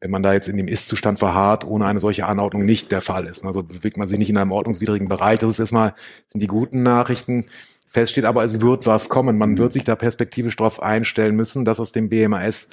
wenn 0.00 0.10
man 0.10 0.22
da 0.22 0.34
jetzt 0.34 0.48
in 0.48 0.58
dem 0.58 0.68
Ist-Zustand 0.68 1.18
verharrt, 1.18 1.64
ohne 1.64 1.86
eine 1.86 2.00
solche 2.00 2.26
Anordnung 2.26 2.66
nicht 2.66 2.92
der 2.92 3.00
Fall 3.00 3.26
ist. 3.26 3.44
Also 3.44 3.62
bewegt 3.62 3.96
man 3.96 4.08
sich 4.08 4.18
nicht 4.18 4.28
in 4.28 4.36
einem 4.36 4.52
ordnungswidrigen 4.52 5.08
Bereich. 5.08 5.38
Das 5.38 5.50
ist 5.50 5.60
erstmal 5.60 5.94
sind 6.28 6.42
die 6.42 6.46
guten 6.46 6.82
Nachrichten. 6.82 7.46
Fest 7.94 8.10
steht 8.12 8.24
aber, 8.24 8.42
es 8.42 8.60
wird 8.60 8.86
was 8.86 9.08
kommen. 9.08 9.38
Man 9.38 9.56
wird 9.56 9.72
sich 9.72 9.84
da 9.84 9.94
perspektivisch 9.94 10.56
darauf 10.56 10.82
einstellen 10.82 11.36
müssen, 11.36 11.64
dass 11.64 11.78
aus 11.78 11.92
dem 11.92 12.08
BMAS 12.08 12.68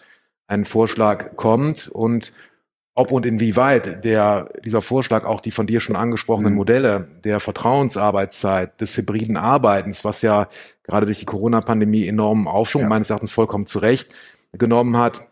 ein 0.47 0.65
Vorschlag 0.65 1.35
kommt 1.35 1.87
und 1.87 2.33
ob 2.95 3.11
und 3.11 3.25
inwieweit 3.25 4.03
der, 4.03 4.49
dieser 4.65 4.81
Vorschlag 4.81 5.23
auch 5.23 5.39
die 5.39 5.51
von 5.51 5.67
dir 5.67 5.79
schon 5.79 5.95
angesprochenen 5.95 6.53
Mhm. 6.53 6.57
Modelle 6.57 7.07
der 7.23 7.39
Vertrauensarbeitszeit, 7.39 8.81
des 8.81 8.97
hybriden 8.97 9.37
Arbeitens, 9.37 10.03
was 10.03 10.23
ja 10.23 10.49
gerade 10.83 11.05
durch 11.05 11.19
die 11.19 11.25
Corona-Pandemie 11.25 12.07
enormen 12.07 12.47
Aufschwung, 12.47 12.83
Ja. 12.83 12.89
meines 12.89 13.09
Erachtens 13.11 13.31
vollkommen 13.31 13.67
zu 13.67 13.79
Recht, 13.79 14.09
genommen 14.53 14.97
hat, 14.97 15.25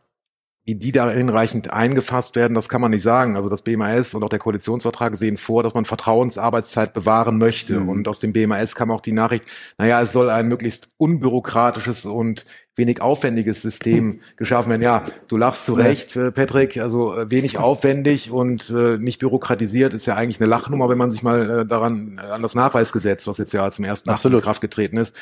die 0.75 0.91
da 0.91 1.09
hinreichend 1.09 1.71
eingefasst 1.71 2.35
werden, 2.35 2.53
das 2.53 2.69
kann 2.69 2.81
man 2.81 2.91
nicht 2.91 3.03
sagen. 3.03 3.35
Also 3.35 3.49
das 3.49 3.61
BMAS 3.61 4.13
und 4.13 4.23
auch 4.23 4.29
der 4.29 4.39
Koalitionsvertrag 4.39 5.15
sehen 5.17 5.37
vor, 5.37 5.63
dass 5.63 5.73
man 5.73 5.85
Vertrauensarbeitszeit 5.85 6.93
bewahren 6.93 7.37
möchte. 7.37 7.79
Mhm. 7.79 7.89
Und 7.89 8.07
aus 8.07 8.19
dem 8.19 8.33
BMAS 8.33 8.75
kam 8.75 8.91
auch 8.91 9.01
die 9.01 9.13
Nachricht, 9.13 9.45
naja, 9.77 10.01
es 10.01 10.11
soll 10.11 10.29
ein 10.29 10.47
möglichst 10.47 10.89
unbürokratisches 10.97 12.05
und 12.05 12.45
wenig 12.79 13.01
aufwendiges 13.01 13.61
System 13.61 14.21
geschaffen 14.37 14.71
werden. 14.71 14.81
Ja, 14.81 15.05
du 15.27 15.37
lachst 15.37 15.65
zu 15.65 15.73
Recht, 15.73 16.15
äh, 16.15 16.31
Patrick, 16.31 16.77
also 16.77 17.15
äh, 17.15 17.29
wenig 17.29 17.57
aufwendig 17.59 18.31
und 18.31 18.71
äh, 18.71 18.97
nicht 18.97 19.19
bürokratisiert 19.19 19.93
ist 19.93 20.07
ja 20.07 20.15
eigentlich 20.15 20.41
eine 20.41 20.49
Lachnummer, 20.49 20.89
wenn 20.89 20.97
man 20.97 21.11
sich 21.11 21.21
mal 21.21 21.65
daran 21.67 22.17
an 22.17 22.41
das 22.41 22.55
Nachweisgesetz, 22.55 23.27
was 23.27 23.37
jetzt 23.37 23.51
ja 23.51 23.69
zum 23.69 23.85
ersten 23.85 24.09
Achten 24.09 24.33
in. 24.33 24.41
Kraft 24.41 24.61
getreten 24.61 24.97
ist, 24.97 25.15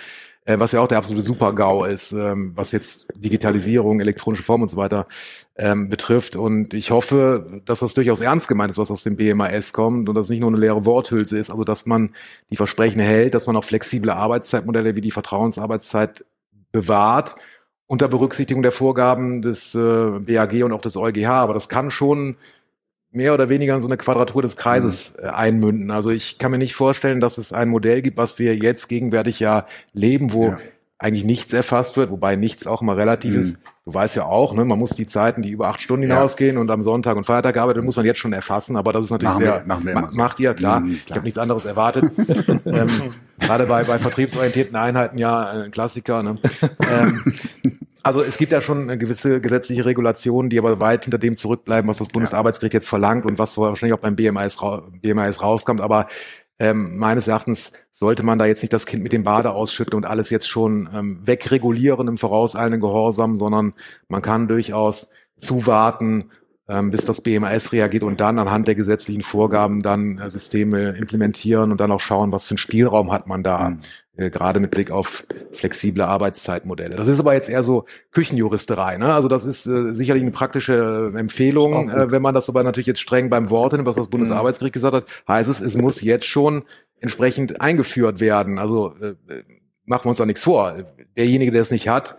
äh, 0.48 0.58
was 0.60 0.72
ja 0.72 0.80
auch 0.80 0.88
der 0.88 0.98
absolute 0.98 1.24
Super-GAU 1.24 1.84
ist, 1.84 2.14
ähm, 2.14 2.54
was 2.56 2.72
jetzt 2.72 3.06
Digitalisierung, 3.16 4.00
elektronische 4.00 4.44
Form 4.44 4.62
und 4.62 4.70
so 4.70 4.78
weiter 4.78 5.06
ähm, 5.58 5.90
betrifft. 5.90 6.38
Und 6.38 6.74
ich 6.74 6.92
hoffe, 6.92 7.62
dass 7.66 7.82
das 7.82 7.94
durchaus 7.94 8.22
ernst 8.22 8.48
gemeint 8.48 8.72
ist, 8.72 8.78
was 8.78 8.90
aus 8.90 9.04
dem 9.04 9.18
BMAS 9.18 9.74
kommt 9.74 10.08
und 10.08 10.16
das 10.16 10.30
nicht 10.30 10.40
nur 10.40 10.50
eine 10.50 10.58
leere 10.58 10.86
Worthülse 10.86 11.38
ist, 11.38 11.50
also 11.50 11.66
dass 11.66 11.86
man 11.86 12.12
die 12.50 12.56
Versprechen 12.56 13.02
hält, 13.02 13.36
dass 13.36 13.46
man 13.46 13.58
auch 13.58 13.64
flexible 13.66 14.12
Arbeitszeitmodelle 14.12 14.96
wie 14.96 15.02
die 15.02 15.12
Vertrauensarbeitszeit 15.12 16.24
bewahrt 16.72 17.36
unter 17.86 18.08
Berücksichtigung 18.08 18.64
der 18.64 18.72
Vorgaben 18.72 19.42
des 19.42 19.76
äh, 19.76 20.20
BAG 20.20 20.64
und 20.64 20.72
auch 20.72 20.82
des 20.82 20.96
EuGH. 20.96 21.28
Aber 21.28 21.54
das 21.54 21.68
kann 21.68 21.92
schon 21.92 22.38
mehr 23.12 23.34
oder 23.34 23.50
weniger 23.50 23.76
in 23.76 23.82
so 23.82 23.88
eine 23.88 23.98
Quadratur 23.98 24.42
des 24.42 24.56
Kreises 24.56 25.16
äh, 25.22 25.28
einmünden. 25.28 25.92
Also 25.92 26.10
ich 26.12 26.38
kann 26.38 26.52
mir 26.52 26.58
nicht 26.58 26.76
vorstellen, 26.76 27.20
dass 27.22 27.38
es 27.38 27.54
ein 27.54 27.70
Modell 27.70 28.02
gibt, 28.02 28.18
was 28.18 28.38
wir 28.40 28.56
jetzt 28.56 28.88
gegenwärtig 28.90 29.40
ja 29.40 29.66
leben, 29.94 30.34
wo 30.34 30.48
Ja. 30.50 30.58
eigentlich 31.00 31.24
nichts 31.26 31.54
erfasst 31.54 31.96
wird, 31.98 32.12
wobei 32.12 32.36
nichts 32.36 32.68
auch 32.68 32.82
immer 32.82 32.98
relativ 32.98 33.34
Mhm. 33.34 33.40
ist. 33.40 33.60
Du 33.86 33.94
weißt 33.94 34.18
ja 34.18 34.26
auch, 34.26 34.54
ne, 34.54 34.66
man 34.66 34.78
muss 34.78 34.90
die 34.90 35.06
Zeiten, 35.06 35.42
die 35.42 35.52
über 35.52 35.70
acht 35.70 35.80
Stunden 35.82 36.06
Ja. 36.08 36.16
hinausgehen 36.16 36.58
und 36.58 36.70
am 36.70 36.82
Sonntag 36.82 37.16
und 37.16 37.24
Feiertag 37.26 37.54
gearbeitet, 37.54 37.86
muss 37.86 37.96
man 37.96 38.06
jetzt 38.06 38.20
schon 38.20 38.34
erfassen, 38.34 38.76
aber 38.76 38.92
das 38.92 39.06
ist 39.06 39.12
natürlich 39.12 39.34
Machen 39.36 39.44
sehr, 39.46 39.54
wir- 39.62 39.66
machen 39.66 39.86
wir 39.86 39.94
ma- 39.94 40.00
immer 40.02 40.12
so. 40.12 40.18
macht 40.18 40.40
ihr, 40.42 40.54
klar. 40.54 40.80
Mhm, 40.82 40.92
Ich 40.96 41.06
klar. 41.06 41.16
habe 41.18 41.26
nichts 41.26 41.38
anderes 41.38 41.66
erwartet. 41.66 42.04
ähm, 42.66 42.88
gerade 43.40 43.66
bei, 43.66 43.84
bei 43.86 43.98
vertriebsorientierten 44.00 44.76
Einheiten 44.76 45.18
ja 45.18 45.50
ein 45.52 45.72
Klassiker. 45.72 46.22
Ne? 46.24 46.38
ähm, 46.92 47.22
also 48.04 48.22
es 48.22 48.38
gibt 48.38 48.52
ja 48.52 48.62
schon 48.62 48.84
eine 48.84 48.98
gewisse 48.98 49.42
gesetzliche 49.42 49.86
Regulationen, 49.86 50.50
die 50.50 50.60
aber 50.60 50.80
weit 50.82 51.04
hinter 51.04 51.18
dem 51.18 51.36
zurückbleiben, 51.36 51.90
was 51.90 51.98
das 51.98 52.08
Bundesarbeitsgericht 52.08 52.74
jetzt 52.74 52.90
verlangt 52.90 53.26
und 53.26 53.40
was 53.40 53.58
wahrscheinlich 53.58 53.98
auch 53.98 54.02
beim 54.02 54.16
BMIS, 54.16 54.58
BMIS 55.02 55.42
rauskommt. 55.42 55.82
Aber 55.82 56.08
ähm, 56.60 56.98
meines 56.98 57.28
Erachtens 57.28 57.72
sollte 57.92 58.24
man 58.24 58.40
da 58.40 58.46
jetzt 58.46 58.64
nicht 58.64 58.74
das 58.74 58.86
Kind 58.86 59.04
mit 59.04 59.14
dem 59.14 59.24
Bade 59.24 59.52
ausschütten 59.52 59.96
und 59.96 60.06
alles 60.06 60.30
jetzt 60.30 60.48
schon 60.48 60.90
ähm, 60.94 61.20
wegregulieren 61.24 62.08
im 62.08 62.18
vorauseilenden 62.18 62.82
Gehorsam, 62.82 63.36
sondern 63.36 63.74
man 64.08 64.22
kann 64.22 64.48
durchaus 64.48 65.10
zuwarten, 65.38 66.32
ähm, 66.68 66.90
bis 66.90 67.06
das 67.06 67.22
BMAS 67.22 67.72
reagiert 67.74 68.04
und 68.04 68.20
dann 68.20 68.40
anhand 68.40 68.68
der 68.68 68.76
gesetzlichen 68.76 69.22
Vorgaben 69.22 69.82
dann 69.82 70.18
äh, 70.18 70.30
Systeme 70.32 70.90
implementieren 70.98 71.72
und 71.72 71.80
dann 71.80 71.92
auch 71.92 72.00
schauen, 72.00 72.32
was 72.32 72.46
für 72.46 72.52
einen 72.52 72.58
Spielraum 72.58 73.12
hat 73.12 73.28
man 73.28 73.44
da, 73.44 73.70
Mhm. 73.70 73.80
Äh, 74.18 74.30
gerade 74.30 74.60
mit 74.60 74.72
Blick 74.72 74.92
auf 74.92 75.26
flexible 75.52 76.04
Arbeitszeitmodelle. 76.04 76.96
Das 76.96 77.08
ist 77.08 77.20
aber 77.20 77.34
jetzt 77.34 77.50
eher 77.50 77.64
so 77.64 77.86
Küchenjuristerei. 78.12 78.98
Ne? 78.98 79.14
Also 79.14 79.28
das 79.28 79.46
ist 79.46 79.66
äh, 79.66 79.94
sicherlich 79.94 80.24
eine 80.24 80.32
praktische 80.32 81.12
äh, 81.14 81.18
Empfehlung. 81.18 81.90
Äh, 81.90 82.12
wenn 82.12 82.22
man 82.22 82.34
das 82.34 82.50
aber 82.50 82.64
natürlich 82.64 82.88
jetzt 82.88 83.00
streng 83.00 83.30
beim 83.30 83.50
Wort 83.50 83.74
nimmt, 83.74 83.86
was 83.86 83.96
das 83.96 84.10
Bundesarbeitsgericht 84.10 84.74
gesagt 84.74 84.96
hat, 84.96 85.06
heißt 85.28 85.50
es, 85.50 85.60
es 85.60 85.78
muss 85.78 86.02
jetzt 86.02 86.26
schon 86.26 86.64
entsprechend 87.00 87.62
eingeführt 87.62 88.20
werden. 88.20 88.60
Also 88.60 88.94
äh, 89.00 89.10
äh, 89.32 89.44
machen 89.86 90.06
wir 90.06 90.10
uns 90.10 90.18
da 90.18 90.26
nichts 90.26 90.44
vor. 90.44 90.76
Derjenige, 91.16 91.52
der 91.52 91.62
es 91.62 91.72
nicht 91.72 91.88
hat, 91.88 92.18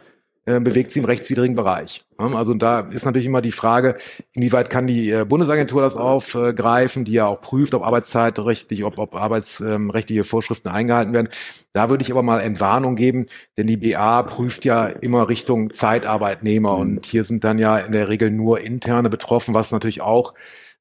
äh, 0.48 0.60
bewegt 0.60 0.90
sich 0.90 1.02
im 1.02 1.04
rechtswidrigen 1.04 1.54
Bereich. 1.54 2.06
Also 2.16 2.54
da 2.54 2.80
ist 2.80 3.04
natürlich 3.04 3.26
immer 3.26 3.42
die 3.42 3.52
Frage, 3.52 3.98
inwieweit 4.32 4.70
kann 4.70 4.86
die 4.86 5.10
äh, 5.10 5.26
Bundesagentur 5.26 5.82
das 5.82 5.94
aufgreifen, 5.94 7.04
die 7.04 7.12
ja 7.12 7.26
auch 7.26 7.42
prüft, 7.42 7.74
ob 7.74 7.84
arbeitszeitrechtlich, 7.84 8.82
ob, 8.82 8.96
ob 8.98 9.14
arbeitsrechtliche 9.14 10.24
Vorschriften 10.24 10.68
eingehalten 10.68 11.12
werden. 11.12 11.28
Da 11.74 11.90
würde 11.90 12.00
ich 12.00 12.10
aber 12.10 12.22
mal 12.22 12.40
Entwarnung 12.40 12.96
geben, 12.96 13.26
denn 13.58 13.66
die 13.66 13.76
BA 13.76 14.22
prüft 14.22 14.64
ja 14.64 14.86
immer 14.86 15.28
Richtung 15.28 15.70
Zeitarbeitnehmer 15.70 16.78
und 16.78 17.04
hier 17.04 17.24
sind 17.24 17.44
dann 17.44 17.58
ja 17.58 17.76
in 17.78 17.92
der 17.92 18.08
Regel 18.08 18.30
nur 18.30 18.60
interne 18.60 19.10
betroffen, 19.10 19.52
was 19.52 19.70
natürlich 19.70 20.00
auch 20.00 20.32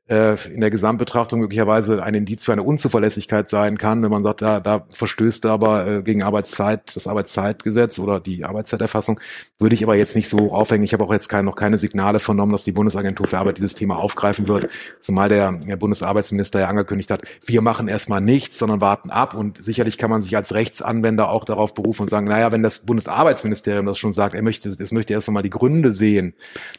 in 0.10 0.62
der 0.62 0.72
Gesamtbetrachtung 0.72 1.42
möglicherweise 1.42 2.02
ein 2.02 2.14
Indiz 2.14 2.46
für 2.46 2.54
eine 2.54 2.64
Unzuverlässigkeit 2.64 3.50
sein 3.50 3.78
kann, 3.78 4.02
wenn 4.04 4.10
man 4.10 4.24
sagt, 4.24 4.42
da, 4.42 4.62
da 4.62 4.86
verstößt 4.90 5.46
aber 5.46 5.86
äh, 5.86 6.02
gegen 6.02 6.24
Arbeitszeit, 6.24 6.96
das 6.96 7.08
Arbeitszeitgesetz 7.08 8.00
oder 8.00 8.22
die 8.22 8.46
Arbeitszeiterfassung, 8.46 9.20
würde 9.60 9.76
ich 9.76 9.84
aber 9.84 9.96
jetzt 9.96 10.16
nicht 10.16 10.30
so 10.30 10.54
aufhängen. 10.54 10.86
Ich 10.86 10.94
habe 10.94 11.04
auch 11.04 11.12
jetzt 11.12 11.28
kein, 11.28 11.44
noch 11.44 11.58
keine 11.58 11.78
Signale 11.78 12.20
vernommen, 12.20 12.54
dass 12.54 12.64
die 12.64 12.72
Bundesagentur 12.72 13.28
für 13.28 13.38
Arbeit 13.38 13.58
dieses 13.58 13.76
Thema 13.76 13.98
aufgreifen 13.98 14.48
wird, 14.48 14.70
zumal 15.02 15.28
der, 15.28 15.52
der 15.52 15.76
Bundesarbeitsminister 15.76 16.62
ja 16.62 16.70
angekündigt 16.70 17.12
hat, 17.12 17.24
wir 17.46 17.62
machen 17.62 17.90
erstmal 17.90 18.22
nichts, 18.22 18.58
sondern 18.58 18.80
warten 18.80 19.10
ab 19.10 19.34
und 19.34 19.64
sicherlich 19.64 19.98
kann 19.98 20.10
man 20.10 20.22
sich 20.22 20.38
als 20.38 20.54
Rechtsanwender 20.54 21.30
auch 21.30 21.44
darauf 21.44 21.74
berufen 21.74 22.04
und 22.04 22.10
sagen, 22.10 22.28
naja, 22.28 22.54
wenn 22.54 22.64
das 22.64 22.80
Bundesarbeitsministerium 22.80 23.86
das 23.86 23.98
schon 23.98 24.14
sagt, 24.14 24.36
er 24.36 24.42
möchte, 24.42 24.70
es 24.70 24.92
möchte 24.94 25.12
erst 25.12 25.28
einmal 25.28 25.44
die 25.44 25.50
Gründe 25.50 25.92
sehen, 25.92 26.34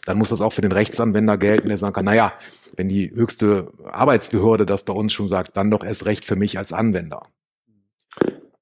dann 0.06 0.16
muss 0.16 0.30
das 0.30 0.40
auch 0.40 0.54
für 0.54 0.62
den 0.62 0.72
Rechtsanwender 0.72 1.36
gelten, 1.36 1.68
der 1.68 1.76
sagen 1.76 1.92
kann, 1.92 2.06
naja, 2.06 2.32
wenn 2.76 2.88
die 2.88 3.17
höchste 3.18 3.72
Arbeitsbehörde 3.84 4.64
das 4.64 4.84
bei 4.84 4.92
uns 4.92 5.12
schon 5.12 5.28
sagt, 5.28 5.56
dann 5.56 5.70
doch 5.70 5.84
erst 5.84 6.06
recht 6.06 6.24
für 6.24 6.36
mich 6.36 6.58
als 6.58 6.72
Anwender. 6.72 7.22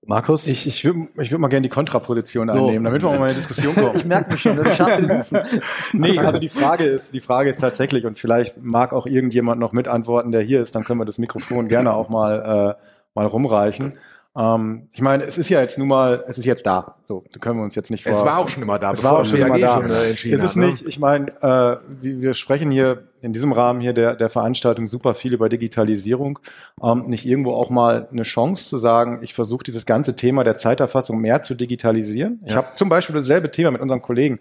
Markus? 0.07 0.47
Ich, 0.47 0.67
ich 0.67 0.85
würde 0.85 1.09
ich 1.21 1.33
würd 1.33 1.41
mal 1.41 1.49
gerne 1.49 1.63
die 1.63 1.69
Kontraposition 1.69 2.49
So. 2.49 2.59
einnehmen, 2.61 2.85
damit 2.85 3.03
wir 3.03 3.09
auch 3.09 3.19
mal 3.19 3.19
in 3.19 3.25
eine 3.25 3.35
Diskussion 3.35 3.75
kommen. 3.75 3.93
ich 3.97 4.05
merke 4.05 4.33
mich 4.33 4.41
schon, 4.41 4.57
das 4.57 4.77
scharfe 4.77 5.19
Hufen. 5.19 5.41
nee, 5.93 6.19
also 6.19 6.39
die 6.39 6.49
Frage 6.49 6.85
ist, 6.85 7.13
die 7.13 7.21
Frage 7.21 7.51
ist 7.51 7.61
tatsächlich, 7.61 8.07
und 8.07 8.19
vielleicht 8.19 8.63
mag 8.63 8.93
auch 8.93 9.07
irgendjemand 9.07 9.61
noch 9.61 9.73
mitantworten, 9.73 10.31
der 10.31 10.43
hier 10.43 10.63
ist, 10.63 10.75
dann 10.77 10.85
können 10.85 11.01
wir 11.01 11.05
das 11.05 11.19
Mikrofon 11.19 11.69
gerne 11.69 11.93
auch 11.95 12.09
mal, 12.09 12.77
äh, 12.79 12.83
mal 13.15 13.27
rumreichen. 13.27 13.99
Ähm, 14.37 14.89
ich 14.93 15.01
meine, 15.01 15.25
es 15.25 15.39
ist 15.39 15.49
ja 15.49 15.63
jetzt 15.63 15.79
nun 15.79 15.89
mal, 15.89 16.25
es 16.29 16.37
ist 16.37 16.45
jetzt 16.45 16.67
da. 16.67 16.97
So, 17.05 17.25
da 17.33 17.39
können 17.39 17.59
wir 17.59 17.65
uns 17.65 17.75
jetzt 17.75 17.91
nicht 17.91 18.05
vor. 18.05 18.13
Es 18.13 18.25
war 18.25 18.39
auch 18.39 18.49
schon 18.49 18.63
immer 18.63 18.79
da, 18.79 18.93
Es 18.93 19.03
war 19.03 19.19
auch 19.19 19.25
schon 19.25 19.39
immer 19.39 19.59
da. 19.59 19.83
Schon, 19.83 19.91
äh, 19.91 20.11
entschieden 20.11 20.37
Es 20.37 20.43
ist 20.43 20.57
ne? 20.57 20.67
nicht, 20.67 20.87
ich 20.87 20.99
meine, 20.99 21.27
äh, 21.41 21.79
wir 22.01 22.35
sprechen 22.35 22.71
hier 22.71 23.05
in 23.23 23.33
diesem 23.33 23.53
Rahmen 23.53 23.81
hier 23.81 23.95
der, 23.95 24.15
der 24.15 24.29
Veranstaltung 24.29 24.89
super 24.89 25.15
viel 25.15 25.33
über 25.33 25.49
Digitalisierung. 25.49 26.39
Ähm, 26.83 27.07
nicht 27.07 27.25
irgendwo 27.25 27.53
auch 27.53 27.71
mal 27.71 28.09
eine 28.13 28.23
Chance 28.25 28.69
zu 28.69 28.77
sagen, 28.77 29.21
ich 29.23 29.33
versuche 29.33 29.65
dieses 29.65 29.87
ganze 29.87 30.17
Thema 30.17 30.45
der 30.45 30.57
Zeiterfassung 30.57 31.19
mehr 31.19 31.43
zu 31.43 31.55
digitalisieren. 31.55 32.41
Ich 32.45 32.55
habe 32.55 32.69
zum 32.77 32.91
Beispiel 32.91 33.17
dasselbe 33.17 33.51
Thema 33.51 33.71
mit 33.71 33.81
unserem 33.81 34.03
Kollegen 34.03 34.39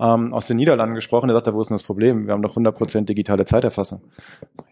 ähm, 0.00 0.34
aus 0.34 0.46
den 0.46 0.56
Niederlanden 0.56 0.94
gesprochen, 0.94 1.28
der 1.28 1.36
sagt, 1.36 1.52
wo 1.52 1.62
ist 1.62 1.68
denn 1.68 1.76
das 1.76 1.84
Problem? 1.84 2.26
Wir 2.26 2.34
haben 2.34 2.42
doch 2.42 2.56
100% 2.56 3.04
digitale 3.04 3.46
Zeiterfassung. 3.46 4.02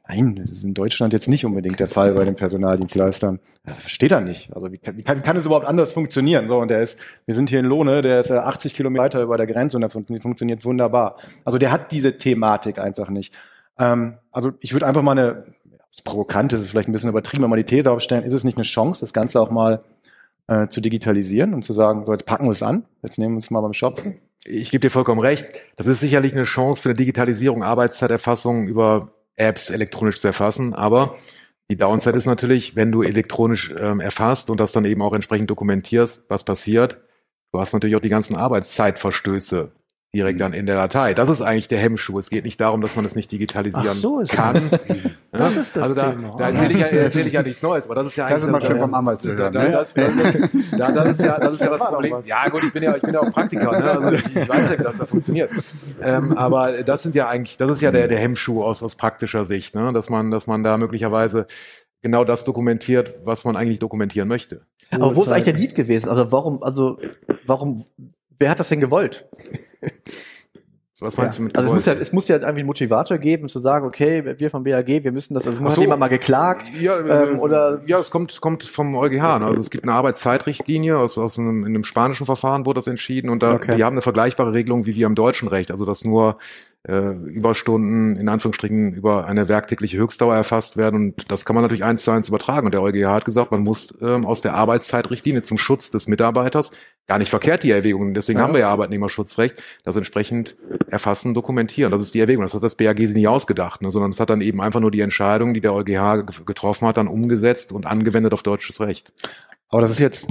Nein, 0.07 0.37
das 0.37 0.51
ist 0.51 0.65
in 0.65 0.75
Deutschland 0.75 1.15
jetzt 1.15 1.29
nicht 1.29 1.47
unbedingt 1.47 1.81
der 1.81 1.89
Fall 1.89 2.13
bei 2.13 2.25
den 2.25 2.35
Personaldienstleistern. 2.35 3.41
Das 3.65 3.79
versteht 3.79 4.13
er 4.13 4.21
nicht. 4.21 4.55
Also 4.55 4.71
wie 4.71 4.77
kann, 4.77 4.99
wie 4.99 5.03
kann, 5.03 5.23
kann 5.23 5.37
es 5.37 5.47
überhaupt 5.47 5.67
anders 5.67 5.93
funktionieren? 5.93 6.47
So, 6.47 6.59
und 6.59 6.71
der 6.71 6.83
ist, 6.83 6.99
wir 7.25 7.35
sind 7.35 7.49
hier 7.49 7.61
in 7.61 7.65
Lohne, 7.65 8.03
der 8.03 8.21
ist 8.21 8.31
äh, 8.31 8.35
80 8.35 8.75
Kilometer 8.75 9.23
über 9.23 9.39
der 9.39 9.47
Grenze 9.47 9.79
und 9.79 9.81
der 9.81 9.89
fun 9.89 10.05
funktioniert 10.21 10.63
wunderbar. 10.67 11.17
Also 11.47 11.59
der 11.59 11.73
hat 11.73 11.91
diese 11.91 12.19
Thematik 12.19 12.79
einfach 12.79 13.09
nicht. 13.09 13.33
Ähm, 13.79 14.19
also 14.31 14.53
ich 14.61 14.75
würde 14.75 14.87
einfach 14.87 15.01
mal 15.01 15.19
eine, 15.19 15.45
provokant 16.05 16.53
ist 16.53 16.61
es 16.61 16.69
vielleicht 16.69 16.89
ein 16.89 16.93
bisschen 16.93 17.09
übertrieben, 17.09 17.45
aber 17.45 17.51
mal 17.51 17.57
die 17.57 17.65
These 17.65 17.91
aufstellen, 17.91 18.25
ist 18.25 18.35
es 18.35 18.45
nicht 18.45 18.59
eine 18.59 18.65
Chance, 18.65 19.01
das 19.01 19.15
Ganze 19.15 19.41
auch 19.41 19.51
mal 19.51 19.83
äh, 20.49 20.69
zu 20.69 20.83
digitalisieren 20.83 21.55
und 21.55 21.63
zu 21.63 21.73
sagen, 21.73 22.05
so 22.05 22.13
jetzt 22.13 22.27
packen 22.27 22.45
wir 22.45 22.51
es 22.51 22.63
an, 22.63 22.85
jetzt 23.03 23.19
nehmen 23.19 23.37
wir 23.37 23.39
es 23.39 23.51
mal 23.51 23.63
beim 23.63 23.73
Schopfen. 23.73 24.17
Ich 24.45 24.71
gebe 24.71 24.83
dir 24.83 24.91
vollkommen 24.91 25.21
recht. 25.21 25.47
Das 25.77 25.87
ist 25.87 26.01
sicherlich 26.01 26.35
eine 26.35 26.43
Chance 26.43 26.83
für 26.83 26.91
eine 26.91 26.97
Digitalisierung, 26.97 27.63
Arbeitszeiterfassung 27.63 28.69
über 28.69 29.15
Apps 29.37 29.71
elektronisch 29.71 30.21
zu 30.21 30.27
erfassen. 30.27 30.75
Aber 30.75 31.17
die 31.71 31.77
Downside 31.77 32.17
ist 32.17 32.27
natürlich, 32.27 32.77
wenn 32.77 32.93
du 32.93 33.03
elektronisch 33.03 33.75
ähm, 33.79 34.01
erfasst 34.01 34.51
und 34.51 34.61
das 34.61 34.73
dann 34.73 34.85
eben 34.85 35.03
auch 35.03 35.15
entsprechend 35.15 35.51
dokumentierst, 35.51 36.23
was 36.29 36.45
passiert. 36.45 37.01
Du 37.53 37.61
hast 37.61 37.73
natürlich 37.73 37.97
auch 37.97 38.01
die 38.01 38.09
ganzen 38.09 38.37
Arbeitszeitverstöße 38.37 39.73
direkt 40.15 40.41
dann 40.41 40.53
in 40.53 40.67
der 40.67 40.77
Datei. 40.77 41.13
Das 41.15 41.29
ist 41.29 41.43
eigentlich 41.43 41.69
der 41.69 41.79
Hemmschuh. 41.79 42.19
Es 42.19 42.31
geht 42.31 42.45
nicht 42.45 42.61
darum, 42.61 42.81
dass 42.81 42.97
man 42.97 43.05
es 43.05 43.15
nicht 43.17 43.31
digitalisieren 43.33 43.89
Ach 43.89 43.93
so 43.93 44.21
ist 44.21 44.33
kann. 44.33 44.55
das. 44.55 44.71
Das 45.33 45.57
ist 45.57 45.77
das 45.77 45.83
also 45.83 45.95
da, 45.97 46.11
Thema. 46.13 46.37
Da 46.39 46.49
erzähle 46.51 46.73
ich, 46.73 46.79
ja, 46.79 46.87
erzähle 46.87 47.27
ich 47.27 47.33
ja 47.33 47.43
nichts 47.43 47.63
Neues, 47.63 47.85
aber 47.87 47.97
das 47.97 48.07
ist 48.07 48.17
ja 48.17 48.29
Das 48.29 48.39
ist 48.41 48.45
eigentlich 48.47 48.61
immer 48.61 48.67
schön 48.73 48.81
vom 48.81 48.95
Anwalt 48.95 49.21
zu 49.21 49.33
hören. 49.35 49.53
da, 49.53 49.63
Ne? 49.65 49.71
das, 49.73 49.95
das, 49.95 50.07
da, 50.71 50.93
das 50.93 51.19
ist 51.19 51.25
ja, 51.25 51.39
das 51.39 51.55
ist 51.55 51.61
ja 51.61 51.71
das 51.71 51.81
Problem. 51.81 52.15
Ja, 52.25 52.49
gut, 52.49 52.63
ich 52.63 52.73
bin 52.73 52.83
ja, 52.85 52.95
ich 52.97 53.03
bin 53.03 53.13
ja 53.15 53.21
auch 53.21 53.33
Praktiker, 53.33 53.73
ne? 53.73 53.91
Also 53.91 54.13
ich, 54.13 54.37
ich 54.37 54.49
weiß 54.49 54.71
ja, 54.71 54.79
wie 54.79 54.83
das 54.85 54.99
da 54.99 55.07
funktioniert. 55.07 55.51
Ähm, 56.01 56.37
aber 56.39 56.85
das 56.85 57.03
sind 57.03 57.15
ja 57.17 57.29
eigentlich, 57.29 57.57
das 57.57 57.71
ist 57.73 57.81
ja 57.81 57.91
der, 57.91 58.07
der 58.09 58.19
Hemmschuh 58.19 58.63
aus, 58.63 58.83
aus 58.83 58.95
praktischer 58.95 59.45
Sicht, 59.45 59.75
ne? 59.75 59.93
Dass 59.93 60.09
man, 60.11 60.31
dass 60.31 60.47
man 60.47 60.63
da 60.63 60.77
möglicherweise 60.77 61.47
genau 62.03 62.23
das 62.25 62.45
dokumentiert, 62.45 63.15
was 63.25 63.45
man 63.45 63.57
eigentlich 63.57 63.79
dokumentieren 63.81 64.29
möchte. 64.29 64.63
Aber 64.91 65.17
wo 65.17 65.23
ist 65.25 65.33
eigentlich 65.33 65.45
der 65.45 65.55
Lied 65.55 65.75
gewesen? 65.75 66.09
Also 66.11 66.31
warum, 66.31 66.63
also 66.63 66.99
warum, 67.47 67.85
wer 68.39 68.51
hat 68.51 68.61
das 68.61 68.69
denn 68.69 68.81
gewollt? 68.81 69.27
Was 71.01 71.17
meinst 71.17 71.39
du 71.39 71.43
mit 71.43 71.57
Also 71.57 71.69
es 71.69 71.75
muss 71.75 71.87
ja, 71.87 71.93
gewollt? 71.93 72.07
es 72.07 72.13
muss 72.13 72.29
ja 72.29 72.37
irgendwie 72.37 72.61
einen 72.61 72.67
Motivator 72.67 73.19
geben, 73.19 73.49
zu 73.49 73.59
sagen, 73.59 73.87
okay, 73.87 74.39
wir 74.39 74.51
vom 74.51 74.65
BAG, 74.65 74.87
wir 74.87 75.13
müssen 75.13 75.35
das, 75.35 75.47
also 75.47 75.57
es 75.57 75.61
muss 75.61 75.75
so. 75.75 75.81
jemand 75.81 76.01
mal 76.01 76.09
geklagt. 76.09 76.73
Ja, 76.81 76.99
ähm, 76.99 77.37
äh, 77.37 77.39
oder 77.39 77.83
ja, 77.87 77.99
es 77.99 78.11
kommt, 78.11 78.41
kommt 78.41 78.63
vom 78.63 78.95
EuGH. 78.95 79.39
Ne? 79.41 79.47
Also 79.47 79.61
es 79.61 79.71
gibt 79.71 79.85
eine 79.85 79.93
Arbeitszeitrichtlinie 79.93 80.97
aus, 80.97 81.19
aus 81.19 81.39
einem, 81.39 81.61
in 81.61 81.75
einem 81.75 81.85
spanischen 81.85 82.27
Verfahren 82.27 82.65
wurde 82.65 82.79
das 82.79 82.87
entschieden 82.87 83.29
und 83.29 83.43
da, 83.43 83.55
Okay. 83.55 83.77
die 83.77 83.85
haben 83.85 83.95
eine 83.95 84.03
vergleichbare 84.03 84.53
Regelung 84.53 84.87
wie 84.87 84.95
wir 84.95 85.07
im 85.07 85.15
deutschen 85.15 85.49
Recht. 85.49 85.71
Also 85.71 85.85
dass 85.85 86.05
nur 86.05 86.39
äh, 86.87 87.13
Überstunden 87.13 88.17
in 88.17 88.29
Anführungsstrichen 88.29 88.95
über 88.95 89.27
eine 89.27 89.49
werktägliche 89.49 89.99
Höchstdauer 89.99 90.35
erfasst 90.35 90.77
werden 90.77 90.97
und 90.97 91.31
das 91.31 91.45
kann 91.45 91.55
man 91.55 91.63
natürlich 91.63 91.85
eins 91.85 92.05
zu 92.05 92.11
eins 92.11 92.29
übertragen. 92.29 92.67
Und 92.67 92.73
der 92.73 92.83
EuGH 92.83 93.09
hat 93.09 93.25
gesagt, 93.25 93.51
man 93.51 93.63
muss 93.63 93.95
ähm, 94.01 94.25
aus 94.27 94.41
der 94.43 94.55
Arbeitszeitrichtlinie 94.55 95.43
zum 95.43 95.59
Schutz 95.59 95.91
des 95.91 96.09
Mitarbeiters 96.09 96.71
gar 97.07 97.19
nicht 97.19 97.29
verkehrt 97.29 97.63
die 97.63 97.71
Erwägung. 97.71 98.15
Deswegen 98.15 98.39
Ja. 98.39 98.45
haben 98.47 98.53
wir 98.55 98.61
ja 98.61 98.71
Arbeitnehmerschutzrecht, 98.71 99.63
das 99.85 99.97
entsprechend 99.97 100.57
erfassen, 100.89 101.35
dokumentieren. 101.35 101.91
Das 101.93 102.01
ist 102.01 102.15
die 102.15 102.21
Erwägung. 102.21 102.43
Das 102.45 102.55
hat 102.55 102.63
das 102.63 102.77
BAG 102.77 102.99
sich 102.99 103.15
nie 103.15 103.27
ausgedacht, 103.29 103.83
ne, 103.83 103.91
sondern 103.91 104.11
es 104.13 104.21
hat 104.21 104.31
dann 104.31 104.41
eben 104.41 104.61
einfach 104.61 104.81
nur 104.81 104.91
die 104.91 105.01
Entscheidung, 105.01 105.53
die 105.55 105.61
der 105.61 105.75
EuGH 105.75 106.25
ge- 106.27 106.45
getroffen 106.47 106.89
hat, 106.89 106.97
dann 106.97 107.09
umgesetzt 107.09 107.73
und 107.73 107.87
angewendet 107.87 108.33
auf 108.33 108.43
deutsches 108.43 108.81
Recht. 108.81 109.13
Aber 109.69 109.83
das 109.83 109.91
ist 109.91 109.99
jetzt, 109.99 110.27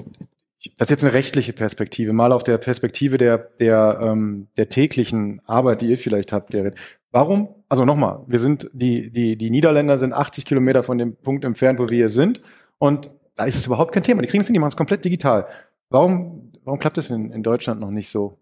das 0.77 0.85
ist 0.87 0.89
jetzt 0.91 1.03
eine 1.03 1.13
rechtliche 1.13 1.53
Perspektive, 1.53 2.13
mal 2.13 2.31
auf 2.31 2.43
der 2.43 2.57
Perspektive 2.57 3.17
der, 3.17 3.37
der, 3.59 3.99
ähm, 4.01 4.47
der 4.57 4.69
täglichen 4.69 5.41
Arbeit, 5.45 5.81
die 5.81 5.87
ihr 5.87 5.97
vielleicht 5.97 6.31
habt, 6.33 6.51
Gerrit. 6.51 6.75
Warum? 7.11 7.49
Also 7.69 7.85
nochmal, 7.85 8.21
wir 8.27 8.39
sind, 8.39 8.69
die, 8.73 9.11
die, 9.11 9.35
die 9.37 9.49
Niederländer 9.51 9.99
sind 9.99 10.13
80 10.13 10.45
Kilometer 10.45 10.81
von 10.81 10.97
dem 10.97 11.15
Punkt 11.17 11.43
entfernt, 11.45 11.79
wo 11.79 11.89
wir 11.89 11.97
hier 11.97 12.09
sind. 12.09 12.41
Und 12.79 13.11
da 13.35 13.43
ist 13.45 13.55
es 13.55 13.67
überhaupt 13.67 13.91
kein 13.93 14.03
Thema. 14.03 14.21
Die 14.23 14.27
kriegen 14.27 14.41
es 14.41 14.47
hin, 14.47 14.53
die 14.55 14.59
machen 14.59 14.69
es 14.69 14.77
komplett 14.77 15.05
digital. 15.05 15.47
Warum, 15.89 16.51
warum 16.65 16.79
klappt 16.79 16.97
das 16.97 17.09
in, 17.09 17.31
in 17.31 17.43
Deutschland 17.43 17.79
noch 17.81 17.91
nicht 17.91 18.09
so? 18.09 18.37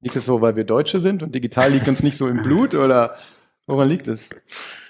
Liegt 0.00 0.16
es 0.16 0.26
so, 0.26 0.40
weil 0.40 0.56
wir 0.56 0.64
Deutsche 0.64 1.00
sind 1.00 1.22
und 1.22 1.34
digital 1.34 1.70
liegt 1.70 1.88
uns 1.88 2.02
nicht 2.02 2.16
so 2.16 2.28
im 2.28 2.42
Blut 2.42 2.74
oder? 2.74 3.14
Woran 3.66 3.88
liegt 3.88 4.08
es? 4.08 4.28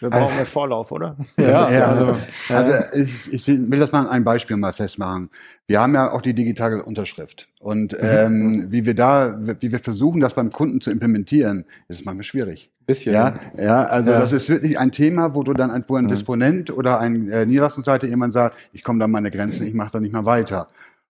Wir 0.01 0.11
brauchen 0.11 0.35
mehr 0.35 0.47
Vorlauf, 0.47 0.91
oder? 0.91 1.17
Ja, 1.37 1.71
Ja, 1.71 1.87
also, 1.93 2.17
Also 2.53 2.73
ich, 2.97 3.33
ich 3.33 3.47
will 3.47 3.79
das 3.79 3.93
mal 3.93 4.01
an 4.01 4.09
einem 4.09 4.25
Beispiel 4.25 4.57
mal 4.57 4.73
festmachen. 4.73 5.31
Wir 5.69 5.81
haben 5.81 5.95
ja 5.95 6.11
auch 6.11 6.21
die 6.21 6.35
digitale 6.35 6.83
Unterschrift. 6.83 7.47
Und 7.61 7.97
ähm, 8.01 8.67
wie 8.71 8.85
wir 8.85 8.95
da, 8.97 9.39
wie 9.61 9.71
wir 9.71 9.79
versuchen, 9.79 10.21
das 10.21 10.35
beim 10.35 10.51
Kunden 10.51 10.81
zu 10.81 10.91
implementieren, 10.91 11.65
ist 11.87 12.01
es 12.01 12.05
manchmal 12.05 12.25
schwierig. 12.25 12.73
Bisschen. 12.85 13.15
Ja, 13.15 13.35
ja, 13.57 13.85
also 13.85 14.11
Ja. 14.11 14.19
das 14.19 14.33
ist 14.33 14.49
wirklich 14.49 14.77
ein 14.77 14.91
Thema, 14.91 15.37
wo 15.37 15.45
du 15.45 15.53
dann, 15.55 15.85
wo 15.87 15.95
ein 15.95 16.09
Disponent 16.09 16.71
oder 16.77 16.99
ein 16.99 17.31
äh, 17.31 17.47
Niederlassungsleiter 17.47 18.09
jemand 18.09 18.35
sagt, 18.35 18.57
ich 18.73 18.83
komme 18.83 18.99
da 18.99 19.05
an 19.05 19.13
meine 19.13 19.31
Grenzen, 19.31 19.69
ich 19.69 19.75
mache 19.75 19.93
da 19.93 20.01
nicht 20.01 20.13
mehr 20.13 20.25
weiter. 20.27 20.67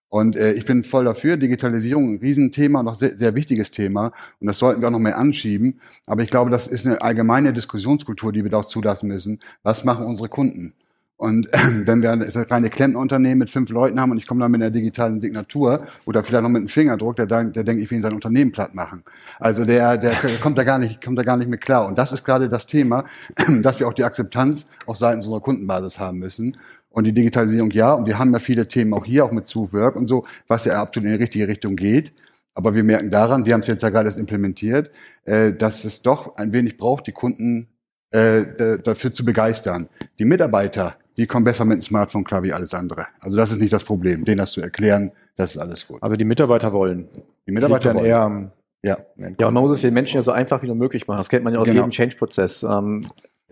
Und 0.09 0.35
äh, 0.35 0.53
ich 0.53 0.65
bin 0.65 0.83
voll 0.83 1.05
dafür, 1.05 1.37
Digitalisierung 1.37 2.13
ein 2.13 2.19
Riesenthema 2.19 2.83
auch 2.85 2.95
sehr, 2.95 3.17
sehr 3.17 3.35
wichtiges 3.35 3.71
Thema. 3.71 4.13
Und 4.39 4.47
das 4.47 4.59
sollten 4.59 4.81
wir 4.81 4.87
auch 4.87 4.91
noch 4.93 4.99
mehr 4.99 5.17
anschieben. 5.17 5.79
Aber 6.05 6.23
ich 6.23 6.29
glaube, 6.29 6.51
das 6.51 6.67
ist 6.67 6.85
eine 6.85 7.01
allgemeine 7.01 7.53
Diskussionskultur, 7.53 8.31
die 8.31 8.43
wir 8.43 8.51
da 8.51 8.57
auch 8.57 8.65
zulassen 8.65 9.07
müssen. 9.07 9.39
Was 9.63 9.83
machen 9.83 10.05
unsere 10.05 10.29
Kunden? 10.29 10.73
Und 11.17 11.51
äh, 11.53 11.57
wenn 11.85 12.01
wir 12.01 12.11
ein 12.11 12.21
reine 12.21 12.69
Klempnerunternehmen 12.69 13.39
mit 13.39 13.49
fünf 13.49 13.69
Leuten 13.71 13.99
haben 13.99 14.11
und 14.11 14.17
ich 14.17 14.27
komme 14.27 14.41
dann 14.41 14.51
mit 14.51 14.61
einer 14.61 14.71
digitalen 14.71 15.21
Signatur 15.21 15.85
oder 16.05 16.23
vielleicht 16.23 16.43
noch 16.43 16.49
mit 16.49 16.59
einem 16.59 16.67
Fingerdruck, 16.67 17.15
der, 17.15 17.25
der 17.25 17.63
denkt, 17.63 17.81
ich 17.81 17.89
will 17.89 17.99
ihn 17.99 18.01
sein 18.01 18.13
Unternehmen 18.13 18.51
platt 18.51 18.75
machen. 18.75 19.03
Also 19.39 19.65
der, 19.65 19.97
der 19.97 20.13
kommt 20.41 20.57
da 20.57 20.63
gar 20.63 20.77
nicht, 20.77 21.03
kommt 21.03 21.17
da 21.17 21.23
gar 21.23 21.37
nicht 21.37 21.49
mit 21.49 21.61
klar. 21.61 21.87
Und 21.87 21.97
das 21.97 22.11
ist 22.11 22.23
gerade 22.23 22.49
das 22.49 22.65
Thema, 22.65 23.05
dass 23.61 23.79
wir 23.79 23.87
auch 23.87 23.93
die 23.93 24.03
Akzeptanz 24.03 24.65
auch 24.85 24.95
seitens 24.95 25.25
unserer 25.25 25.41
Kundenbasis 25.41 25.99
haben 25.99 26.19
müssen. 26.19 26.57
Und 26.95 27.03
die 27.03 27.11
Digitalisierung 27.13 27.71
ja, 27.71 27.93
und 27.93 28.07
wir 28.07 28.17
haben 28.17 28.31
ja 28.31 28.39
viele 28.39 28.67
Themen 28.67 28.93
auch 28.93 29.03
hier, 29.05 29.25
auch 29.25 29.31
mit 29.31 29.47
Zuwork 29.47 29.95
und 29.97 30.07
so, 30.07 30.23
was 30.47 30.63
ja 30.63 30.81
absolut 30.81 31.07
in 31.09 31.17
die 31.17 31.21
richtige 31.23 31.45
Richtung 31.47 31.75
geht. 31.75 32.13
Aber 32.53 32.73
wir 32.73 32.85
merken 32.85 33.11
daran, 33.11 33.45
wir 33.45 33.53
haben 33.53 33.59
es 33.59 33.67
jetzt 33.67 33.83
ja 33.83 33.89
gerade 33.89 34.05
erst 34.07 34.17
implementiert, 34.17 34.89
äh, 35.25 35.51
dass 35.51 35.83
es 35.83 36.01
doch 36.01 36.37
ein 36.37 36.53
wenig 36.53 36.77
braucht, 36.77 37.05
die 37.07 37.11
Kunden 37.11 37.67
äh, 38.11 38.43
da- 38.57 38.77
dafür 38.77 39.13
zu 39.13 39.25
begeistern. 39.25 39.89
Die 40.19 40.23
Mitarbeiter, 40.25 40.95
die 41.17 41.27
kommen 41.27 41.43
besser 41.43 41.65
mit 41.65 41.79
dem 41.79 41.81
Smartphone 41.81 42.23
klar 42.23 42.43
wie 42.43 42.53
alles 42.53 42.73
andere. 42.73 43.07
Also 43.19 43.35
das 43.35 43.51
ist 43.51 43.59
nicht 43.59 43.73
das 43.73 43.83
Problem, 43.83 44.23
denen 44.23 44.37
das 44.37 44.53
zu 44.53 44.61
erklären, 44.61 45.11
das 45.35 45.51
ist 45.55 45.57
alles 45.57 45.85
gut. 45.85 46.01
also 46.01 46.15
die 46.15 46.23
Mitarbeiter 46.23 46.71
wollen. 46.71 47.09
Die 47.45 47.51
Mitarbeiter 47.51 47.93
wollen. 47.93 48.05
eher 48.05 48.19
am 48.21 48.51
Ja. 48.83 48.99
Ja, 49.37 49.47
und 49.47 49.53
man 49.53 49.63
muss 49.63 49.71
es 49.71 49.81
den 49.81 49.93
Menschen 49.93 50.15
ja 50.15 50.21
so 50.21 50.31
einfach 50.31 50.61
wie 50.61 50.67
nur 50.67 50.75
möglich 50.77 51.07
machen. 51.07 51.17
Das 51.17 51.27
kennt 51.27 51.43
man 51.43 51.53
ja 51.53 51.59
aus 51.59 51.67
Genau. 51.67 51.81
jedem 51.81 51.91
Change-Prozess. 51.91 52.63
Ähm, 52.63 53.07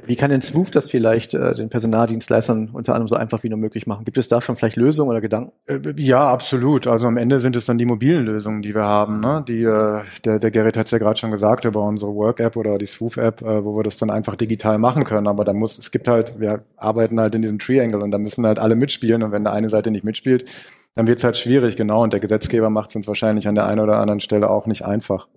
wie 0.06 0.16
kann 0.16 0.30
denn 0.30 0.42
Swoof 0.42 0.72
das 0.72 0.90
vielleicht 0.90 1.34
äh, 1.34 1.54
den 1.56 1.70
Personaldienstleistern 1.70 2.70
unter 2.74 2.94
anderem 2.94 3.08
so 3.08 3.16
einfach 3.16 3.44
wie 3.44 3.50
nur 3.50 3.58
möglich 3.58 3.88
machen? 3.88 4.06
Gibt 4.06 4.18
es 4.18 4.28
da 4.28 4.42
schon 4.42 4.56
vielleicht 4.56 4.76
Lösungen 4.76 5.10
oder 5.10 5.22
Gedanken? 5.22 5.52
Äh, 5.68 5.80
Ja, 5.98 6.30
absolut. 6.32 6.88
Also 6.88 7.08
am 7.08 7.18
Ende 7.18 7.40
sind 7.40 7.56
es 7.56 7.66
dann 7.66 7.78
die 7.78 7.86
mobilen 7.86 8.26
Lösungen, 8.26 8.62
die 8.62 8.76
wir 8.76 8.84
haben. 8.84 9.20
Ne? 9.20 9.44
Die, 9.48 9.64
äh, 9.64 10.02
der, 10.26 10.40
der 10.40 10.52
Gerrit 10.52 10.78
hat 10.78 10.88
es 10.88 10.92
ja 10.92 10.98
gerade 10.98 11.18
schon 11.18 11.32
gesagt 11.32 11.66
über 11.66 11.82
unsere 11.82 12.14
Work-App 12.14 12.56
oder 12.56 12.78
die 12.78 12.86
Swoof-App, 12.86 13.42
äh, 13.42 13.64
wo 13.64 13.78
wir 13.78 13.84
das 13.84 13.98
dann 13.98 14.10
einfach 14.10 14.36
digital 14.36 14.78
machen 14.78 15.04
können. 15.04 15.28
Aber 15.28 15.46
da 15.46 15.54
muss, 15.54 15.78
es 15.78 15.92
gibt 15.92 16.08
halt, 16.08 16.40
wir 16.40 16.64
arbeiten 16.78 17.20
halt 17.20 17.36
in 17.36 17.42
diesem 17.42 17.60
Triangle 17.60 18.02
und 18.02 18.12
da 18.12 18.18
müssen 18.18 18.46
halt 18.46 18.60
alle 18.60 18.76
mitspielen. 18.76 19.24
Und 19.24 19.32
wenn 19.32 19.44
der 19.44 19.54
eine 19.54 19.70
Seite 19.70 19.92
nicht 19.92 20.04
mitspielt, 20.04 20.50
dann 20.96 21.08
wird 21.08 21.18
es 21.18 21.24
halt 21.24 21.38
schwierig, 21.38 21.76
genau. 21.76 22.04
Und 22.04 22.14
der 22.14 22.20
Gesetzgeber 22.20 22.70
macht 22.70 22.90
es 22.90 22.96
uns 22.96 23.08
wahrscheinlich 23.08 23.48
an 23.48 23.56
der 23.56 23.66
einen 23.66 23.80
oder 23.80 24.00
anderen 24.00 24.20
Stelle 24.20 24.50
auch 24.50 24.68
nicht 24.68 24.86
einfach. 24.86 25.28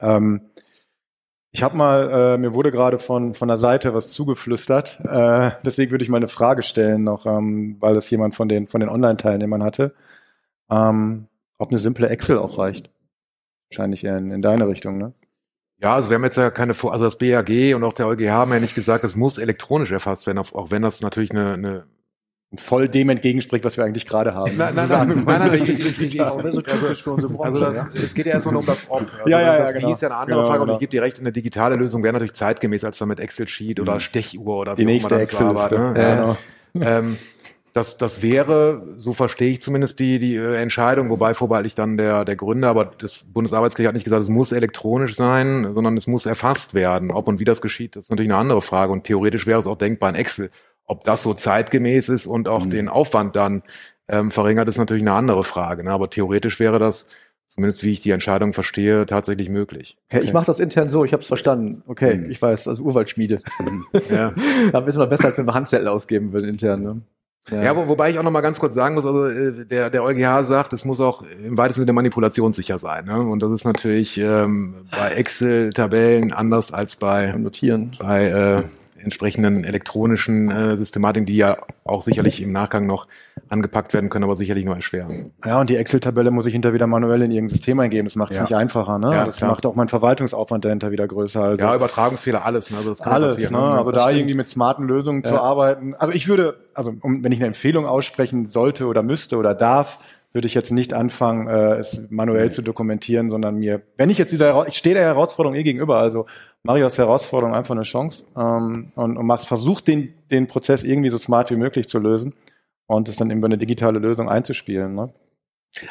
Ähm, 0.00 0.42
ich 1.56 1.62
habe 1.62 1.74
mal, 1.74 2.34
äh, 2.34 2.36
mir 2.36 2.52
wurde 2.52 2.70
gerade 2.70 2.98
von 2.98 3.32
von 3.32 3.48
der 3.48 3.56
Seite 3.56 3.94
was 3.94 4.12
zugeflüstert. 4.12 5.00
Äh, 5.00 5.52
deswegen 5.64 5.90
würde 5.90 6.04
ich 6.04 6.10
mal 6.10 6.18
eine 6.18 6.28
Frage 6.28 6.62
stellen 6.62 7.02
noch, 7.04 7.24
ähm, 7.24 7.76
weil 7.80 7.94
das 7.94 8.10
jemand 8.10 8.34
von 8.34 8.46
den 8.46 8.66
von 8.66 8.80
den 8.80 8.90
Online-Teilnehmern 8.90 9.62
hatte. 9.62 9.94
Ähm, 10.70 11.28
ob 11.56 11.70
eine 11.70 11.78
simple 11.78 12.10
Excel 12.10 12.36
auch 12.36 12.58
reicht. 12.58 12.90
Wahrscheinlich 13.70 14.04
eher 14.04 14.18
in, 14.18 14.30
in 14.30 14.42
deine 14.42 14.68
Richtung, 14.68 14.98
ne? 14.98 15.14
Ja, 15.80 15.94
also 15.94 16.10
wir 16.10 16.16
haben 16.16 16.24
jetzt 16.24 16.36
ja 16.36 16.50
keine, 16.50 16.74
also 16.74 17.04
das 17.06 17.16
BAG 17.16 17.74
und 17.74 17.84
auch 17.84 17.94
der 17.94 18.06
EuGH 18.06 18.30
haben 18.30 18.52
ja 18.52 18.60
nicht 18.60 18.74
gesagt, 18.74 19.04
es 19.04 19.16
muss 19.16 19.38
elektronisch 19.38 19.92
erfasst 19.92 20.26
werden, 20.26 20.38
auch 20.38 20.52
auch 20.52 20.70
wenn 20.70 20.82
das 20.82 21.00
natürlich 21.00 21.30
eine, 21.30 21.54
eine 21.54 21.86
Voll 22.58 22.88
dem 22.88 23.08
entgegenspricht, 23.08 23.64
was 23.64 23.76
wir 23.76 23.84
eigentlich 23.84 24.06
gerade 24.06 24.34
haben. 24.34 24.56
Nein, 24.56 24.74
nein, 24.74 24.88
nein, 24.88 25.08
nein, 25.24 25.38
nein, 25.40 25.54
ich, 25.54 25.68
ich, 25.68 26.00
ich, 26.00 26.16
Das 26.16 26.36
wäre 26.38 26.52
so 26.52 26.60
typisch 26.60 27.02
für 27.02 27.12
unsere 27.12 27.32
Branche. 27.32 27.66
Also 27.66 27.90
das, 27.92 28.02
es 28.04 28.14
geht 28.14 28.26
ja 28.26 28.32
erstmal 28.34 28.52
nur 28.52 28.60
um 28.60 28.66
das 28.66 28.86
Ob. 28.88 29.00
Also 29.00 29.12
Ja, 29.26 29.40
ja, 29.40 29.54
ja, 29.54 29.58
das 29.58 29.74
genau. 29.74 29.92
Ist 29.92 30.02
ja 30.02 30.08
eine 30.08 30.16
andere 30.18 30.36
Genau, 30.38 30.48
Frage, 30.48 30.60
und 30.62 30.66
genau. 30.66 30.76
ich 30.76 30.80
gebe 30.80 30.90
dir 30.90 31.02
recht, 31.02 31.20
eine 31.20 31.32
digitale 31.32 31.76
Lösung 31.76 32.02
wäre 32.02 32.12
natürlich 32.12 32.34
zeitgemäß 32.34 32.84
als 32.84 32.98
dann 32.98 33.08
mit 33.08 33.20
Excel-Sheet 33.20 33.80
oder 33.80 34.00
Stechuhr 34.00 34.56
oder 34.58 34.74
Die 34.74 34.82
wie 34.82 34.84
auch 34.84 34.92
nächste 34.92 35.20
Excel-Liste. 35.20 35.78
ne? 35.78 35.94
Ja, 35.96 36.08
Ja, 36.08 36.36
genau. 36.72 36.86
ähm, 36.86 37.16
das, 37.72 37.98
das 37.98 38.22
wäre, 38.22 38.84
so 38.96 39.12
verstehe 39.12 39.50
ich 39.50 39.60
zumindest 39.60 39.98
die, 40.00 40.18
die 40.18 40.34
äh, 40.34 40.54
Entscheidung, 40.54 41.10
wobei 41.10 41.34
vorbehaltlich 41.34 41.74
dann 41.74 41.98
der, 41.98 42.24
der 42.24 42.34
Gründer, 42.34 42.68
aber 42.70 42.86
das 42.86 43.18
Bundesarbeitsgericht 43.18 43.88
hat 43.88 43.94
nicht 43.94 44.04
gesagt, 44.04 44.22
es 44.22 44.30
muss 44.30 44.50
elektronisch 44.52 45.14
sein, 45.14 45.72
sondern 45.74 45.94
es 45.98 46.06
muss 46.06 46.24
erfasst 46.24 46.72
werden. 46.72 47.10
Ob 47.10 47.28
und 47.28 47.38
wie 47.38 47.44
das 47.44 47.60
geschieht, 47.60 47.94
das 47.94 48.04
ist 48.04 48.10
natürlich 48.10 48.32
eine 48.32 48.40
andere 48.40 48.62
Frage. 48.62 48.92
Und 48.92 49.04
theoretisch 49.04 49.46
wäre 49.46 49.60
es 49.60 49.66
auch 49.66 49.76
denkbar 49.76 50.08
in 50.08 50.14
Excel. 50.14 50.50
Ob 50.86 51.04
das 51.04 51.22
so 51.22 51.34
zeitgemäß 51.34 52.08
ist 52.08 52.26
und 52.26 52.48
auch 52.48 52.66
den 52.66 52.88
Aufwand 52.88 53.34
dann 53.36 53.62
ähm, 54.08 54.30
verringert, 54.30 54.68
ist 54.68 54.78
natürlich 54.78 55.02
eine 55.02 55.12
andere 55.12 55.42
Frage. 55.44 55.82
Ne? 55.84 55.90
Aber 55.90 56.08
theoretisch 56.10 56.60
wäre 56.60 56.78
das, 56.78 57.06
zumindest 57.48 57.82
wie 57.82 57.92
ich 57.92 58.02
die 58.02 58.10
Entscheidung 58.12 58.52
verstehe, 58.52 59.04
tatsächlich 59.06 59.48
möglich. 59.48 59.96
Okay, 60.12 60.22
ich 60.22 60.32
mache 60.32 60.46
das 60.46 60.60
intern 60.60 60.88
so, 60.88 61.04
ich 61.04 61.12
habe 61.12 61.22
es 61.22 61.26
verstanden. 61.26 61.82
Okay, 61.86 62.14
Mhm. 62.16 62.30
ich 62.30 62.40
weiß, 62.40 62.68
also 62.68 62.82
Urwaldschmiede. 62.84 63.40
Ja. 64.10 64.32
da 64.72 64.86
wissen 64.86 65.00
wir 65.00 65.06
besser, 65.06 65.26
als 65.26 65.38
wenn 65.38 65.46
wir 65.46 65.54
Handzettel 65.54 65.88
ausgeben 65.88 66.32
würden 66.32 66.48
intern. 66.48 66.82
Ne? 66.82 67.00
Ja, 67.62 67.76
wo, 67.76 67.86
wobei 67.88 68.10
ich 68.10 68.18
auch 68.18 68.24
noch 68.24 68.32
mal 68.32 68.40
ganz 68.40 68.58
kurz 68.58 68.74
sagen 68.74 68.94
muss, 68.96 69.06
also 69.06 69.26
äh, 69.26 69.64
der, 69.66 69.88
der 69.90 70.02
EuGH 70.02 70.42
sagt, 70.44 70.72
es 70.72 70.84
muss 70.84 70.98
auch 71.00 71.22
im 71.22 71.56
weitesten 71.56 71.82
Sinne 71.82 71.92
manipulationssicher 71.92 72.78
sein. 72.80 73.06
Ne? 73.06 73.20
Und 73.20 73.40
das 73.40 73.52
ist 73.52 73.64
natürlich 73.64 74.18
ähm, 74.18 74.86
bei 74.90 75.10
Excel-Tabellen 75.10 76.32
anders 76.32 76.72
als 76.72 76.96
bei, 76.96 77.32
Notieren. 77.32 77.96
bei 78.00 78.26
äh, 78.26 78.62
entsprechenden 79.06 79.64
elektronischen 79.64 80.50
äh, 80.50 80.76
Systematiken, 80.76 81.26
die 81.26 81.36
ja 81.36 81.56
auch 81.84 82.02
sicherlich 82.02 82.42
im 82.42 82.52
Nachgang 82.52 82.86
noch 82.86 83.06
angepackt 83.48 83.94
werden 83.94 84.10
können, 84.10 84.24
aber 84.24 84.34
sicherlich 84.34 84.64
nur 84.64 84.74
erschweren. 84.74 85.30
Ja, 85.44 85.60
und 85.60 85.70
die 85.70 85.76
Excel-Tabelle 85.76 86.32
muss 86.32 86.46
ich 86.46 86.52
hinter 86.52 86.72
wieder 86.72 86.88
manuell 86.88 87.22
in 87.22 87.30
irgendein 87.30 87.50
System 87.50 87.78
eingeben. 87.78 88.06
Das 88.06 88.16
macht 88.16 88.32
es 88.32 88.38
Ja. 88.38 88.42
nicht 88.42 88.56
einfacher, 88.56 88.98
ne? 88.98 89.12
Ja, 89.12 89.24
das 89.24 89.36
klar. 89.36 89.50
macht 89.50 89.64
auch 89.66 89.76
meinen 89.76 89.88
Verwaltungssaufwand 89.88 90.64
dahinter 90.64 90.90
wieder 90.90 91.06
größer. 91.06 91.40
Also 91.40 91.62
Ja, 91.64 91.74
Übertragungsfehler, 91.76 92.44
alles. 92.44 92.72
Ne? 92.72 92.78
Also 92.78 92.90
das 92.90 92.98
kann 92.98 93.12
alles, 93.12 93.34
passieren, 93.34 93.52
ne? 93.52 93.78
Also 93.78 93.92
Das 93.92 94.02
da 94.02 94.08
stimmt. 94.08 94.18
irgendwie 94.20 94.34
mit 94.34 94.48
smarten 94.48 94.88
Lösungen 94.88 95.22
zu 95.22 95.34
Ja. 95.34 95.40
arbeiten. 95.42 95.94
Also 95.94 96.12
ich 96.12 96.26
würde, 96.26 96.56
also 96.74 96.92
um, 97.02 97.22
wenn 97.22 97.30
ich 97.30 97.38
eine 97.38 97.46
Empfehlung 97.46 97.86
aussprechen 97.86 98.46
sollte 98.48 98.86
oder 98.86 99.04
müsste 99.04 99.36
oder 99.36 99.54
darf, 99.54 99.98
würde 100.32 100.46
ich 100.46 100.54
jetzt 100.54 100.72
nicht 100.72 100.92
anfangen, 100.92 101.46
äh, 101.48 101.74
es 101.76 102.00
manuell 102.10 102.52
zu 102.52 102.62
dokumentieren, 102.62 103.30
sondern 103.30 103.56
mir, 103.56 103.82
wenn 103.96 104.10
ich 104.10 104.18
jetzt 104.18 104.32
dieser, 104.32 104.66
ich 104.68 104.76
stehe 104.76 104.94
der 104.94 105.04
Herausforderung 105.04 105.56
eh 105.56 105.62
gegenüber, 105.62 105.98
also 105.98 106.26
mache 106.62 106.78
ich 106.78 106.84
aus 106.84 106.96
der 106.96 107.06
Herausforderung 107.06 107.54
einfach 107.54 107.74
eine 107.74 107.84
Chance 107.84 108.24
ähm, 108.36 108.92
und, 108.94 109.16
und 109.16 109.40
versucht 109.40 109.88
den, 109.88 110.14
den 110.30 110.46
Prozess 110.46 110.82
irgendwie 110.82 111.10
so 111.10 111.18
smart 111.18 111.50
wie 111.50 111.56
möglich 111.56 111.88
zu 111.88 111.98
lösen 111.98 112.34
und 112.86 113.08
es 113.08 113.16
dann 113.16 113.30
über 113.30 113.46
eine 113.46 113.58
digitale 113.58 113.98
Lösung 113.98 114.28
einzuspielen. 114.28 114.94
Ne? 114.94 115.10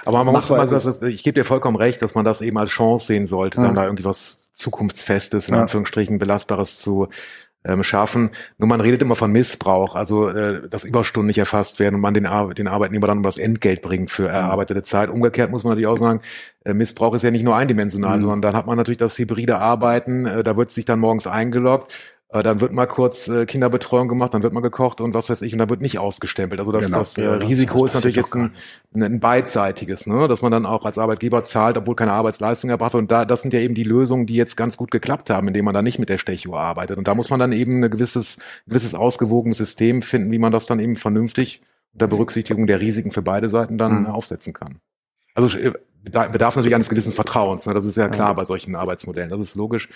Aber 0.06 0.24
man 0.24 0.34
muss, 0.34 0.50
Machbar 0.50 0.68
das, 0.68 1.02
ich 1.02 1.24
gebe 1.24 1.40
dir 1.40 1.44
vollkommen 1.44 1.78
recht, 1.78 2.02
dass 2.02 2.16
man 2.16 2.26
das 2.26 2.42
eben 2.42 2.58
als 2.58 2.72
Chance 2.72 3.08
sehen 3.08 3.28
sollte, 3.28 3.60
Ja. 3.60 3.68
dann 3.68 3.76
da 3.76 3.84
irgendwie 3.84 4.06
was 4.06 4.50
Zukunftsfestes, 4.54 5.50
in. 5.50 5.56
Anführungsstrichen 5.56 6.18
Belastbares 6.18 6.80
zu 6.80 7.10
ähm, 7.66 7.84
schaffen. 7.84 8.30
Nur 8.58 8.70
man 8.70 8.82
redet 8.82 9.02
immer 9.02 9.16
von 9.16 9.32
Missbrauch, 9.32 9.96
also 9.96 10.30
äh, 10.30 10.68
dass 10.70 10.84
Überstunden 10.84 11.28
nicht 11.28 11.40
erfasst 11.40 11.80
werden 11.80 11.96
und 11.96 12.02
man 12.02 12.14
den, 12.14 12.26
Ar 12.26 12.54
den 12.54 12.68
Arbeitnehmer 12.68 13.08
dann 13.08 13.18
um 13.18 13.24
das 13.24 13.38
Entgelt 13.38 13.82
bringt 13.82 14.12
für 14.12 14.28
erarbeitete 14.28 14.84
Zeit. 14.84 15.10
Umgekehrt 15.10 15.52
muss 15.52 15.64
man 15.64 15.72
natürlich 15.72 15.88
auch 15.88 15.98
sagen, 15.98 16.22
äh, 16.64 16.74
Missbrauch 16.74 17.14
ist 17.16 17.24
ja 17.24 17.32
nicht 17.32 17.44
nur 17.44 17.56
eindimensional, 17.58 18.18
Mhm. 18.18 18.22
sondern 18.22 18.42
dann 18.42 18.56
hat 18.56 18.68
man 18.68 18.78
natürlich 18.78 18.98
das 18.98 19.18
hybride 19.18 19.58
Arbeiten, 19.58 20.26
äh, 20.26 20.44
da 20.44 20.56
wird 20.58 20.72
sich 20.72 20.86
dann 20.86 21.00
morgens 21.00 21.28
eingeloggt, 21.28 21.94
äh, 22.30 22.42
dann 22.44 22.60
wird 22.62 22.72
mal 22.74 22.86
kurz 22.88 23.28
äh, 23.28 23.46
Kinderbetreuung 23.46 24.08
gemacht, 24.08 24.34
dann 24.34 24.42
wird 24.44 24.54
mal 24.54 24.62
gekocht 24.62 25.00
und 25.02 25.14
was 25.14 25.30
weiß 25.30 25.42
ich, 25.44 25.54
und 25.54 25.60
dann 25.60 25.70
wird 25.70 25.82
nicht 25.82 26.00
ausgestempelt. 26.00 26.60
Also 26.60 26.72
das, 26.72 26.86
Genau. 26.86 26.98
das 27.00 27.18
äh, 27.18 27.26
Risiko 27.28 27.80
das 27.84 27.92
ist 27.92 27.96
natürlich 27.96 28.18
jetzt 28.18 28.34
ein, 28.36 28.52
ein 28.96 29.20
beidseitiges, 29.20 30.08
ne? 30.08 30.28
dass 30.28 30.42
man 30.42 30.52
dann 30.52 30.66
auch 30.66 30.86
als 30.86 30.98
Arbeitgeber 30.98 31.44
zahlt, 31.44 31.78
obwohl 31.78 31.96
keine 31.96 32.14
Arbeitsleistung 32.14 32.70
erbracht 32.70 32.94
wird. 32.94 33.04
Und 33.04 33.12
da, 33.12 33.26
das 33.26 33.42
sind 33.44 33.54
ja 33.54 33.60
eben 33.60 33.76
die 33.76 33.84
Lösungen, 33.84 34.26
die 34.26 34.36
jetzt 34.36 34.58
ganz 34.58 34.76
gut 34.78 34.92
geklappt 34.92 35.30
haben, 35.30 35.48
indem 35.48 35.66
man 35.66 35.74
da 35.74 35.82
nicht 35.82 36.00
mit 36.00 36.10
der 36.10 36.18
Stechuhr 36.18 36.60
arbeitet. 36.60 36.98
Und 36.98 37.08
da 37.08 37.14
muss 37.16 37.30
man 37.30 37.40
dann 37.40 37.52
eben 37.52 37.84
ein 37.84 37.92
gewisses, 37.92 38.38
gewisses 38.68 38.96
ausgewogenes 38.96 39.58
System 39.58 40.02
finden, 40.02 40.32
wie 40.32 40.40
man 40.40 40.52
das 40.52 40.66
dann 40.66 40.80
eben 40.80 40.96
vernünftig 40.96 41.62
unter 41.94 42.08
Berücksichtigung 42.08 42.68
der 42.68 42.82
Risiken 42.82 43.12
für 43.12 43.22
beide 43.22 43.50
Seiten 43.50 43.78
dann 43.78 44.02
Mhm. 44.02 44.06
aufsetzen 44.08 44.52
kann. 44.54 44.80
Also 45.36 45.58
äh, 45.58 45.74
beda- 46.04 46.30
bedarf 46.30 46.56
natürlich 46.56 46.76
eines 46.76 46.90
gewissen 46.90 47.12
Vertrauens. 47.12 47.66
Ne? 47.66 47.74
Das 47.74 47.86
ist 47.86 47.96
ja 47.98 48.10
klar 48.10 48.34
bei 48.36 48.44
solchen 48.46 48.76
Arbeitsmodellen. 48.76 49.30
Das 49.30 49.40
ist 49.40 49.56
logisch. 49.56 49.90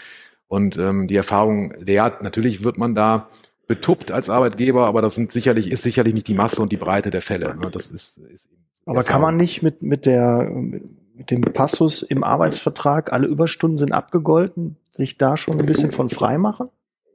Und 0.49 0.77
ähm, 0.77 1.07
die 1.07 1.15
Erfahrung 1.15 1.71
lehrt, 1.79 2.23
natürlich 2.23 2.63
wird 2.63 2.77
man 2.77 2.95
da 2.95 3.29
betuppt 3.67 4.11
als 4.11 4.31
Arbeitgeber, 4.31 4.87
aber 4.87 5.03
das 5.03 5.13
sind 5.13 5.31
sicherlich, 5.31 5.71
ist 5.71 5.83
sicherlich 5.83 6.15
nicht 6.15 6.27
die 6.27 6.33
Masse 6.33 6.59
und 6.61 6.71
die 6.71 6.77
Breite 6.77 7.11
der 7.11 7.21
Fälle. 7.21 7.55
Ne? 7.55 7.69
Das 7.71 7.91
ist, 7.91 8.17
ist 8.17 8.47
eben 8.47 8.65
Aber 8.85 9.03
kann 9.03 9.21
man 9.21 9.35
Erfahrung. 9.35 9.37
nicht 9.37 9.61
mit, 9.61 9.83
mit 9.83 10.07
der, 10.07 10.49
mit 10.49 11.29
dem 11.29 11.41
Passus 11.41 12.01
im 12.01 12.23
Arbeitsvertrag, 12.23 13.13
alle 13.13 13.27
Überstunden 13.27 13.77
sind 13.77 13.91
abgegolten, 13.91 14.77
sich 14.91 15.19
da 15.19 15.37
schon 15.37 15.59
ein 15.59 15.67
bisschen 15.67 15.91
von 15.91 16.09
frei 16.09 16.39
machen? 16.39 16.69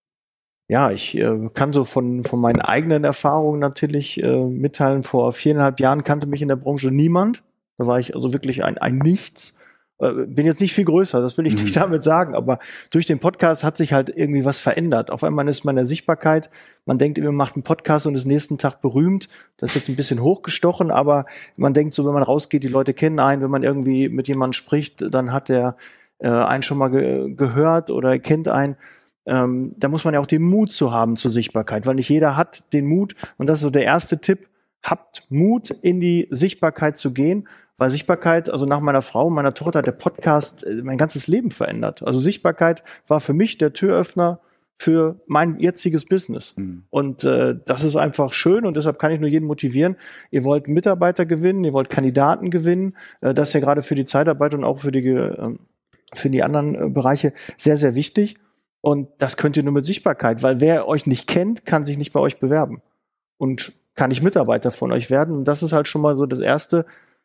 Ja, 0.69 0.91
ich 0.91 1.15
äh, 1.19 1.51
kann 1.53 1.75
so 1.75 1.85
von, 1.85 2.25
von 2.25 2.41
meinen 2.41 2.63
eigenen 2.63 3.05
Erfahrungen 3.05 3.61
natürlich 3.61 4.23
äh, 4.23 4.45
mitteilen. 4.45 5.03
Vor 5.03 5.35
viereinhalb 5.35 5.79
Jahren 5.81 6.05
kannte 6.05 6.27
mich 6.27 6.41
in 6.41 6.49
der 6.49 6.57
Branche 6.57 6.91
niemand. 6.91 7.43
Da 7.79 7.87
war 7.87 7.99
ich 7.99 8.15
also 8.15 8.33
wirklich 8.33 8.65
ein, 8.65 8.79
ein 8.79 8.99
Nichts. 8.99 9.55
Äh, 9.99 10.27
bin 10.27 10.47
jetzt 10.47 10.61
nicht 10.61 10.73
viel 10.73 10.85
größer, 10.85 11.21
das 11.21 11.39
will 11.39 11.47
ich 11.47 11.55
nicht 11.63 11.77
damit 11.77 12.03
sagen, 12.03 12.35
aber 12.35 12.59
durch 12.91 13.07
den 13.07 13.21
Podcast 13.21 13.63
hat 13.63 13.77
sich 13.77 13.93
halt 13.93 14.09
irgendwie 14.09 14.45
was 14.45 14.59
verändert. 14.59 15.11
Auf 15.11 15.23
einmal 15.23 15.47
ist 15.49 15.65
man 15.65 15.75
in 15.75 15.77
der 15.77 15.87
Sichtbarkeit, 15.87 16.51
man 16.85 16.99
denkt 16.99 17.17
immer, 17.17 17.29
man 17.29 17.37
macht 17.37 17.55
einen 17.55 17.63
Podcast 17.63 18.07
und 18.07 18.15
ist 18.15 18.27
nächsten 18.27 18.59
Tag 18.59 18.81
berühmt. 18.81 19.29
Das 19.57 19.71
ist 19.71 19.77
jetzt 19.77 19.89
ein 19.89 19.97
bisschen 19.97 20.21
hochgestochen, 20.21 20.91
aber 20.91 21.27
man 21.57 21.75
denkt 21.75 21.95
so, 21.95 22.05
wenn 22.05 22.13
man 22.13 22.25
rausgeht, 22.25 22.65
die 22.65 22.69
Leute 22.69 22.93
kennen 22.93 23.21
einen, 23.21 23.41
wenn 23.41 23.51
man 23.51 23.63
irgendwie 23.63 24.09
mit 24.09 24.27
jemandem 24.27 24.55
spricht, 24.55 25.05
dann 25.15 25.33
hat 25.33 25.49
der 25.49 25.77
äh, 26.19 26.29
einen 26.29 26.65
schon 26.65 26.79
mal 26.79 26.89
ge 26.89 27.33
gehört 27.35 27.91
oder 27.91 28.19
kennt 28.19 28.49
einen 28.49 28.77
ähm, 29.27 29.73
da 29.79 29.89
muss 29.89 30.05
man 30.05 30.15
ja 30.15 30.21
auch 30.21 30.27
den 30.27 30.43
Mut 30.43 30.73
zu 30.73 30.93
haben 30.93 31.17
zur 31.17 31.31
Sichtbarkeit, 31.31 31.87
weil 31.87 31.95
nicht 31.95 32.11
jeder 32.11 32.37
hat 32.37 32.63
den 32.73 32.87
Mut. 32.87 33.15
Und 33.39 33.47
das 33.47 33.59
ist 33.59 33.63
so 33.63 33.71
der 33.71 33.85
erste 33.85 34.21
Tipp. 34.21 34.49
Habt 34.83 35.27
Mut, 35.31 35.71
in 35.71 35.99
die 35.99 36.29
Sichtbarkeit 36.31 36.99
zu 36.99 37.15
gehen, 37.15 37.49
weil 37.77 37.91
Sichtbarkeit, 37.91 38.51
also 38.51 38.67
nach 38.67 38.81
meiner 38.81 39.03
Frau, 39.03 39.31
meiner 39.31 39.55
Tochter, 39.55 39.81
hat 39.81 39.87
der 39.87 39.93
Podcast 39.93 40.65
äh, 40.65 40.83
mein 40.83 40.99
ganzes 40.99 41.27
Leben 41.27 41.51
verändert. 41.51 42.03
Also 42.03 42.19
Sichtbarkeit 42.21 42.83
war 43.07 43.21
für 43.21 43.33
mich 43.33 43.59
der 43.59 43.73
Türöffner 43.73 44.41
für 44.77 45.21
mein 45.27 45.59
jetziges 45.61 46.05
Business. 46.05 46.55
Und 46.91 47.25
äh, 47.25 47.55
das 47.65 47.85
ist 47.85 47.97
einfach 47.97 48.33
schön 48.33 48.67
und 48.67 48.77
deshalb 48.77 48.99
kann 48.99 49.13
ich 49.13 49.21
nur 49.21 49.29
jeden 49.29 49.47
motivieren. 49.47 49.97
Ihr 50.31 50.45
wollt 50.45 50.67
Mitarbeiter 50.67 51.27
gewinnen, 51.27 51.65
ihr 51.65 51.73
wollt 51.73 51.91
Kandidaten 51.91 52.51
gewinnen. 52.51 52.97
Äh, 53.21 53.35
das 53.35 53.51
ist 53.51 53.55
ja 53.55 53.61
gerade 53.61 53.83
für 53.83 53.95
die 53.95 54.05
Zeitarbeit 54.05 54.53
und 54.55 54.65
auch 54.65 54.81
für 54.81 54.91
die, 54.91 55.07
ähm, 55.07 55.61
für 56.13 56.29
die 56.29 56.43
anderen 56.43 56.75
äh, 56.75 56.91
Bereiche 56.91 57.33
sehr, 57.57 57.77
sehr 57.77 57.95
wichtig. 57.95 58.37
Und 58.81 59.09
das 59.19 59.37
könnt 59.37 59.57
ihr 59.57 59.63
nur 59.63 59.73
mit 59.73 59.87
Sichtbarkeit, 59.87 60.43
weil 60.43 60.61
wer 60.61 60.89
euch 60.89 61.07
nicht 61.07 61.27
kennt, 61.29 61.65
kann 61.65 61.85
sich 61.85 61.97
nicht 61.97 62.13
bei 62.13 62.21
euch 62.21 62.39
bewerben 62.39 62.83
und 63.39 63.73
kann 63.95 64.11
nicht 64.11 64.23
Mitarbeiter 64.23 64.71
von 64.71 64.93
euch 64.93 65.09
werden. 65.09 65.37
Und 65.37 65.45
das 65.47 65.63
ist 65.63 65.73
halt 65.73 65.89
schon 65.89 66.03
mal 66.03 66.17
so 66.17 66.27
das 66.27 66.41
Erste. 66.41 66.85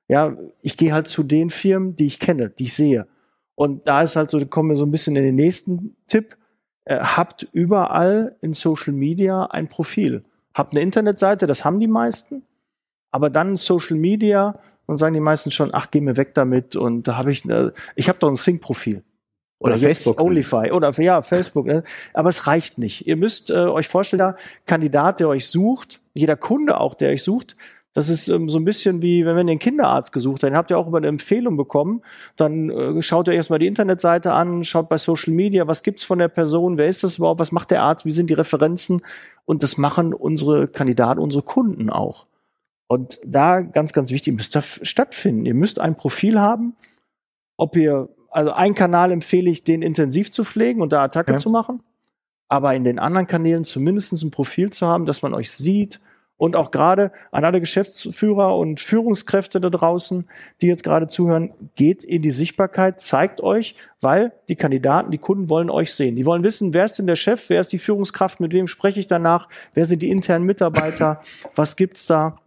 Ja, 0.10 0.36
ich 0.62 0.76
gehe 0.76 0.92
halt 0.92 1.08
zu 1.08 1.24
den 1.24 1.50
Firmen, 1.50 1.96
die 1.96 2.08
ich 2.08 2.20
kenne, 2.20 2.50
die 2.50 2.66
ich 2.66 2.74
sehe. 2.74 3.08
Und 3.56 3.88
da 3.88 4.02
ist 4.02 4.16
halt 4.16 4.30
so, 4.30 4.44
kommen 4.46 4.70
wir 4.70 4.76
so 4.76 4.86
ein 4.86 4.92
bisschen 4.92 5.16
in 5.16 5.24
den 5.24 5.36
nächsten 5.36 5.96
Tipp. 6.08 6.36
Äh, 6.86 7.00
habt 7.00 7.48
überall 7.52 8.36
in 8.42 8.54
Social 8.54 8.94
Media 8.94 9.46
ein 9.46 9.70
Profil. 9.70 10.24
Habt 10.54 10.74
eine 10.74 10.82
Internetseite, 10.82 11.46
das 11.46 11.64
haben 11.64 11.80
die 11.80 11.88
meisten. 11.88 12.44
Aber 13.12 13.30
dann 13.30 13.56
Social 13.56 13.98
Media 13.98 14.60
und 14.88 14.98
sagen 14.98 15.14
die 15.14 15.20
meisten 15.20 15.52
schon, 15.52 15.70
ach, 15.74 15.92
geh 15.92 16.02
mir 16.02 16.18
weg 16.18 16.34
damit. 16.34 16.76
Und 16.76 17.08
da 17.08 17.16
habe 17.16 17.32
ich, 17.32 17.46
eine, 17.46 17.74
ich 17.96 18.10
habe 18.10 18.18
doch 18.18 18.30
ein 18.30 18.36
Sync-Profil. 18.36 19.04
Oder, 19.60 19.74
Oder 19.74 19.78
Facebook. 19.78 20.20
Onlyfy 20.22 20.72
oder 20.72 20.92
ja, 21.02 21.22
Facebook. 21.22 21.66
ne? 21.66 21.84
Aber 22.14 22.30
es 22.30 22.48
reicht 22.48 22.78
nicht. 22.78 23.06
Ihr 23.06 23.18
müsst 23.18 23.50
äh, 23.50 23.56
euch 23.56 23.90
vorstellen, 23.90 24.20
der 24.20 24.38
Kandidat, 24.66 25.20
der 25.20 25.28
euch 25.28 25.48
sucht, 25.48 26.00
jeder 26.14 26.38
Kunde 26.38 26.80
auch, 26.80 26.94
der 26.94 27.10
euch 27.10 27.24
sucht, 27.24 27.58
das 27.94 28.08
ist 28.10 28.28
ähm, 28.28 28.50
so 28.50 28.60
ein 28.60 28.66
bisschen 28.66 29.02
wie, 29.02 29.26
wenn 29.26 29.36
wir 29.36 29.44
den 29.44 29.60
Kinderarzt 29.60 30.12
gesucht 30.14 30.44
haben, 30.44 30.52
den 30.52 30.58
habt 30.58 30.70
ihr 30.72 30.78
auch 30.78 30.88
über 30.88 30.98
eine 30.98 31.08
Empfehlung 31.08 31.58
bekommen. 31.58 32.02
Dann 32.36 32.70
äh, 32.70 33.02
schaut 33.02 33.28
ihr 33.28 33.34
erstmal 33.34 33.60
die 33.60 33.68
Internetseite 33.68 34.32
an, 34.34 34.64
schaut 34.64 34.90
bei 34.90 34.98
Social 34.98 35.34
Media, 35.34 35.68
was 35.68 35.82
gibt's 35.84 36.04
von 36.04 36.20
der 36.20 36.28
Person, 36.28 36.78
wer 36.78 36.88
ist 36.88 37.04
das 37.04 37.18
überhaupt, 37.18 37.40
was 37.40 37.52
macht 37.52 37.72
der 37.72 37.82
Arzt, 37.82 38.06
wie 38.06 38.12
sind 38.12 38.30
die 38.30 38.36
Referenzen? 38.36 39.02
Und 39.46 39.64
das 39.64 39.78
machen 39.78 40.14
unsere 40.14 40.68
Kandidaten, 40.68 41.20
unsere 41.20 41.44
Kunden 41.44 41.90
auch. 41.90 42.28
Und 42.88 43.20
da 43.26 43.62
ganz, 43.62 43.94
ganz 43.94 44.12
wichtig, 44.12 44.36
müsst 44.36 44.56
da 44.56 44.62
stattfinden. 44.62 45.46
Ihr 45.46 45.56
müsst 45.56 45.80
ein 45.80 45.96
Profil 45.98 46.40
haben, 46.40 46.76
ob 47.58 47.76
ihr, 47.76 48.10
also 48.30 48.52
einen 48.52 48.76
Kanal 48.76 49.12
empfehle 49.12 49.50
ich, 49.50 49.64
den 49.64 49.82
intensiv 49.82 50.32
zu 50.32 50.44
pflegen 50.44 50.82
und 50.82 50.92
da 50.94 51.04
Attacke 51.04 51.34
Ja. 51.34 51.38
zu 51.38 51.50
machen. 51.50 51.82
Aber 52.48 52.74
in 52.74 52.84
den 52.84 52.98
anderen 52.98 53.28
Kanälen 53.28 53.64
zumindest 53.64 54.12
ein 54.24 54.32
Profil 54.32 54.72
zu 54.72 54.88
haben, 54.88 55.06
dass 55.06 55.22
man 55.22 55.34
euch 55.34 55.52
sieht. 55.52 56.00
Und 56.40 56.56
auch 56.56 56.72
gerade 56.72 57.12
an 57.32 57.44
alle 57.44 57.60
Geschäftsführer 57.60 58.58
und 58.58 58.80
Führungskräfte 58.80 59.60
da 59.60 59.70
draußen, 59.70 60.26
die 60.62 60.68
jetzt 60.68 60.86
gerade 60.86 61.08
zuhören, 61.08 61.54
geht 61.76 62.06
in 62.06 62.22
die 62.22 62.32
Sichtbarkeit, 62.32 63.02
zeigt 63.02 63.42
euch, 63.42 63.76
weil 64.00 64.32
die 64.48 64.56
Kandidaten, 64.56 65.12
die 65.12 65.18
Kunden 65.18 65.50
wollen 65.50 65.70
euch 65.70 65.94
sehen. 65.94 66.16
Die 66.16 66.26
wollen 66.26 66.42
wissen, 66.44 66.74
wer 66.74 66.86
ist 66.86 66.98
denn 66.98 67.08
der 67.08 67.18
Chef, 67.18 67.50
wer 67.50 67.60
ist 67.60 67.74
die 67.74 67.78
Führungskraft, 67.78 68.40
mit 68.40 68.54
wem 68.54 68.68
spreche 68.68 69.02
ich 69.02 69.08
danach, 69.08 69.50
wer 69.74 69.84
sind 69.84 70.02
die 70.02 70.10
internen 70.10 70.46
Mitarbeiter, 70.46 71.22
was 71.56 71.76
gibt's 71.76 72.08
da? 72.08 72.38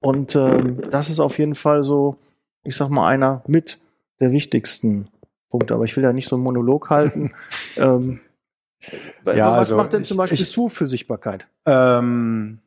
Und 0.00 0.34
ähm, 0.34 0.82
das 0.90 1.08
ist 1.08 1.20
auf 1.20 1.38
jeden 1.38 1.54
Fall 1.54 1.84
so, 1.84 2.16
ich 2.64 2.74
sag 2.74 2.88
mal, 2.90 3.06
einer 3.06 3.44
mit 3.46 3.78
der 4.18 4.32
wichtigsten 4.32 5.06
Punkte. 5.50 5.74
Aber 5.74 5.84
ich 5.84 5.96
will 5.96 6.02
ja 6.02 6.12
nicht 6.12 6.26
so 6.26 6.34
einen 6.34 6.42
Monolog 6.42 6.90
halten. 6.90 7.32
ähm, 7.76 8.18
Ja, 9.24 9.52
was 9.52 9.58
also 9.58 9.76
macht 9.76 9.92
denn 9.92 10.04
zum 10.04 10.16
Beispiel 10.16 10.40
ich- 10.42 10.48
Sue 10.48 10.68
für 10.68 10.88
Sichtbarkeit? 10.88 11.46
Ähm, 11.64 12.58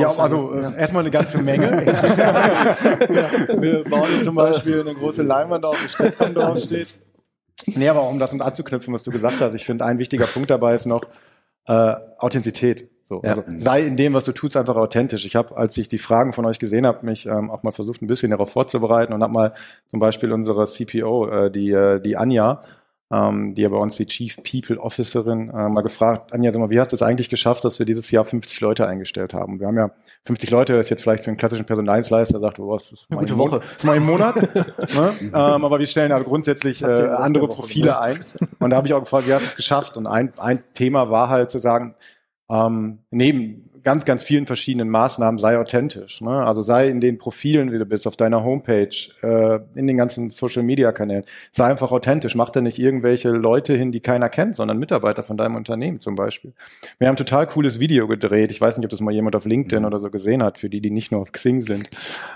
ja, 0.00 0.08
also 0.16 0.52
äh, 0.54 0.62
ja. 0.62 0.72
erstmal 0.74 1.02
eine 1.02 1.10
ganze 1.10 1.38
Menge. 1.38 1.70
Wir 3.60 3.84
bauen 3.84 4.08
hier 4.08 4.22
zum 4.22 4.34
Beispiel 4.34 4.80
eine 4.80 4.94
große 4.94 5.22
Leinwand 5.22 5.64
auf, 5.64 5.80
die 5.82 5.88
Städtchen 5.88 6.34
draufsteht. 6.34 6.88
Nee, 7.66 7.88
aber 7.88 8.08
um 8.08 8.18
das 8.18 8.32
mit 8.32 8.42
anzuknüpfen, 8.42 8.94
was 8.94 9.02
du 9.02 9.10
gesagt 9.10 9.40
hast, 9.40 9.54
ich 9.54 9.64
finde, 9.64 9.84
ein 9.84 9.98
wichtiger 9.98 10.26
Punkt 10.26 10.50
dabei 10.50 10.74
ist 10.74 10.86
noch 10.86 11.04
äh, 11.66 11.94
Authentizität. 12.18 12.88
So, 13.04 13.22
Ja. 13.24 13.30
also 13.30 13.44
sei 13.58 13.82
in 13.82 13.96
dem, 13.96 14.12
was 14.14 14.24
du 14.24 14.32
tust, 14.32 14.56
einfach 14.56 14.76
authentisch. 14.76 15.24
Ich 15.24 15.34
habe, 15.34 15.56
als 15.56 15.76
ich 15.78 15.88
die 15.88 15.98
Fragen 15.98 16.32
von 16.32 16.44
euch 16.44 16.58
gesehen 16.58 16.86
habe, 16.86 17.06
mich 17.06 17.26
ähm, 17.26 17.50
auch 17.50 17.62
mal 17.62 17.72
versucht, 17.72 18.02
ein 18.02 18.06
bisschen 18.06 18.30
darauf 18.30 18.50
vorzubereiten 18.50 19.12
und 19.12 19.22
habe 19.22 19.32
mal 19.32 19.54
zum 19.88 19.98
Beispiel 19.98 20.32
unsere 20.32 20.66
CPO, 20.66 21.28
äh, 21.28 21.50
die, 21.50 21.70
äh, 21.72 22.00
die 22.00 22.16
Anja, 22.16 22.62
ähm, 23.10 23.54
die 23.54 23.62
ja 23.62 23.68
bei 23.70 23.76
uns 23.76 23.96
die 23.96 24.06
Chief 24.06 24.36
People 24.36 24.78
Officerin, 24.78 25.48
äh, 25.48 25.68
mal 25.68 25.80
gefragt, 25.80 26.32
Anja, 26.32 26.52
sag 26.52 26.60
mal, 26.60 26.70
wie 26.70 26.78
hast 26.78 26.92
du 26.92 26.96
es 26.96 27.02
eigentlich 27.02 27.30
geschafft, 27.30 27.64
dass 27.64 27.78
wir 27.78 27.86
dieses 27.86 28.10
Jahr 28.10 28.24
50 28.24 28.60
Leute 28.60 28.86
eingestellt 28.86 29.32
haben? 29.32 29.60
Wir 29.60 29.66
haben 29.66 29.78
ja 29.78 29.90
50 30.26 30.50
Leute, 30.50 30.74
ist 30.74 30.90
jetzt 30.90 31.02
vielleicht 31.02 31.24
für 31.24 31.30
einen 31.30 31.38
klassischen 31.38 31.64
Personaldienstleister, 31.64 32.38
sagt, 32.38 32.58
oh, 32.58 32.76
das 32.76 32.92
ist 32.92 33.10
mal, 33.10 33.20
gute 33.20 33.38
Woche. 33.38 33.60
ist 33.76 33.84
mal 33.84 33.96
im 33.96 34.04
Monat. 34.04 34.36
ne? 34.54 35.12
ähm, 35.22 35.32
aber 35.32 35.78
wir 35.78 35.86
stellen 35.86 36.10
ja 36.10 36.18
grundsätzlich 36.18 36.82
Habt 36.82 36.98
ihr 36.98 37.06
äh, 37.06 37.14
andere 37.14 37.48
Profile 37.48 38.00
ein. 38.02 38.22
Und 38.58 38.70
da 38.70 38.76
habe 38.76 38.86
ich 38.86 38.92
auch 38.92 39.00
gefragt, 39.00 39.26
wie 39.26 39.32
hast 39.32 39.44
du 39.44 39.48
es 39.48 39.56
geschafft? 39.56 39.96
Und 39.96 40.06
ein, 40.06 40.32
ein 40.36 40.62
Thema 40.74 41.10
war 41.10 41.30
halt 41.30 41.50
zu 41.50 41.58
sagen, 41.58 41.94
ähm, 42.50 43.00
neben 43.10 43.67
ganz, 43.88 44.04
ganz 44.04 44.22
vielen 44.22 44.44
verschiedenen 44.44 44.90
Maßnahmen 44.90 45.38
sei 45.38 45.56
authentisch. 45.56 46.20
Ne? 46.20 46.44
Also 46.44 46.60
sei 46.60 46.90
in 46.90 47.00
den 47.00 47.16
Profilen, 47.16 47.72
wie 47.72 47.78
du 47.78 47.86
bist, 47.86 48.06
auf 48.06 48.16
deiner 48.16 48.44
Homepage, 48.44 48.90
äh, 49.22 49.60
in 49.74 49.86
den 49.86 49.96
ganzen 49.96 50.28
Social-Media-Kanälen. 50.28 51.24
Sei 51.52 51.64
einfach 51.64 51.90
authentisch. 51.90 52.34
Mach 52.34 52.50
da 52.50 52.60
nicht 52.60 52.78
irgendwelche 52.78 53.30
Leute 53.30 53.74
hin, 53.74 53.90
die 53.90 54.00
keiner 54.00 54.28
kennt, 54.28 54.56
sondern 54.56 54.76
Mitarbeiter 54.76 55.22
von 55.22 55.38
deinem 55.38 55.56
Unternehmen 55.56 56.00
zum 56.00 56.16
Beispiel. 56.16 56.52
Wir 56.98 57.08
haben 57.08 57.14
ein 57.14 57.16
total 57.16 57.46
cooles 57.46 57.80
Video 57.80 58.06
gedreht. 58.06 58.50
Ich 58.50 58.60
weiß 58.60 58.76
nicht, 58.76 58.84
ob 58.84 58.90
das 58.90 59.00
mal 59.00 59.14
jemand 59.14 59.34
auf 59.34 59.46
LinkedIn 59.46 59.86
oder 59.86 60.00
so 60.00 60.10
gesehen 60.10 60.42
hat, 60.42 60.58
für 60.58 60.68
die, 60.68 60.82
die 60.82 60.90
nicht 60.90 61.10
nur 61.10 61.22
auf 61.22 61.32
Xing 61.32 61.62
sind. 61.62 61.88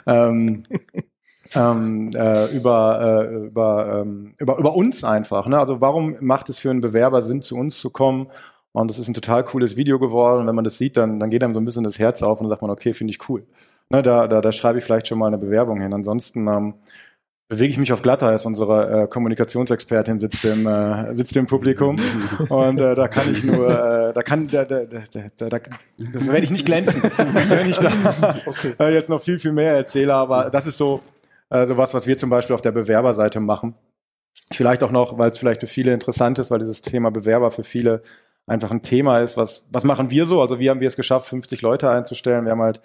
Ähm, 0.07 0.65
ähm, 1.55 2.12
äh, 2.15 2.47
über, 2.57 3.29
äh, 3.29 3.47
über, 3.49 4.01
ähm, 4.01 4.33
über, 4.38 4.57
über 4.57 4.75
uns 4.75 5.05
einfach. 5.05 5.47
Ne? 5.47 5.59
Also 5.59 5.83
warum 5.83 6.17
macht 6.21 6.49
es 6.49 6.59
für 6.59 6.71
einen 6.71 6.81
Bewerber 6.81 7.21
Sinn, 7.21 7.43
zu 7.43 7.57
uns 7.57 7.79
zu 7.79 7.91
kommen? 7.91 8.29
Und 8.72 8.90
das 8.90 8.98
ist 8.98 9.08
ein 9.08 9.14
total 9.14 9.44
cooles 9.44 9.76
Video 9.76 9.98
geworden. 9.98 10.40
Und 10.40 10.46
wenn 10.46 10.54
man 10.54 10.64
das 10.64 10.78
sieht, 10.78 10.96
dann, 10.96 11.20
dann 11.20 11.30
geht 11.30 11.44
einem 11.44 11.54
so 11.54 11.61
ein 11.61 11.64
bisschen 11.64 11.85
das 11.85 11.98
Herz 11.98 12.22
auf 12.22 12.40
und 12.40 12.48
sagt 12.48 12.62
man, 12.62 12.70
okay, 12.70 12.92
finde 12.92 13.11
ich 13.12 13.28
cool. 13.28 13.44
Ne, 13.90 14.02
da, 14.02 14.27
da, 14.27 14.40
da 14.40 14.52
schreibe 14.52 14.79
ich 14.79 14.85
vielleicht 14.85 15.08
schon 15.08 15.18
mal 15.18 15.27
eine 15.27 15.38
Bewerbung 15.38 15.81
hin. 15.81 15.92
Ansonsten 15.92 16.46
ähm, 16.48 16.75
bewege 17.48 17.73
ich 17.73 17.79
mich 17.79 17.92
auf 17.92 18.00
Glatteis. 18.00 18.46
Unsere 18.46 19.02
äh, 19.02 19.06
Kommunikationsexpertin 19.06 20.18
sitzt 20.18 20.42
im, 20.46 20.66
äh, 20.66 21.14
sitzt 21.14 21.37
im 21.37 21.44
Publikum 21.44 21.96
und 22.48 22.81
äh, 22.81 22.94
da 22.94 23.08
kann 23.08 23.31
ich 23.31 23.44
nur, 23.44 23.68
äh, 23.68 24.14
da 24.14 24.23
kann, 24.23 24.48
da, 24.48 24.64
da, 24.64 24.87
da, 24.87 25.00
da, 25.37 25.48
da, 25.50 25.58
das 25.98 26.27
werde 26.27 26.44
ich 26.44 26.50
nicht 26.50 26.64
glänzen, 26.64 27.02
wenn 27.02 27.68
ich 27.68 27.79
da 27.79 27.92
okay. 28.46 28.75
äh, 28.79 28.90
jetzt 28.94 29.10
noch 29.10 29.20
viel, 29.20 29.38
viel 29.38 29.52
mehr 29.52 29.77
erzähle. 29.77 30.14
Aber 30.14 30.48
das 30.48 30.66
ist 30.66 30.79
so 30.79 31.02
äh, 31.50 31.66
sowas, 31.66 31.92
was 31.92 32.06
wir 32.06 32.16
zum 32.16 32.31
Beispiel 32.31 32.54
auf 32.54 32.62
der 32.62 32.73
Bewerberseite 32.73 33.38
machen. 33.38 33.75
Vielleicht 34.50 34.83
auch 34.83 34.90
noch, 34.90 35.18
weil 35.18 35.29
es 35.29 35.37
vielleicht 35.37 35.60
für 35.60 35.66
viele 35.66 35.92
interessant 35.92 36.38
ist, 36.38 36.50
weil 36.50 36.60
dieses 36.60 36.81
Thema 36.81 37.10
Bewerber 37.10 37.50
für 37.50 37.64
viele 37.64 38.00
einfach 38.53 38.71
ein 38.71 38.83
Thema 38.83 39.21
ist. 39.21 39.37
Was, 39.37 39.67
was 39.71 39.85
machen 39.85 40.11
wir 40.11 40.27
so? 40.27 40.40
Also 40.40 40.59
wie 40.59 40.71
haben 40.71 40.81
wir 40.81 40.88
es 40.88 40.96
geschafft, 40.96 41.27
50 41.29 41.63
Leute 41.63 41.90
einzustellen? 41.90 42.44
Wir 42.44 42.53
haben 42.53 42.63
halt 42.63 42.81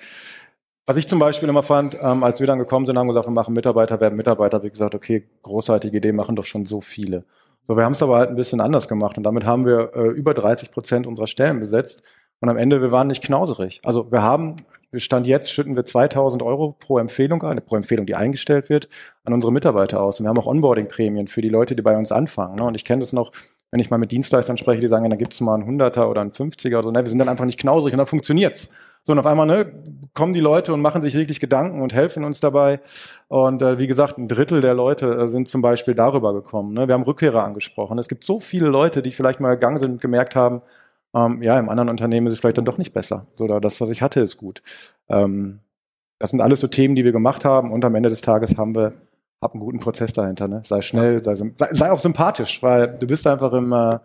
was 0.90 0.96
ich 0.96 1.06
zum 1.06 1.20
Beispiel 1.20 1.50
immer 1.50 1.64
fand, 1.64 1.98
ähm, 2.02 2.24
als 2.24 2.40
wir 2.40 2.48
dann 2.48 2.60
gekommen 2.60 2.86
sind, 2.86 2.98
haben 2.98 3.10
gesagt, 3.10 3.28
wir 3.28 3.34
machen 3.34 3.54
Mitarbeiter, 3.54 4.00
werden 4.00 4.16
Mitarbeiter, 4.16 4.64
wie 4.64 4.70
gesagt, 4.70 4.96
okay, 4.96 5.28
großartige 5.44 5.98
Idee, 5.98 6.14
machen 6.14 6.38
doch 6.38 6.46
schon 6.46 6.66
so 6.66 6.80
viele. 6.80 7.26
So, 7.68 7.76
wir 7.76 7.84
haben 7.84 7.92
es 7.92 8.02
aber 8.02 8.18
halt 8.18 8.30
ein 8.30 8.38
bisschen 8.38 8.62
anders 8.62 8.88
gemacht 8.88 9.18
und 9.18 9.24
damit 9.24 9.46
haben 9.46 9.66
wir 9.66 9.92
äh, 9.94 10.08
über 10.08 10.34
30 10.34 10.72
Prozent 10.72 11.06
unserer 11.06 11.28
Stellen 11.28 11.60
besetzt 11.60 12.04
und 12.40 12.48
am 12.48 12.56
Ende, 12.56 12.82
wir 12.82 12.92
waren 12.92 13.08
nicht 13.08 13.22
knauserig. 13.22 13.82
Also 13.84 14.12
wir 14.14 14.22
haben, 14.22 14.64
wir 14.92 15.02
stand 15.02 15.28
jetzt, 15.28 15.52
schütten 15.52 15.76
wir 15.76 15.84
2000 15.84 16.42
Euro 16.42 16.78
pro 16.80 17.00
Empfehlung 17.00 17.44
ein, 17.44 17.60
pro 17.66 17.76
Empfehlung, 17.76 18.06
die 18.06 18.16
eingestellt 18.16 18.70
wird, 18.70 18.88
an 19.26 19.34
unsere 19.34 19.52
Mitarbeiter 19.52 20.02
aus. 20.02 20.20
Und 20.20 20.26
wir 20.26 20.30
haben 20.30 20.40
auch 20.40 20.48
Onboarding-Prämien 20.48 21.28
für 21.28 21.42
die 21.42 21.50
Leute, 21.50 21.76
die 21.76 21.82
bei 21.82 21.98
uns 21.98 22.14
anfangen. 22.14 22.56
Ne? 22.56 22.64
Und 22.64 22.76
ich 22.76 22.86
kenne 22.86 23.02
das 23.02 23.12
noch, 23.12 23.32
wenn 23.72 23.80
ich 23.80 23.90
mal 23.90 23.98
mit 23.98 24.12
Dienstleistern 24.12 24.58
spreche, 24.58 24.82
die 24.82 24.88
sagen, 24.88 25.04
ja, 25.04 25.10
dann 25.10 25.18
gibt's 25.18 25.42
mal 25.42 25.56
einen 25.56 25.66
Hunderter 25.66 26.10
oder 26.10 26.22
einen 26.22 26.32
50er 26.32 26.78
oder 26.78 26.84
so. 26.84 26.92
Ne, 26.92 27.04
wir 27.04 27.10
sind 27.10 27.20
dann 27.20 27.30
einfach 27.30 27.46
nicht 27.46 27.60
knauserig 27.60 27.94
und 27.94 27.98
dann 27.98 28.08
funktioniert's. 28.08 28.70
So, 29.04 29.14
und 29.14 29.20
auf 29.20 29.26
einmal 29.26 29.46
ne, 29.46 29.72
kommen 30.14 30.34
die 30.34 30.40
Leute 30.40 30.74
und 30.74 30.82
machen 30.82 31.02
sich 31.02 31.14
wirklich 31.14 31.40
Gedanken 31.40 31.82
und 31.82 31.94
helfen 31.94 32.24
uns 32.24 32.40
dabei. 32.40 32.80
Und 33.28 33.62
äh, 33.62 33.80
wie 33.80 33.88
gesagt, 33.88 34.18
ein 34.18 34.28
Drittel 34.28 34.62
der 34.62 34.74
Leute 34.74 35.08
äh, 35.08 35.30
sind 35.30 35.50
zum 35.50 35.62
Beispiel 35.62 35.96
darüber 35.96 36.34
gekommen. 36.34 36.74
Ne? 36.74 36.88
Wir 36.88 36.94
haben 36.94 37.04
Rückkehrer 37.04 37.44
angesprochen. 37.44 38.00
Es 38.00 38.08
gibt 38.08 38.24
so 38.24 38.40
viele 38.40 38.68
Leute, 38.68 39.02
die 39.02 39.12
vielleicht 39.12 39.40
mal 39.40 39.56
gegangen 39.56 39.80
sind 39.80 39.92
und 39.92 40.02
gemerkt 40.02 40.36
haben, 40.36 40.62
ähm, 41.14 41.42
ja, 41.42 41.58
im 41.60 41.70
anderen 41.70 41.90
Unternehmen 41.90 42.28
ist 42.28 42.34
es 42.34 42.40
vielleicht 42.40 42.58
dann 42.58 42.66
doch 42.66 42.78
nicht 42.78 42.94
besser. 42.94 43.28
So, 43.36 43.46
oder 43.46 43.62
das, 43.62 43.80
was 43.82 43.90
ich 43.90 44.02
hatte, 44.02 44.20
ist 44.22 44.38
gut. 44.38 44.62
Ähm, 45.10 45.60
das 46.20 46.32
sind 46.32 46.42
alles 46.42 46.60
so 46.60 46.68
Themen, 46.68 46.96
die 46.96 47.06
wir 47.06 47.12
gemacht 47.12 47.46
haben 47.46 47.72
und 47.72 47.86
am 47.86 47.96
Ende 47.96 48.10
des 48.10 48.22
Tages 48.22 48.58
haben 48.58 48.76
wir 48.76 48.92
hab 49.42 49.54
einen 49.54 49.62
guten 49.62 49.80
Prozess 49.80 50.14
dahinter. 50.14 50.48
Ne? 50.48 50.62
Sei 50.66 50.82
schnell, 50.82 51.24
sei, 51.24 51.36
sei, 51.36 51.52
sei 51.56 51.92
auch 51.92 52.00
sympathisch, 52.00 52.62
weil 52.64 52.98
du 52.98 53.08
bist 53.08 53.28
einfach 53.28 53.54
im 53.54 53.72
äh, 53.72 54.00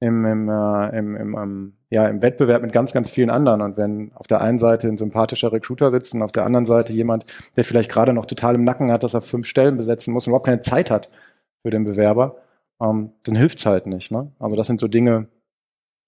im, 0.00 0.24
im, 0.24 0.48
äh, 0.48 0.98
im, 0.98 1.16
im, 1.16 1.34
ähm, 1.34 1.72
ja, 1.90 2.06
im 2.08 2.20
Wettbewerb 2.20 2.62
mit 2.62 2.72
ganz, 2.72 2.92
ganz 2.92 3.10
vielen 3.10 3.30
anderen. 3.30 3.62
Und 3.62 3.76
wenn 3.76 4.12
auf 4.14 4.26
der 4.26 4.40
einen 4.40 4.58
Seite 4.58 4.88
ein 4.88 4.98
sympathischer 4.98 5.52
Recruiter 5.52 5.90
sitzt 5.90 6.14
und 6.14 6.22
auf 6.22 6.32
der 6.32 6.44
anderen 6.44 6.66
Seite 6.66 6.92
jemand, 6.92 7.24
der 7.56 7.64
vielleicht 7.64 7.90
gerade 7.90 8.12
noch 8.12 8.26
total 8.26 8.56
im 8.56 8.64
Nacken 8.64 8.90
hat, 8.92 9.02
dass 9.02 9.14
er 9.14 9.22
fünf 9.22 9.46
Stellen 9.46 9.76
besetzen 9.76 10.12
muss 10.12 10.26
und 10.26 10.30
überhaupt 10.30 10.46
keine 10.46 10.60
Zeit 10.60 10.90
hat 10.90 11.08
für 11.62 11.70
den 11.70 11.84
Bewerber, 11.84 12.36
ähm, 12.80 13.12
dann 13.24 13.36
hilft's 13.36 13.64
halt 13.64 13.86
nicht. 13.86 14.10
Ne? 14.10 14.32
Also 14.38 14.56
das 14.56 14.66
sind 14.66 14.80
so 14.80 14.88
Dinge, 14.88 15.28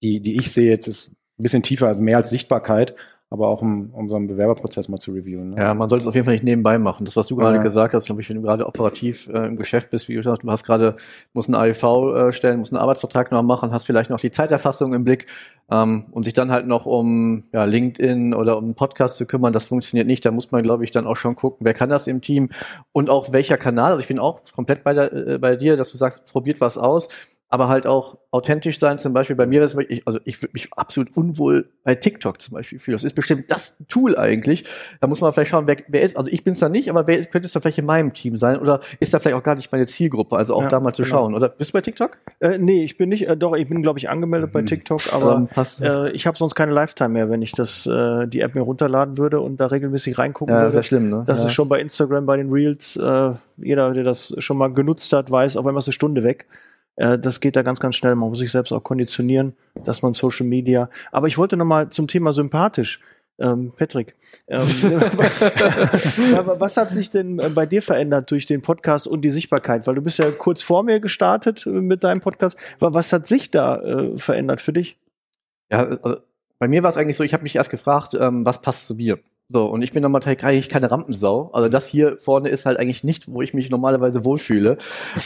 die, 0.03 0.19
die 0.19 0.37
ich 0.37 0.51
sehe 0.51 0.69
jetzt 0.69 0.87
ist 0.87 1.11
ein 1.39 1.43
bisschen 1.43 1.63
tiefer, 1.63 1.87
also 1.87 2.01
mehr 2.01 2.17
als 2.17 2.29
Sichtbarkeit, 2.29 2.95
aber 3.29 3.49
auch 3.49 3.61
um, 3.61 3.89
um 3.91 4.07
so 4.09 4.15
einen 4.15 4.27
Bewerberprozess 4.27 4.87
mal 4.87 4.99
zu 4.99 5.11
reviewen. 5.11 5.49
Ne? 5.49 5.57
Ja, 5.57 5.73
man 5.73 5.89
sollte 5.89 6.03
es 6.03 6.07
auf 6.07 6.15
jeden 6.15 6.23
Fall 6.23 6.35
nicht 6.35 6.45
nebenbei 6.45 6.77
machen. 6.77 7.03
Das, 7.03 7.17
was 7.17 7.27
du 7.27 7.35
gerade 7.35 7.57
ja. 7.57 7.61
gesagt 7.61 7.93
hast, 7.93 8.05
glaube 8.05 8.21
ich, 8.21 8.29
wenn 8.29 8.37
du 8.37 8.41
gerade 8.41 8.65
operativ 8.65 9.27
äh, 9.27 9.47
im 9.47 9.57
Geschäft 9.57 9.89
bist, 9.89 10.07
wie 10.07 10.15
du 10.15 10.23
sagst, 10.23 10.43
du 10.43 10.49
hast 10.49 10.63
gerade, 10.63 10.95
musst 11.33 11.49
einen 11.49 11.55
AEV 11.55 11.83
äh, 11.83 12.31
stellen, 12.31 12.59
musst 12.59 12.71
einen 12.71 12.81
Arbeitsvertrag 12.81 13.31
noch 13.31 13.43
machen, 13.43 13.71
hast 13.71 13.85
vielleicht 13.85 14.09
noch 14.09 14.19
die 14.19 14.31
Zeiterfassung 14.31 14.93
im 14.93 15.03
Blick 15.03 15.27
ähm, 15.69 16.05
und 16.11 16.23
sich 16.23 16.33
dann 16.33 16.51
halt 16.51 16.67
noch 16.67 16.85
um 16.85 17.43
ja, 17.51 17.65
LinkedIn 17.65 18.33
oder 18.33 18.57
um 18.57 18.63
einen 18.63 18.75
Podcast 18.75 19.17
zu 19.17 19.25
kümmern, 19.25 19.51
das 19.51 19.65
funktioniert 19.65 20.07
nicht. 20.07 20.25
Da 20.25 20.31
muss 20.31 20.51
man, 20.51 20.63
glaube 20.63 20.85
ich, 20.85 20.91
dann 20.91 21.05
auch 21.05 21.17
schon 21.17 21.35
gucken, 21.35 21.65
wer 21.65 21.73
kann 21.73 21.89
das 21.89 22.07
im 22.07 22.21
Team 22.21 22.49
und 22.93 23.09
auch 23.09 23.33
welcher 23.33 23.57
Kanal. 23.57 23.91
Also 23.91 23.99
ich 23.99 24.07
bin 24.07 24.19
auch 24.19 24.39
komplett 24.55 24.85
bei, 24.85 24.93
der, 24.93 25.11
äh, 25.11 25.37
bei 25.37 25.57
dir, 25.57 25.75
dass 25.75 25.91
du 25.91 25.97
sagst, 25.97 26.27
probiert 26.27 26.61
was 26.61 26.77
aus 26.77 27.09
aber 27.49 27.69
halt 27.69 27.87
auch 27.87 28.17
authentisch 28.31 28.77
sein. 28.77 28.97
Zum 28.97 29.13
Beispiel 29.13 29.35
bei 29.35 29.45
mir, 29.45 29.63
ich, 29.63 30.05
also 30.05 30.19
ich 30.25 30.41
würde 30.41 30.51
mich 30.53 30.69
absolut 30.73 31.15
unwohl 31.15 31.69
bei 31.83 31.95
TikTok 31.95 32.41
zum 32.41 32.55
Beispiel 32.55 32.79
fühlen. 32.79 32.95
Das 32.95 33.05
ist 33.05 33.13
bestimmt 33.13 33.45
das 33.49 33.77
Tool 33.87 34.17
eigentlich. 34.17 34.65
Da 34.99 35.07
muss 35.07 35.21
man 35.21 35.31
vielleicht 35.31 35.51
schauen, 35.51 35.65
wer, 35.65 35.77
wer 35.87 36.01
ist, 36.01 36.17
also 36.17 36.29
ich 36.29 36.43
bin 36.43 36.53
es 36.53 36.59
da 36.59 36.67
nicht, 36.67 36.89
aber 36.89 37.07
wer 37.07 37.23
könnte 37.25 37.45
es 37.45 37.53
da 37.53 37.61
vielleicht 37.61 37.77
in 37.77 37.85
meinem 37.85 38.13
Team 38.13 38.35
sein 38.35 38.59
oder 38.59 38.81
ist 38.99 39.13
da 39.13 39.19
vielleicht 39.19 39.37
auch 39.37 39.43
gar 39.43 39.55
nicht 39.55 39.71
meine 39.71 39.85
Zielgruppe? 39.85 40.35
Also 40.35 40.55
auch 40.55 40.63
ja, 40.63 40.67
da 40.67 40.79
mal 40.81 40.93
zu 40.93 41.03
genau. 41.03 41.15
schauen. 41.15 41.35
Oder 41.35 41.49
bist 41.49 41.69
du 41.69 41.73
bei 41.73 41.81
TikTok? 41.81 42.17
Äh, 42.39 42.57
nee, 42.57 42.83
ich 42.83 42.97
bin 42.97 43.09
nicht, 43.09 43.27
äh, 43.27 43.37
doch, 43.37 43.55
ich 43.55 43.69
bin, 43.69 43.81
glaube 43.81 43.99
ich, 43.99 44.09
angemeldet 44.09 44.49
mhm. 44.49 44.53
bei 44.53 44.61
TikTok, 44.63 45.13
aber 45.13 45.47
äh, 45.81 46.11
ich 46.11 46.27
habe 46.27 46.37
sonst 46.37 46.55
keine 46.55 46.73
Lifetime 46.73 47.09
mehr, 47.09 47.29
wenn 47.29 47.41
ich 47.41 47.53
das, 47.53 47.85
äh, 47.85 48.27
die 48.27 48.41
App 48.41 48.55
mir 48.55 48.61
runterladen 48.61 49.17
würde 49.17 49.39
und 49.39 49.57
da 49.57 49.67
regelmäßig 49.67 50.17
reingucken 50.17 50.53
ja, 50.53 50.61
würde. 50.63 50.73
Sehr 50.73 50.83
schlimm, 50.83 51.09
ne? 51.09 51.23
Das 51.25 51.41
ja. 51.41 51.47
ist 51.47 51.53
schon 51.53 51.69
bei 51.69 51.79
Instagram, 51.79 52.25
bei 52.25 52.35
den 52.35 52.51
Reels, 52.51 52.97
äh, 52.97 53.31
jeder, 53.57 53.93
der 53.93 54.03
das 54.03 54.35
schon 54.39 54.57
mal 54.57 54.73
genutzt 54.73 55.13
hat, 55.13 55.31
weiß, 55.31 55.55
auf 55.55 55.65
einmal 55.65 55.79
ist 55.79 55.87
eine 55.87 55.93
Stunde 55.93 56.23
weg. 56.23 56.45
Äh, 56.97 57.17
das 57.17 57.39
geht 57.39 57.55
da 57.55 57.61
ganz, 57.61 57.79
ganz 57.79 57.95
schnell. 57.95 58.15
Man 58.15 58.29
muss 58.29 58.39
sich 58.39 58.51
selbst 58.51 58.73
auch 58.73 58.83
konditionieren, 58.83 59.55
dass 59.85 60.01
man 60.01 60.13
Social 60.13 60.45
Media. 60.45 60.89
Aber 61.11 61.27
ich 61.27 61.37
wollte 61.37 61.55
noch 61.55 61.65
mal 61.65 61.89
zum 61.89 62.07
Thema 62.07 62.33
sympathisch. 62.33 62.99
Ähm, 63.39 63.71
Patrick, 63.77 64.15
ähm, 64.47 64.61
was 66.59 66.75
hat 66.75 66.91
sich 66.91 67.11
denn 67.11 67.37
äh, 67.37 67.49
bei 67.49 67.67
dir 67.67 67.83
verändert 67.83 68.31
durch 68.31 68.47
den 68.47 68.63
Podcast 68.63 69.07
und 69.07 69.21
die 69.21 69.29
Sichtbarkeit? 69.29 69.85
Weil 69.85 69.93
du 69.93 70.01
bist 70.01 70.17
ja 70.17 70.31
kurz 70.31 70.63
vor 70.63 70.81
mir 70.81 70.99
gestartet 70.99 71.67
mit 71.67 72.03
deinem 72.03 72.19
Podcast. 72.19 72.57
Was 72.79 73.13
hat 73.13 73.27
sich 73.27 73.51
da 73.51 73.79
äh, 73.79 74.17
verändert 74.17 74.61
für 74.61 74.73
dich? 74.73 74.97
Ja, 75.71 75.85
also 75.85 76.17
bei 76.57 76.67
mir 76.67 76.81
war 76.81 76.89
es 76.89 76.97
eigentlich 76.97 77.15
so, 77.15 77.23
ich 77.23 77.33
habe 77.33 77.43
mich 77.43 77.55
erst 77.55 77.69
gefragt, 77.69 78.17
ähm, 78.19 78.43
was 78.43 78.59
passt 78.59 78.87
zu 78.87 78.95
mir? 78.95 79.19
So, 79.49 79.65
und 79.65 79.81
ich 79.81 79.93
bin 79.93 80.03
nochmal 80.03 80.21
eigentlich 80.25 80.67
keine 80.67 80.91
Rampensau. 80.91 81.51
Also 81.53 81.69
das 81.69 81.87
hier 81.87 82.17
vorne 82.19 82.49
ist 82.49 82.65
halt 82.65 82.77
eigentlich 82.77 83.05
nicht, 83.05 83.31
wo 83.31 83.41
ich 83.41 83.53
mich 83.53 83.69
normalerweise 83.69 84.25
wohlfühle. 84.25 84.77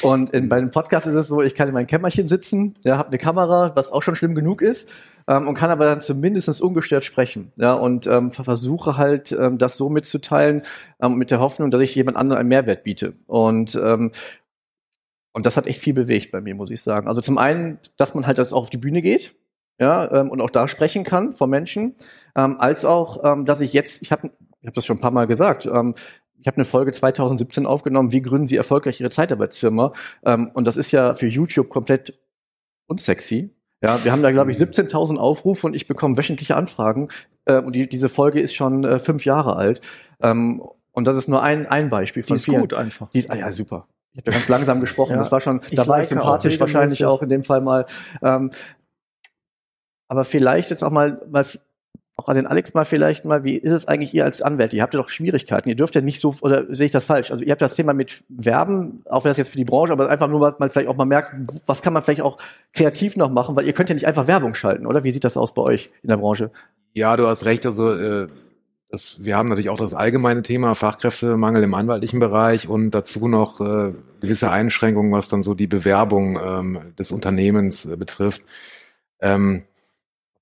Und 0.03 0.29
in, 0.29 0.47
bei 0.47 0.57
einem 0.57 0.69
Podcast 0.69 1.07
ist 1.07 1.15
es 1.15 1.27
so, 1.27 1.41
ich 1.41 1.55
kann 1.55 1.67
in 1.67 1.73
meinem 1.73 1.87
Kämmerchen 1.87 2.27
sitzen, 2.27 2.75
ja, 2.85 2.97
habe 2.97 3.09
eine 3.09 3.17
Kamera, 3.17 3.71
was 3.75 3.91
auch 3.91 4.03
schon 4.03 4.15
schlimm 4.15 4.35
genug 4.35 4.61
ist, 4.61 4.93
ähm, 5.27 5.47
und 5.47 5.55
kann 5.55 5.71
aber 5.71 5.85
dann 5.85 6.01
zumindest 6.01 6.61
ungestört 6.61 7.03
sprechen. 7.03 7.51
Ja, 7.55 7.73
und 7.73 8.05
ähm, 8.05 8.31
versuche 8.31 8.95
halt, 8.95 9.31
ähm, 9.31 9.57
das 9.57 9.75
so 9.75 9.89
mitzuteilen, 9.89 10.61
ähm, 11.01 11.15
mit 11.15 11.31
der 11.31 11.39
Hoffnung, 11.39 11.71
dass 11.71 11.81
ich 11.81 11.95
jemand 11.95 12.15
anderem 12.15 12.41
einen 12.41 12.49
Mehrwert 12.49 12.83
biete. 12.83 13.13
Und 13.25 13.75
ähm, 13.75 14.11
und 15.33 15.45
das 15.45 15.55
hat 15.55 15.65
echt 15.65 15.79
viel 15.79 15.93
bewegt 15.93 16.31
bei 16.31 16.41
mir, 16.41 16.55
muss 16.55 16.71
ich 16.71 16.81
sagen. 16.81 17.07
Also 17.07 17.21
zum 17.21 17.37
einen, 17.37 17.79
dass 17.95 18.13
man 18.13 18.27
halt 18.27 18.37
jetzt 18.37 18.53
auch 18.53 18.63
auf 18.63 18.69
die 18.69 18.77
Bühne 18.77 19.01
geht, 19.01 19.33
ja, 19.79 20.11
ähm, 20.11 20.29
und 20.29 20.41
auch 20.41 20.49
da 20.51 20.67
sprechen 20.67 21.03
kann 21.03 21.33
vor 21.33 21.47
Menschen, 21.47 21.95
ähm, 22.35 22.57
als 22.59 22.85
auch, 22.85 23.23
ähm, 23.23 23.45
dass 23.45 23.61
ich 23.61 23.73
jetzt, 23.73 24.01
ich 24.01 24.11
habe 24.11 24.31
ich 24.61 24.67
hab 24.67 24.73
das 24.73 24.85
schon 24.85 24.97
ein 24.97 25.01
paar 25.01 25.11
Mal 25.11 25.27
gesagt, 25.27 25.65
ähm, 25.65 25.95
ich 26.39 26.47
habe 26.47 26.57
eine 26.57 26.65
Folge 26.65 26.91
2017 26.91 27.65
aufgenommen, 27.65 28.11
wie 28.11 28.21
gründen 28.21 28.47
Sie 28.47 28.55
erfolgreich 28.55 28.99
Ihre 28.99 29.11
Zeitarbeitsfirma? 29.11 29.93
Ähm, 30.23 30.51
und 30.53 30.65
das 30.65 30.75
ist 30.75 30.91
ja 30.91 31.13
für 31.13 31.27
YouTube 31.27 31.69
komplett 31.69 32.19
unsexy. 32.87 33.55
Ja, 33.81 34.03
wir 34.03 34.11
haben 34.11 34.21
da, 34.21 34.31
glaube 34.31 34.51
ich, 34.51 34.57
17.000 34.57 35.17
Aufrufe 35.17 35.65
und 35.65 35.75
ich 35.75 35.87
bekomme 35.87 36.17
wöchentliche 36.17 36.55
Anfragen. 36.55 37.09
Äh, 37.45 37.59
und 37.59 37.75
die, 37.75 37.87
diese 37.87 38.09
Folge 38.09 38.39
ist 38.39 38.53
schon 38.53 38.83
äh, 38.83 38.99
fünf 38.99 39.25
Jahre 39.25 39.55
alt. 39.55 39.81
Ähm, 40.21 40.61
und 40.91 41.07
das 41.07 41.15
ist 41.15 41.27
nur 41.27 41.41
ein, 41.41 41.67
ein 41.67 41.89
Beispiel 41.89 42.23
von 42.23 42.35
die 42.35 42.39
ist 42.39 42.45
vielen. 42.45 42.61
gut 42.61 42.73
einfach. 42.73 43.09
Die 43.11 43.19
ist, 43.19 43.31
ah, 43.31 43.35
ja, 43.35 43.51
super. 43.51 43.87
Ich 44.13 44.19
habe 44.19 44.31
ganz 44.31 44.49
langsam 44.49 44.79
gesprochen. 44.81 45.13
ja. 45.13 45.17
Das 45.17 45.31
war 45.31 45.41
schon, 45.41 45.61
da 45.71 45.87
war 45.87 46.01
ich 46.01 46.07
sympathisch 46.07 46.55
auch 46.55 46.61
wahrscheinlich 46.61 47.05
auch 47.05 47.21
in 47.21 47.29
dem 47.29 47.43
Fall 47.43 47.61
mal. 47.61 47.85
Ähm, 48.21 48.51
aber 50.07 50.25
vielleicht 50.25 50.69
jetzt 50.69 50.83
auch 50.83 50.91
mal, 50.91 51.21
mal 51.29 51.45
auch 52.21 52.29
an 52.29 52.35
den 52.35 52.47
Alex 52.47 52.73
mal 52.73 52.85
vielleicht 52.85 53.25
mal, 53.25 53.43
wie 53.43 53.57
ist 53.57 53.71
es 53.71 53.87
eigentlich 53.87 54.13
ihr 54.13 54.25
als 54.25 54.41
Anwälte? 54.41 54.75
Ihr 54.75 54.83
habt 54.83 54.93
ja 54.93 55.01
doch 55.01 55.09
Schwierigkeiten. 55.09 55.69
Ihr 55.69 55.75
dürft 55.75 55.95
ja 55.95 56.01
nicht 56.01 56.19
so, 56.19 56.35
oder 56.41 56.73
sehe 56.73 56.85
ich 56.85 56.91
das 56.91 57.05
falsch? 57.05 57.31
Also 57.31 57.43
ihr 57.43 57.51
habt 57.51 57.61
das 57.61 57.75
Thema 57.75 57.93
mit 57.93 58.23
Werben, 58.29 59.03
auch 59.09 59.23
wenn 59.23 59.29
das 59.29 59.37
jetzt 59.37 59.49
für 59.49 59.57
die 59.57 59.65
Branche, 59.65 59.93
aber 59.93 60.09
einfach 60.09 60.27
nur, 60.27 60.41
was 60.41 60.59
man 60.59 60.69
vielleicht 60.69 60.87
auch 60.87 60.97
mal 60.97 61.05
merkt, 61.05 61.33
was 61.65 61.81
kann 61.81 61.93
man 61.93 62.03
vielleicht 62.03 62.21
auch 62.21 62.37
kreativ 62.73 63.17
noch 63.17 63.31
machen, 63.31 63.55
weil 63.55 63.65
ihr 63.65 63.73
könnt 63.73 63.89
ja 63.89 63.95
nicht 63.95 64.07
einfach 64.07 64.27
Werbung 64.27 64.53
schalten, 64.53 64.85
oder? 64.85 65.03
Wie 65.03 65.11
sieht 65.11 65.23
das 65.23 65.37
aus 65.37 65.53
bei 65.53 65.61
euch 65.61 65.91
in 66.03 66.09
der 66.09 66.17
Branche? 66.17 66.51
Ja, 66.93 67.17
du 67.17 67.27
hast 67.27 67.45
recht. 67.45 67.65
Also 67.65 67.93
äh, 67.93 68.27
das, 68.89 69.23
wir 69.23 69.37
haben 69.37 69.49
natürlich 69.49 69.69
auch 69.69 69.79
das 69.79 69.93
allgemeine 69.93 70.41
Thema 70.41 70.75
Fachkräftemangel 70.75 71.63
im 71.63 71.73
anwaltlichen 71.73 72.19
Bereich 72.19 72.67
und 72.67 72.91
dazu 72.91 73.27
noch 73.27 73.61
äh, 73.61 73.93
gewisse 74.19 74.51
Einschränkungen, 74.51 75.11
was 75.11 75.29
dann 75.29 75.43
so 75.43 75.53
die 75.53 75.67
Bewerbung 75.67 76.39
ähm, 76.43 76.93
des 76.99 77.11
Unternehmens 77.11 77.85
äh, 77.85 77.95
betrifft. 77.95 78.43
Ähm, 79.21 79.63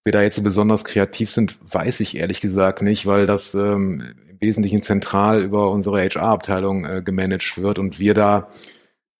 wir 0.09 0.13
da 0.13 0.23
jetzt 0.23 0.37
so 0.37 0.41
besonders 0.41 0.85
kreativ 0.85 1.29
sind, 1.29 1.59
weiß 1.71 1.99
ich 1.99 2.17
ehrlich 2.17 2.41
gesagt 2.41 2.81
nicht, 2.81 3.05
weil 3.05 3.27
das 3.27 3.53
ähm, 3.53 4.01
im 4.27 4.41
Wesentlichen 4.41 4.81
zentral 4.81 5.43
über 5.43 5.69
unsere 5.69 6.01
HR-Abteilung 6.01 6.83
äh, 6.83 7.03
gemanagt 7.03 7.61
wird 7.61 7.77
und 7.77 7.99
wir 7.99 8.15
da 8.15 8.49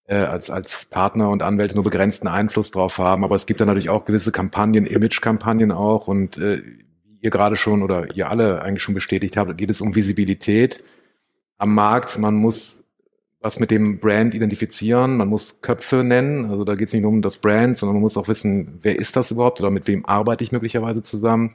äh, 0.05 0.15
als, 0.15 0.49
als 0.49 0.85
Partner 0.85 1.29
und 1.29 1.43
Anwälte 1.43 1.75
nur 1.75 1.83
begrenzten 1.83 2.27
Einfluss 2.27 2.71
drauf 2.71 2.97
haben. 2.97 3.23
Aber 3.23 3.35
es 3.35 3.45
gibt 3.45 3.61
da 3.61 3.65
natürlich 3.65 3.91
auch 3.91 4.05
gewisse 4.05 4.31
Kampagnen, 4.31 4.87
Image-Kampagnen 4.87 5.71
auch 5.71 6.07
und 6.07 6.37
äh, 6.37 6.63
wie 7.05 7.19
ihr 7.21 7.29
gerade 7.29 7.55
schon 7.55 7.83
oder 7.83 8.15
ihr 8.15 8.27
alle 8.27 8.63
eigentlich 8.63 8.81
schon 8.81 8.95
bestätigt 8.95 9.37
habt, 9.37 9.55
geht 9.59 9.69
es 9.69 9.81
um 9.81 9.95
Visibilität 9.95 10.83
am 11.59 11.75
Markt. 11.75 12.17
Man 12.17 12.33
muss 12.33 12.83
was 13.41 13.59
mit 13.59 13.71
dem 13.71 13.99
Brand 13.99 14.35
identifizieren. 14.35 15.17
Man 15.17 15.29
muss 15.29 15.61
Köpfe 15.61 16.03
nennen. 16.03 16.45
Also 16.45 16.65
da 16.65 16.75
geht 16.75 16.87
es 16.87 16.93
nicht 16.93 17.03
nur 17.03 17.11
um 17.11 17.21
das 17.21 17.37
Brand, 17.37 17.77
sondern 17.77 17.95
man 17.95 18.01
muss 18.01 18.17
auch 18.17 18.27
wissen, 18.27 18.79
wer 18.81 18.97
ist 18.97 19.15
das 19.15 19.31
überhaupt 19.31 19.59
oder 19.61 19.69
mit 19.69 19.87
wem 19.87 20.05
arbeite 20.05 20.43
ich 20.43 20.51
möglicherweise 20.51 21.03
zusammen. 21.03 21.53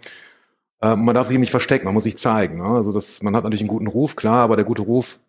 Äh, 0.80 0.96
man 0.96 1.14
darf 1.14 1.26
sich 1.26 1.34
eben 1.34 1.42
nicht 1.42 1.50
verstecken, 1.50 1.84
man 1.84 1.94
muss 1.94 2.04
sich 2.04 2.16
zeigen. 2.16 2.58
Ne? 2.58 2.64
Also 2.64 2.92
das, 2.92 3.22
man 3.22 3.36
hat 3.36 3.44
natürlich 3.44 3.62
einen 3.62 3.68
guten 3.68 3.86
Ruf, 3.86 4.16
klar, 4.16 4.42
aber 4.44 4.56
der 4.56 4.64
gute 4.64 4.82
Ruf, 4.82 5.20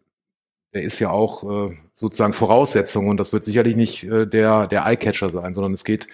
der 0.73 0.83
ist 0.83 0.99
ja 0.99 1.09
auch 1.09 1.69
äh, 1.69 1.77
sozusagen 1.93 2.33
Voraussetzung 2.33 3.07
und 3.09 3.17
das 3.17 3.33
wird 3.33 3.45
sicherlich 3.45 3.75
nicht 3.75 4.03
äh, 4.03 4.25
der, 4.25 4.67
der 4.67 4.85
Eyecatcher 4.85 5.29
sein, 5.29 5.53
sondern 5.53 5.73
es 5.73 5.83
geht 5.83 6.07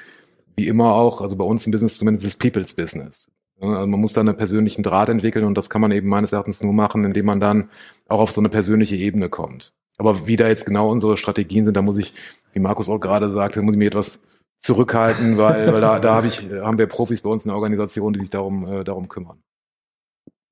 wie 0.55 0.67
immer 0.67 0.93
auch, 0.95 1.21
also 1.21 1.35
bei 1.35 1.45
uns 1.45 1.65
im 1.65 1.71
Business 1.71 1.97
zumindest 1.97 2.25
ist 2.25 2.39
People's 2.39 2.73
Business. 2.73 3.31
Also 3.59 3.87
man 3.87 3.99
muss 3.99 4.13
da 4.13 4.21
einen 4.21 4.35
persönlichen 4.35 4.83
Draht 4.83 5.09
entwickeln 5.09 5.45
und 5.45 5.55
das 5.55 5.69
kann 5.69 5.81
man 5.81 5.91
eben 5.91 6.09
meines 6.09 6.31
Erachtens 6.31 6.63
nur 6.63 6.73
machen, 6.73 7.05
indem 7.05 7.25
man 7.25 7.39
dann 7.39 7.69
auch 8.07 8.19
auf 8.19 8.31
so 8.31 8.41
eine 8.41 8.49
persönliche 8.49 8.95
Ebene 8.95 9.29
kommt. 9.29 9.73
Aber 9.97 10.27
wie 10.27 10.35
da 10.35 10.47
jetzt 10.47 10.65
genau 10.65 10.89
unsere 10.89 11.17
Strategien 11.17 11.65
sind, 11.65 11.75
da 11.75 11.81
muss 11.81 11.97
ich, 11.97 12.13
wie 12.53 12.59
Markus 12.59 12.89
auch 12.89 12.99
gerade 12.99 13.31
sagte, 13.31 13.61
muss 13.61 13.75
ich 13.75 13.79
mir 13.79 13.87
etwas 13.87 14.21
zurückhalten, 14.57 15.37
weil, 15.37 15.71
weil 15.73 15.81
da, 15.81 15.99
da 15.99 16.15
hab 16.15 16.25
ich, 16.25 16.41
haben 16.61 16.77
wir 16.77 16.87
Profis 16.87 17.21
bei 17.21 17.29
uns 17.29 17.45
in 17.45 17.49
der 17.49 17.55
Organisation, 17.55 18.13
die 18.13 18.19
sich 18.19 18.29
darum, 18.29 18.67
äh, 18.67 18.83
darum 18.83 19.07
kümmern. 19.07 19.41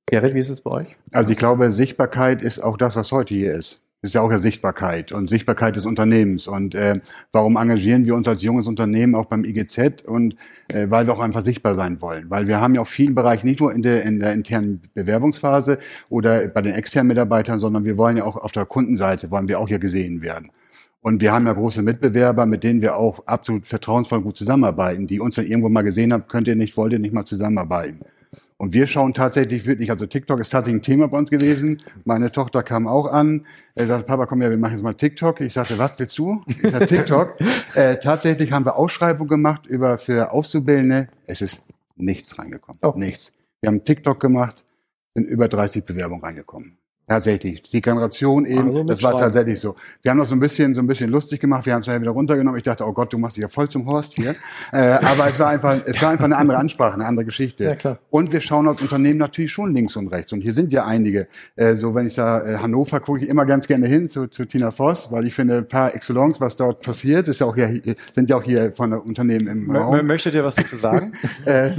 Gerrit, 0.08 0.34
wie 0.34 0.40
ist 0.40 0.50
es 0.50 0.62
bei 0.62 0.72
euch? 0.72 0.96
Also 1.14 1.32
ich 1.32 1.38
glaube, 1.38 1.72
Sichtbarkeit 1.72 2.42
ist 2.42 2.60
auch 2.60 2.78
das, 2.78 2.96
was 2.96 3.12
heute 3.12 3.34
hier 3.34 3.56
ist. 3.56 3.82
Ist 4.02 4.14
ja 4.14 4.22
auch 4.22 4.32
ja 4.32 4.40
Sichtbarkeit 4.40 5.12
und 5.12 5.28
Sichtbarkeit 5.28 5.76
des 5.76 5.86
Unternehmens. 5.86 6.48
Und 6.48 6.74
äh, 6.74 7.02
warum 7.34 7.58
engagieren 7.58 8.06
wir 8.06 8.16
uns 8.16 8.30
als 8.30 8.42
junges 8.42 8.68
Unternehmen 8.68 9.14
auch 9.14 9.26
beim 9.26 9.44
IGZ? 9.44 10.04
Und 10.06 10.36
äh, 10.70 10.90
weil 10.90 11.06
wir 11.06 11.14
auch 11.14 11.20
einfach 11.20 11.42
sichtbar 11.42 11.76
sein 11.76 12.02
wollen. 12.02 12.30
Weil 12.30 12.48
wir 12.48 12.62
haben 12.62 12.76
ja 12.76 12.82
auch 12.82 12.88
vielen 12.88 13.14
Bereichen, 13.14 13.46
nicht 13.46 13.60
nur 13.60 13.74
in 13.74 13.82
der, 13.82 14.04
in 14.04 14.22
der 14.22 14.32
internen 14.32 14.82
Bewerbungsphase 14.94 15.80
oder 16.08 16.48
bei 16.48 16.62
den 16.62 16.76
externen 16.76 17.10
Mitarbeitern, 17.10 17.60
sondern 17.60 17.84
wir 17.84 17.98
wollen 17.98 18.16
ja 18.16 18.24
auch 18.24 18.38
auf 18.38 18.54
der 18.54 18.66
Kundenseite, 18.66 19.32
wollen 19.32 19.50
wir 19.50 19.60
auch 19.60 19.68
hier 19.68 19.80
gesehen 19.80 20.22
werden. 20.22 20.50
Und 21.02 21.22
wir 21.22 21.34
haben 21.34 21.46
ja 21.46 21.54
große 21.54 21.82
Mitbewerber, 21.82 22.46
mit 22.46 22.64
denen 22.64 22.82
wir 22.82 22.96
auch 22.96 23.26
absolut 23.26 23.68
vertrauensvoll 23.68 24.22
gut 24.22 24.38
zusammenarbeiten, 24.38 25.08
die 25.08 25.20
uns 25.20 25.36
dann 25.36 25.46
irgendwo 25.46 25.68
mal 25.68 25.82
gesehen 25.82 26.14
haben, 26.14 26.28
könnt 26.28 26.48
ihr 26.48 26.56
nicht, 26.56 26.76
wollt 26.78 26.94
ihr 26.94 27.00
nicht 27.00 27.14
mal 27.14 27.26
zusammenarbeiten. 27.26 28.00
Und 28.62 28.74
wir 28.74 28.88
schauen 28.88 29.14
tatsächlich 29.14 29.66
wirklich, 29.66 29.90
also 29.90 30.06
TikTok 30.06 30.42
ist 30.42 30.50
tatsächlich 30.50 30.82
ein 30.82 30.84
Thema 30.84 31.08
bei 31.08 31.18
uns 31.18 31.30
gewesen. 31.30 31.78
Meine 32.04 32.30
Tochter 32.30 32.62
kam 32.62 32.88
auch 32.88 33.06
an, 33.06 33.46
er 33.74 33.88
sagte, 33.88 34.06
Papa, 34.06 34.26
komm 34.26 34.42
ja, 34.42 34.50
wir 34.50 34.58
machen 34.58 34.74
jetzt 34.74 34.84
mal 34.84 34.94
TikTok. 34.94 35.40
Ich 35.40 35.54
sagte, 35.54 35.78
was 35.78 35.98
willst 35.98 36.18
du? 36.18 36.44
Ich 36.46 36.58
sagte, 36.58 36.86
TikTok. 36.86 37.38
äh, 37.76 37.96
tatsächlich 38.00 38.52
haben 38.52 38.66
wir 38.66 38.76
Ausschreibungen 38.76 39.30
gemacht 39.30 39.66
über 39.66 39.98
für 39.98 40.34
Auszubildende. 40.34 41.08
Es 41.26 41.42
ist 41.42 41.62
nichts 41.96 42.38
reingekommen. 42.38 42.80
Oh. 42.82 42.92
Nichts. 42.98 43.32
Wir 43.62 43.68
haben 43.68 43.86
TikTok 43.86 44.20
gemacht, 44.20 44.66
sind 45.14 45.24
über 45.26 45.48
30 45.48 45.86
Bewerbungen 45.86 46.22
reingekommen. 46.22 46.72
Tatsächlich. 47.10 47.64
Die 47.64 47.82
Generation 47.82 48.46
eben, 48.46 48.68
also 48.68 48.84
das 48.84 49.02
war 49.02 49.18
tatsächlich 49.18 49.60
so. 49.60 49.76
Wir 50.04 50.12
haben 50.12 50.20
das 50.20 50.30
so 50.30 50.36
ein 50.36 50.40
bisschen, 50.40 50.76
so 50.76 50.82
ein 50.82 50.86
bisschen 50.86 51.10
lustig 51.10 51.40
gemacht. 51.40 51.66
Wir 51.66 51.74
haben 51.74 51.82
es 51.82 51.88
ja 51.88 52.00
wieder 52.00 52.12
runtergenommen. 52.12 52.56
Ich 52.60 52.64
dachte, 52.64 52.86
oh 52.86 52.94
Gott, 52.94 53.12
du 53.12 53.18
machst 53.18 53.36
dich 53.36 53.42
ja 53.42 53.48
voll 53.48 53.68
zum 53.68 53.88
Horst 53.88 54.14
hier. 54.14 54.36
äh, 54.72 54.78
aber 54.78 55.28
es 55.28 55.40
war 55.40 55.48
einfach, 55.48 55.82
es 55.86 56.00
war 56.04 56.12
einfach 56.12 56.26
eine 56.26 56.38
andere 56.38 56.60
Ansprache, 56.60 56.94
eine 56.94 57.08
andere 57.08 57.26
Geschichte. 57.26 57.64
Ja, 57.64 57.74
klar. 57.74 57.98
Und 58.12 58.32
wir 58.32 58.42
schauen 58.42 58.68
als 58.68 58.84
Unternehmen 58.84 59.18
natürlich 59.18 59.52
schon 59.52 59.74
links 59.74 59.96
und 59.96 60.10
rechts. 60.10 60.34
Und 60.34 60.42
hier 60.42 60.54
sind 60.54 60.72
ja 60.72 60.86
einige. 60.86 61.28
Äh, 61.56 61.76
so, 61.76 61.96
wenn 61.96 62.06
ich 62.06 62.14
da, 62.14 62.44
äh, 62.46 62.58
Hannover 62.58 63.00
gucke 63.00 63.24
ich 63.24 63.28
immer 63.28 63.48
ganz 63.48 63.66
gerne 63.66 63.88
hin 63.88 64.08
zu, 64.08 64.28
zu 64.28 64.46
Tina 64.46 64.70
Voss, 64.70 65.12
weil 65.12 65.26
ich 65.26 65.34
finde, 65.34 65.64
par 65.64 65.96
excellence, 65.96 66.40
was 66.40 66.56
dort 66.58 66.82
passiert, 66.82 67.28
ist 67.28 67.40
ja 67.40 67.48
auch 67.48 67.56
hier, 67.56 67.82
sind 68.14 68.30
ja 68.30 68.38
auch 68.38 68.44
hier 68.44 68.72
von 68.76 68.94
Unternehmen 68.94 69.48
im 69.48 69.76
Raum. 69.76 70.06
Möchtet 70.06 70.36
ihr 70.36 70.44
was 70.44 70.54
dazu 70.54 70.76
sagen? 70.76 71.14
äh, 71.46 71.72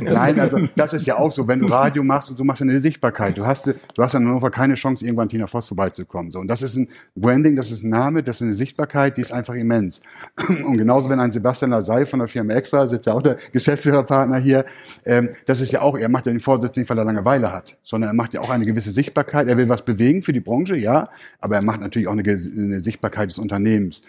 nein, 0.00 0.40
also, 0.40 0.60
das 0.76 0.94
ist 0.94 1.06
ja 1.06 1.18
auch 1.18 1.30
so. 1.30 1.46
Wenn 1.46 1.60
du 1.60 1.66
Radio 1.66 2.02
machst 2.02 2.30
und 2.30 2.38
du 2.38 2.44
machst 2.44 2.62
eine 2.62 2.80
Sichtbarkeit. 2.80 3.36
Du 3.36 3.44
hast, 3.44 3.66
du 3.66 3.74
hast 4.02 4.14
in 4.14 4.26
Hannover 4.26 4.50
keine 4.50 4.61
Chance, 4.74 5.04
irgendwann 5.04 5.28
Tina 5.28 5.46
Voss 5.46 5.68
vorbeizukommen. 5.68 6.32
So, 6.32 6.40
und 6.40 6.48
das 6.48 6.62
ist 6.62 6.76
ein 6.76 6.88
Branding, 7.14 7.56
das 7.56 7.70
ist 7.70 7.82
ein 7.82 7.90
Name, 7.90 8.22
das 8.22 8.40
ist 8.40 8.42
eine 8.42 8.54
Sichtbarkeit, 8.54 9.16
die 9.16 9.20
ist 9.20 9.32
einfach 9.32 9.54
immens. 9.54 10.00
Und 10.66 10.78
genauso, 10.78 11.10
wenn 11.10 11.20
ein 11.20 11.30
Sebastian 11.30 11.70
Lasey 11.70 12.06
von 12.06 12.20
der 12.20 12.28
Firma 12.28 12.54
Extra, 12.54 12.86
sitzt 12.86 13.06
ja 13.06 13.14
auch 13.14 13.22
der 13.22 13.36
Geschäftsführerpartner 13.52 14.38
hier, 14.38 14.64
ähm, 15.04 15.30
das 15.46 15.60
ist 15.60 15.72
ja 15.72 15.80
auch, 15.80 15.96
er 15.96 16.08
macht 16.08 16.26
ja 16.26 16.32
den 16.32 16.40
Vorsitz 16.40 16.76
nicht, 16.76 16.88
weil 16.88 16.98
er 16.98 17.04
Langeweile 17.04 17.52
hat, 17.52 17.78
sondern 17.82 18.10
er 18.10 18.14
macht 18.14 18.32
ja 18.34 18.40
auch 18.40 18.50
eine 18.50 18.64
gewisse 18.64 18.90
Sichtbarkeit. 18.90 19.48
Er 19.48 19.56
will 19.56 19.68
was 19.68 19.84
bewegen 19.84 20.22
für 20.22 20.32
die 20.32 20.40
Branche, 20.40 20.76
ja, 20.76 21.08
aber 21.40 21.56
er 21.56 21.62
macht 21.62 21.80
natürlich 21.80 22.08
auch 22.08 22.12
eine, 22.12 22.22
eine 22.22 22.82
Sichtbarkeit 22.82 23.30
des 23.30 23.38
Unternehmens. 23.38 24.02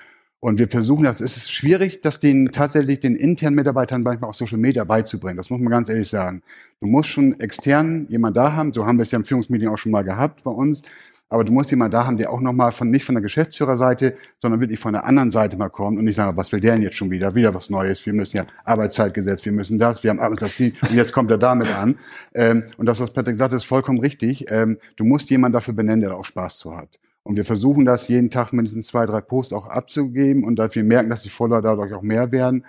Und 0.43 0.59
wir 0.59 0.67
versuchen 0.67 1.05
das. 1.05 1.21
Es 1.21 1.37
ist 1.37 1.53
schwierig, 1.53 2.01
das 2.01 2.19
den 2.19 2.51
tatsächlich 2.51 2.99
den 2.99 3.15
internen 3.15 3.55
Mitarbeitern 3.55 4.01
manchmal 4.01 4.29
auch 4.29 4.33
Social 4.33 4.57
Media 4.57 4.83
beizubringen. 4.83 5.37
Das 5.37 5.49
muss 5.49 5.61
man 5.61 5.71
ganz 5.71 5.87
ehrlich 5.87 6.09
sagen. 6.09 6.41
Du 6.81 6.87
musst 6.87 7.11
schon 7.11 7.39
extern 7.39 8.07
jemand 8.09 8.35
da 8.35 8.51
haben. 8.51 8.73
So 8.73 8.85
haben 8.85 8.97
wir 8.97 9.03
es 9.03 9.11
ja 9.11 9.19
im 9.19 9.23
Führungsmeeting 9.23 9.69
auch 9.69 9.77
schon 9.77 9.93
mal 9.93 10.03
gehabt 10.03 10.43
bei 10.43 10.51
uns. 10.51 10.81
Aber 11.29 11.45
du 11.45 11.53
musst 11.53 11.71
jemand 11.71 11.93
da 11.93 12.05
haben, 12.05 12.17
der 12.17 12.29
auch 12.29 12.41
nochmal 12.41 12.73
von, 12.73 12.91
nicht 12.91 13.05
von 13.05 13.15
der 13.15 13.21
Geschäftsführerseite, 13.21 14.17
sondern 14.41 14.59
wirklich 14.59 14.81
von 14.81 14.91
der 14.91 15.05
anderen 15.05 15.31
Seite 15.31 15.55
mal 15.55 15.69
kommt 15.69 15.97
und 15.97 16.03
nicht 16.03 16.17
sagen, 16.17 16.35
was 16.35 16.51
will 16.51 16.59
der 16.59 16.73
denn 16.73 16.81
jetzt 16.81 16.97
schon 16.97 17.09
wieder? 17.09 17.33
Wieder 17.35 17.53
was 17.53 17.69
Neues. 17.69 18.05
Wir 18.05 18.11
müssen 18.11 18.35
ja 18.35 18.45
Arbeitszeitgesetz, 18.65 19.45
wir 19.45 19.53
müssen 19.53 19.79
das, 19.79 20.03
wir 20.03 20.09
haben 20.09 20.19
Administrativ 20.19 20.73
und 20.83 20.93
jetzt 20.93 21.13
kommt 21.13 21.31
er 21.31 21.37
damit 21.37 21.73
an. 21.73 21.97
Ähm, 22.33 22.65
und 22.75 22.85
das, 22.85 22.99
was 22.99 23.13
Patrick 23.13 23.37
sagt, 23.37 23.53
ist 23.53 23.63
vollkommen 23.63 24.01
richtig. 24.01 24.51
Ähm, 24.51 24.77
du 24.97 25.05
musst 25.05 25.29
jemand 25.29 25.55
dafür 25.55 25.73
benennen, 25.73 26.01
der 26.01 26.17
auch 26.17 26.25
Spaß 26.25 26.57
zu 26.57 26.75
hat. 26.75 26.99
Und 27.23 27.37
wir 27.37 27.45
versuchen 27.45 27.85
das 27.85 28.07
jeden 28.09 28.29
Tag 28.29 28.51
mindestens 28.51 28.87
zwei, 28.87 29.05
drei 29.05 29.21
Posts 29.21 29.53
auch 29.53 29.67
abzugeben 29.67 30.43
und 30.43 30.57
dass 30.57 30.75
wir 30.75 30.83
merken, 30.83 31.09
dass 31.09 31.23
die 31.23 31.29
Follower 31.29 31.61
dadurch 31.61 31.93
auch 31.93 32.01
mehr 32.01 32.31
werden. 32.31 32.65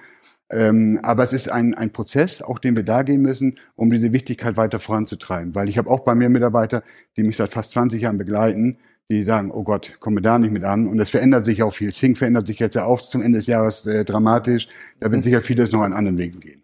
Ähm, 0.51 1.01
aber 1.03 1.25
es 1.25 1.33
ist 1.33 1.49
ein, 1.49 1.75
ein 1.75 1.91
Prozess, 1.91 2.43
auch 2.43 2.59
den 2.59 2.77
wir 2.77 2.85
da 2.85 3.03
gehen 3.03 3.23
müssen, 3.23 3.59
um 3.75 3.91
diese 3.91 4.13
Wichtigkeit 4.13 4.57
weiter 4.57 4.79
voranzutreiben. 4.79 5.55
Weil 5.55 5.69
ich 5.69 5.79
habe 5.79 5.91
auch 5.91 6.01
bei 6.01 6.15
mir 6.15 6.29
Mitarbeiter, 6.29 6.83
die 7.17 7.25
mich 7.25 7.37
seit 7.37 7.53
fast 7.53 7.73
20 7.73 8.03
Jahren 8.03 8.19
begleiten, 8.19 8.79
die 9.11 9.23
sagen, 9.23 9.51
oh 9.51 9.65
Gott, 9.65 9.97
kommen 10.01 10.19
wir 10.19 10.23
da 10.23 10.39
nicht 10.39 10.53
mit 10.53 10.65
an. 10.65 10.87
Und 10.87 11.01
es 11.01 11.11
verändert 11.11 11.45
sich 11.45 11.63
auch 11.63 11.73
viel. 11.73 11.93
Zing 11.93 12.15
verändert 12.15 12.47
sich 12.47 12.59
jetzt 12.59 12.75
ja 12.75 12.85
auch 12.85 13.03
zum 13.03 13.23
Ende 13.23 13.39
des 13.39 13.47
Jahres 13.47 13.87
äh, 13.87 14.05
dramatisch. 14.05 14.69
Da 15.01 15.11
wird 15.11 15.21
mhm. 15.21 15.25
sicher 15.25 15.41
vieles 15.41 15.73
noch 15.73 15.83
an 15.83 15.93
anderen 15.93 16.19
Wegen 16.19 16.41
gehen. 16.41 16.63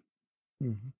Mhm. 0.59 0.90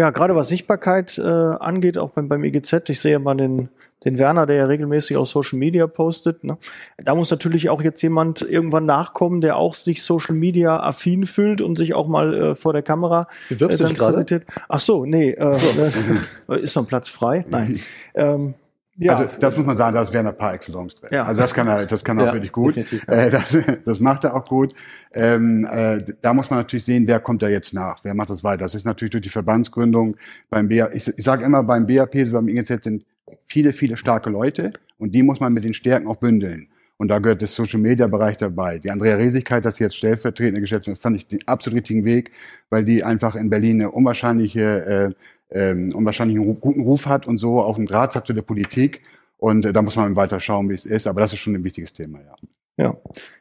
Ja, 0.00 0.08
gerade 0.08 0.34
was 0.34 0.48
Sichtbarkeit 0.48 1.18
äh, 1.18 1.22
angeht, 1.22 1.98
auch 1.98 2.08
beim, 2.08 2.26
beim 2.26 2.42
EGZ, 2.42 2.88
ich 2.88 3.00
sehe 3.00 3.18
mal 3.18 3.34
den, 3.34 3.68
den 4.02 4.16
Werner, 4.16 4.46
der 4.46 4.56
ja 4.56 4.64
regelmäßig 4.64 5.18
auf 5.18 5.28
Social 5.28 5.58
Media 5.58 5.86
postet. 5.86 6.42
Ne? 6.42 6.56
Da 6.96 7.14
muss 7.14 7.30
natürlich 7.30 7.68
auch 7.68 7.82
jetzt 7.82 8.00
jemand 8.00 8.40
irgendwann 8.40 8.86
nachkommen, 8.86 9.42
der 9.42 9.58
auch 9.58 9.74
sich 9.74 10.02
Social 10.02 10.34
Media 10.34 10.80
affin 10.80 11.26
fühlt 11.26 11.60
und 11.60 11.76
sich 11.76 11.92
auch 11.92 12.08
mal 12.08 12.32
äh, 12.32 12.54
vor 12.54 12.72
der 12.72 12.80
Kamera 12.80 13.28
äh, 13.50 13.56
dann 13.56 13.94
präsentiert. 13.94 14.44
Ach 14.70 14.80
so, 14.80 15.04
nee, 15.04 15.32
äh, 15.32 15.52
so. 15.52 16.54
Ist 16.54 16.76
noch 16.76 16.84
ein 16.84 16.86
Platz 16.86 17.10
frei? 17.10 17.44
Nein. 17.50 17.78
ähm, 18.14 18.54
ja. 19.00 19.14
Also 19.14 19.30
das 19.40 19.56
muss 19.56 19.64
man 19.64 19.76
sagen, 19.76 19.94
das 19.94 20.12
wäre 20.12 20.28
ein 20.28 20.36
paar 20.36 20.52
Excellence 20.52 20.94
drin. 20.94 21.08
Ja. 21.12 21.24
Also 21.24 21.40
das 21.40 21.54
kann 21.54 21.66
er, 21.66 21.86
das 21.86 22.04
kann 22.04 22.18
er 22.18 22.24
ja, 22.24 22.30
auch 22.30 22.34
wirklich 22.34 22.52
gut. 22.52 22.76
Äh, 22.76 23.30
das, 23.30 23.56
das 23.84 23.98
macht 23.98 24.24
er 24.24 24.34
auch 24.34 24.44
gut. 24.46 24.74
Ähm, 25.14 25.66
äh, 25.70 26.04
da 26.20 26.34
muss 26.34 26.50
man 26.50 26.58
natürlich 26.58 26.84
sehen, 26.84 27.06
wer 27.06 27.18
kommt 27.18 27.42
da 27.42 27.48
jetzt 27.48 27.72
nach, 27.72 28.04
wer 28.04 28.14
macht 28.14 28.28
das 28.28 28.44
weiter. 28.44 28.58
Das 28.58 28.74
ist 28.74 28.84
natürlich 28.84 29.12
durch 29.12 29.22
die 29.22 29.30
Verbandsgründung 29.30 30.16
beim 30.50 30.68
BA. 30.68 30.90
Ich, 30.92 31.08
ich 31.08 31.24
sage 31.24 31.44
immer, 31.44 31.62
beim 31.62 31.86
BAP, 31.86 32.14
so 32.26 32.34
beim 32.34 32.48
IGZ 32.48 32.84
sind 32.84 33.06
viele, 33.46 33.72
viele 33.72 33.96
starke 33.96 34.28
Leute 34.28 34.72
und 34.98 35.14
die 35.14 35.22
muss 35.22 35.40
man 35.40 35.52
mit 35.52 35.64
den 35.64 35.72
Stärken 35.74 36.06
auch 36.06 36.16
bündeln. 36.16 36.68
Und 36.98 37.08
da 37.08 37.18
gehört 37.18 37.40
der 37.40 37.48
Social 37.48 37.80
Media 37.80 38.06
Bereich 38.08 38.36
dabei. 38.36 38.78
Die 38.78 38.90
Andrea 38.90 39.16
Resigkeit, 39.16 39.64
das 39.64 39.78
jetzt 39.78 39.96
stellvertretende 39.96 40.60
Geschäftsführerin, 40.60 41.00
fand 41.00 41.16
ich 41.16 41.26
den 41.26 41.40
absolut 41.48 41.78
richtigen 41.78 42.04
Weg, 42.04 42.32
weil 42.68 42.84
die 42.84 43.02
einfach 43.02 43.34
in 43.36 43.48
Berlin 43.48 43.80
eine 43.80 43.90
unwahrscheinliche 43.90 44.84
äh, 44.84 45.10
ähm, 45.50 45.94
und 45.94 46.04
wahrscheinlich 46.04 46.38
einen 46.38 46.60
guten 46.60 46.82
Ruf 46.82 47.06
hat 47.06 47.26
und 47.26 47.38
so 47.38 47.62
auch 47.62 47.76
einen 47.76 47.86
Draht 47.86 48.14
hat 48.14 48.26
zu 48.26 48.32
der 48.32 48.42
Politik. 48.42 49.02
Und 49.36 49.64
äh, 49.64 49.72
da 49.72 49.82
muss 49.82 49.96
man 49.96 50.16
weiter 50.16 50.40
schauen, 50.40 50.68
wie 50.68 50.74
es 50.74 50.86
ist. 50.86 51.06
Aber 51.06 51.20
das 51.20 51.32
ist 51.32 51.40
schon 51.40 51.54
ein 51.54 51.64
wichtiges 51.64 51.92
Thema, 51.92 52.18
ja. 52.20 52.34
Ja. 52.80 52.96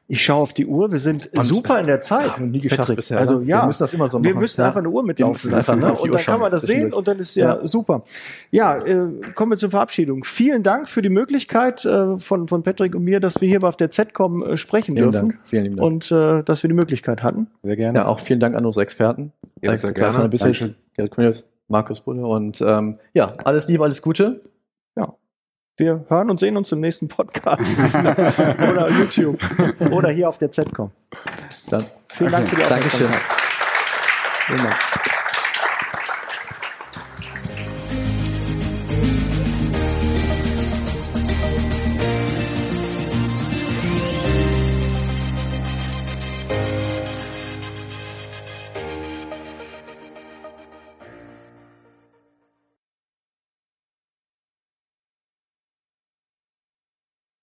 Ich 0.08 0.24
schaue 0.24 0.42
auf 0.42 0.54
die 0.54 0.66
Uhr. 0.66 0.92
Wir 0.92 1.00
sind 1.00 1.30
und 1.34 1.44
super 1.44 1.80
in 1.80 1.86
der 1.86 2.02
Zeit. 2.02 2.38
Ja, 2.38 2.44
nie 2.44 2.60
geschafft 2.60 2.94
bisher. 2.96 3.20
Also 3.20 3.40
ne? 3.40 3.46
ja, 3.46 3.62
wir 3.62 3.68
müssen 3.68 3.84
das 3.84 3.94
immer 3.94 4.08
so 4.08 4.18
machen. 4.18 4.26
Wir 4.26 4.36
müssen 4.36 4.60
ja. 4.60 4.68
einfach 4.68 4.80
eine 4.80 4.90
Uhr 4.90 5.04
mitlaufen 5.04 5.52
lassen. 5.52 5.80
Ne? 5.80 5.94
Und 5.94 6.14
dann 6.14 6.22
kann 6.22 6.40
man 6.40 6.52
das 6.52 6.64
sehen 6.64 6.92
und 6.92 7.08
dann 7.08 7.20
ist 7.20 7.36
ja, 7.36 7.56
ja. 7.56 7.68
super. 7.68 8.04
Ja, 8.52 8.80
äh, 8.80 9.08
kommen 9.36 9.52
wir 9.52 9.58
zur 9.58 9.70
Verabschiedung. 9.70 10.24
Vielen 10.24 10.64
Dank 10.64 10.90
für 10.90 11.02
die 11.02 11.10
Möglichkeit 11.10 11.86
äh, 11.86 12.18
von, 12.18 12.48
von 12.48 12.64
Patrick 12.64 12.96
und 12.96 13.04
mir, 13.04 13.20
dass 13.20 13.40
wir 13.40 13.48
hier 13.48 13.64
auf 13.64 13.78
der 13.78 13.92
ZCOM 13.92 14.44
äh, 14.44 14.58
sprechen 14.58 14.96
vielen 14.96 15.12
dürfen. 15.12 15.30
Dank. 15.30 15.40
Vielen 15.46 15.64
lieben 15.64 15.78
Dank. 15.78 15.88
Und 15.88 16.12
äh, 16.12 16.44
dass 16.44 16.64
wir 16.64 16.68
die 16.68 16.76
Möglichkeit 16.76 17.24
hatten. 17.24 17.48
Sehr 17.64 17.76
gerne. 17.76 18.00
Ja, 18.00 18.08
auch 18.08 18.20
vielen 18.20 18.40
Dank 18.40 18.56
an 18.56 18.66
unsere 18.66 18.84
Experten. 18.84 19.32
Ja, 19.62 19.78
sehr 19.78 19.94
gerne. 19.94 20.24
Ein 20.24 20.30
bisschen, 20.32 20.76
Markus 21.70 22.02
Bulle. 22.02 22.26
Und 22.26 22.62
ähm, 22.62 23.00
ja, 23.14 23.34
alles 23.44 23.68
Liebe, 23.68 23.84
alles 23.84 24.02
Gute. 24.02 24.44
Ja. 24.98 25.16
Wir 25.78 26.06
hören 26.10 26.30
und 26.30 26.40
sehen 26.40 26.58
uns 26.58 26.72
im 26.72 26.82
nächsten 26.82 27.08
Podcast 27.08 27.62
oder 27.94 28.90
YouTube 28.90 29.40
oder 29.92 30.10
hier 30.10 30.28
auf 30.28 30.38
der 30.38 30.52
ZCOM. 30.52 30.92
Dann 31.70 31.86
vielen 32.10 32.32
Dank 32.32 32.48
für 32.48 32.56
die 32.58 32.64
Aufmerksamkeit. 32.64 33.02
Dankeschön. 33.02 33.40
Vielen 34.48 34.64
Dank. 34.64 35.09